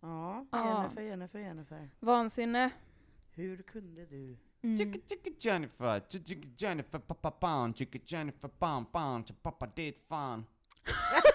Ja, 0.00 0.46
Ja. 0.50 0.82
Jennifer, 0.82 1.02
Jennifer, 1.02 1.38
Jennifer. 1.38 1.90
Vansinne. 2.00 2.70
Hur 3.30 3.62
kunde 3.62 4.06
du? 4.06 4.36
Mm. 4.62 4.78
Chicka 4.78 4.98
chicka 5.08 5.30
Jennifer, 5.38 6.00
chicka 6.08 6.24
chicka 6.26 6.48
Jennifer, 6.56 6.98
pappa 6.98 7.30
pan, 7.30 7.74
chicka 7.74 7.98
Jennifer, 8.04 8.48
pan 8.48 8.84
pan, 8.84 9.24
chicka 9.24 9.38
pappa 9.42 9.66
det 9.74 9.92
fan. 10.08 10.44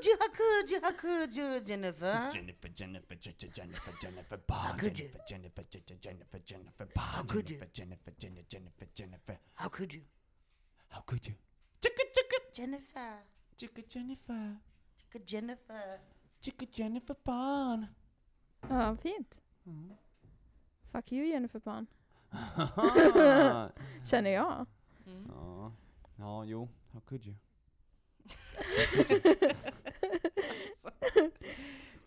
How 0.00 0.06
could 0.06 0.06
you, 0.06 0.16
how 0.18 0.28
could 0.30 0.70
you, 0.70 0.80
how 0.82 0.92
could 0.92 1.36
you 1.36 1.60
Jennifer? 1.60 2.28
Jennifer, 2.32 2.68
Jennifer, 2.68 3.14
chicka 3.16 3.52
Jennifer, 3.52 3.92
Jennifer, 4.00 4.36
pan, 4.38 4.78
could 4.78 4.98
you? 4.98 5.08
Jennifer, 5.28 5.62
Jennifer, 5.62 5.62
chicka 5.70 6.00
Jennifer, 6.00 6.38
Jennifer, 6.46 6.86
pan, 6.94 7.26
could 7.26 7.50
you? 7.50 7.56
Jennifer, 7.74 8.12
Jennifer, 8.18 8.46
Jennifer, 8.48 8.48
Jennifer, 8.48 8.86
Jennifer. 8.94 9.38
How 9.56 9.68
could 9.68 9.92
you? 9.92 10.00
How 10.88 11.00
could 11.06 11.26
you? 11.26 11.34
Chicka 11.82 12.02
chicka, 12.14 12.38
Jennifer, 12.54 13.12
chicka 13.58 13.82
Jennifer, 13.88 14.56
chicka 14.98 15.26
Jennifer. 15.26 16.00
chicka 16.42 16.66
Jennifer 16.72 17.14
pan. 17.14 17.88
Ja, 18.70 18.96
fint. 18.96 19.38
Mm. 19.68 19.90
Fuck 20.92 21.12
you 21.12 21.26
Jennifer 21.30 21.60
Pan. 21.60 21.86
ja, 22.32 23.70
Känner 24.10 24.30
jag. 24.30 24.66
Mm. 25.06 25.72
ja, 26.18 26.44
jo, 26.44 26.68
how 26.92 27.00
could 27.00 27.26
you? 27.26 27.34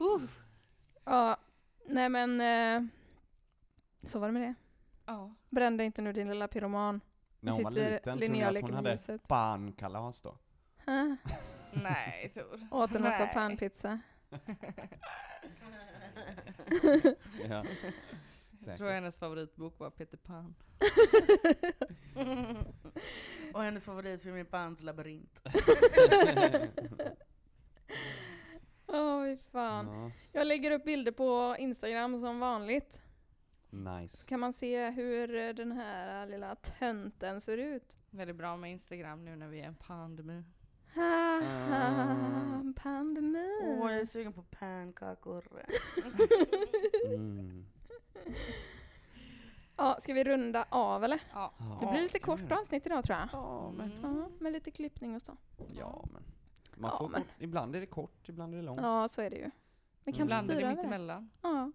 Uh. 0.01 0.21
Ja, 1.05 1.37
nej 1.85 2.09
men... 2.09 2.41
Eh, 2.41 2.89
så 4.03 4.19
var 4.19 4.27
det 4.27 4.33
med 4.33 4.41
det. 4.41 4.53
Ja. 5.05 5.35
Bränn 5.49 5.77
dig 5.77 5.85
inte 5.85 6.01
nu 6.01 6.13
din 6.13 6.29
lilla 6.29 6.47
pyroman. 6.47 7.01
När 7.39 7.51
hon 7.51 7.63
var 7.63 7.71
liten 7.71 8.17
Linnea 8.17 8.41
jag 8.41 8.57
att 8.57 8.61
hon 8.61 8.73
hade 8.73 9.19
barnkalas 9.27 10.21
då. 10.21 10.37
Nej, 11.73 12.31
Tor. 12.33 12.67
Åt 12.71 12.95
en 12.95 13.01
massa 13.01 13.27
panpizza. 13.27 13.99
Ja. 17.49 17.65
Jag 18.67 18.77
tror 18.77 18.89
hennes 18.89 19.17
favoritbok 19.17 19.79
var 19.79 19.89
Peter 19.89 20.17
Pan. 20.17 20.55
Och 23.53 23.63
hennes 23.63 23.85
favoritfilm 23.85 24.35
är 24.35 24.43
Pans 24.43 24.81
labyrint. 24.83 25.41
Åh, 28.87 29.23
fy 29.25 29.37
fan. 29.37 29.87
Ja. 29.87 30.11
Jag 30.31 30.47
lägger 30.47 30.71
upp 30.71 30.85
bilder 30.85 31.11
på 31.11 31.55
Instagram 31.59 32.21
som 32.21 32.39
vanligt. 32.39 32.99
Nice. 33.69 34.27
kan 34.27 34.39
man 34.39 34.53
se 34.53 34.89
hur 34.89 35.53
den 35.53 35.71
här 35.71 36.27
lilla 36.27 36.55
tönten 36.55 37.41
ser 37.41 37.57
ut. 37.57 37.97
Väldigt 38.09 38.35
bra 38.35 38.57
med 38.57 38.71
Instagram 38.71 39.25
nu 39.25 39.35
när 39.35 39.47
vi 39.47 39.59
är 39.61 39.67
en 39.67 39.75
pandemi. 39.75 40.43
Haha, 40.95 42.73
pandemi. 42.75 43.59
Åh, 43.63 43.91
jag 43.91 44.01
är 44.01 44.05
sugen 44.05 44.33
på 44.33 44.43
pannkakor. 44.43 45.43
Mm. 47.15 47.65
Ja, 49.77 49.97
ska 50.01 50.13
vi 50.13 50.23
runda 50.23 50.65
av 50.69 51.03
eller? 51.03 51.19
Ja. 51.33 51.53
Det 51.81 51.85
blir 51.91 52.01
lite 52.01 52.19
kort 52.19 52.51
avsnitt 52.51 52.85
idag 52.85 53.03
tror 53.03 53.17
jag. 53.17 53.29
Ja, 53.31 53.71
men, 53.77 53.91
Mm. 53.91 54.19
Ja, 54.21 54.29
med 54.39 54.51
lite 54.53 54.71
klippning 54.71 55.15
och 55.15 55.21
så. 55.21 55.37
ja, 55.67 56.05
men. 56.13 56.23
Man 56.75 56.91
Ja, 56.93 56.97
får 56.97 57.09
men- 57.09 57.23
ibland 57.39 57.75
är 57.75 57.79
det 57.79 57.85
kort, 57.85 58.29
ibland 58.29 58.53
är 58.53 58.57
det 58.57 58.63
långt. 58.63 58.81
Ja, 58.81 59.07
så 59.07 59.21
är 59.21 59.29
det 59.29 59.35
ju. 59.35 59.51
Vi 60.03 60.13
kan 60.13 60.31
är 60.31 60.35
styra 60.35 60.55
det 60.55 60.61
över 60.61 60.69
mitt 60.69 60.77
det. 60.77 60.83
emellan. 60.87 61.29
Ja. 61.41 61.71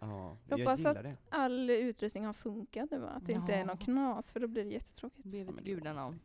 Ja, 0.00 0.36
Jag 0.48 0.60
jag, 0.60 0.66
hoppas 0.66 0.84
att 0.84 1.02
det. 1.02 1.16
all 1.30 1.70
utrustning 1.70 2.24
har 2.26 2.32
funkat 2.32 2.90
nu? 2.90 3.06
Att 3.08 3.26
det 3.26 3.32
inte 3.32 3.54
är 3.54 3.58
Ja. 3.58 3.64
någon 3.64 3.78
knas 3.78 4.32
för 4.32 4.40
då 4.40 4.46
blir 4.46 4.64
det 4.64 4.70
jättetråkigt. 4.70 5.22
Det 5.30 5.44
vet 5.44 5.54
gudarna 5.64 6.06
om. 6.06 6.20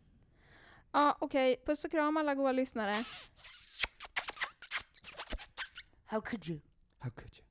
Ja 0.92 1.18
okej, 1.22 1.62
puss 1.66 1.86
och 1.86 1.92
kram 1.92 2.18
alla 2.18 2.36
goa 2.36 2.52
lyssnare. 2.52 2.94
How 6.06 6.22
could 6.22 6.48
you? 6.50 6.60
How 7.00 7.10
could 7.12 7.34
you? 7.38 7.46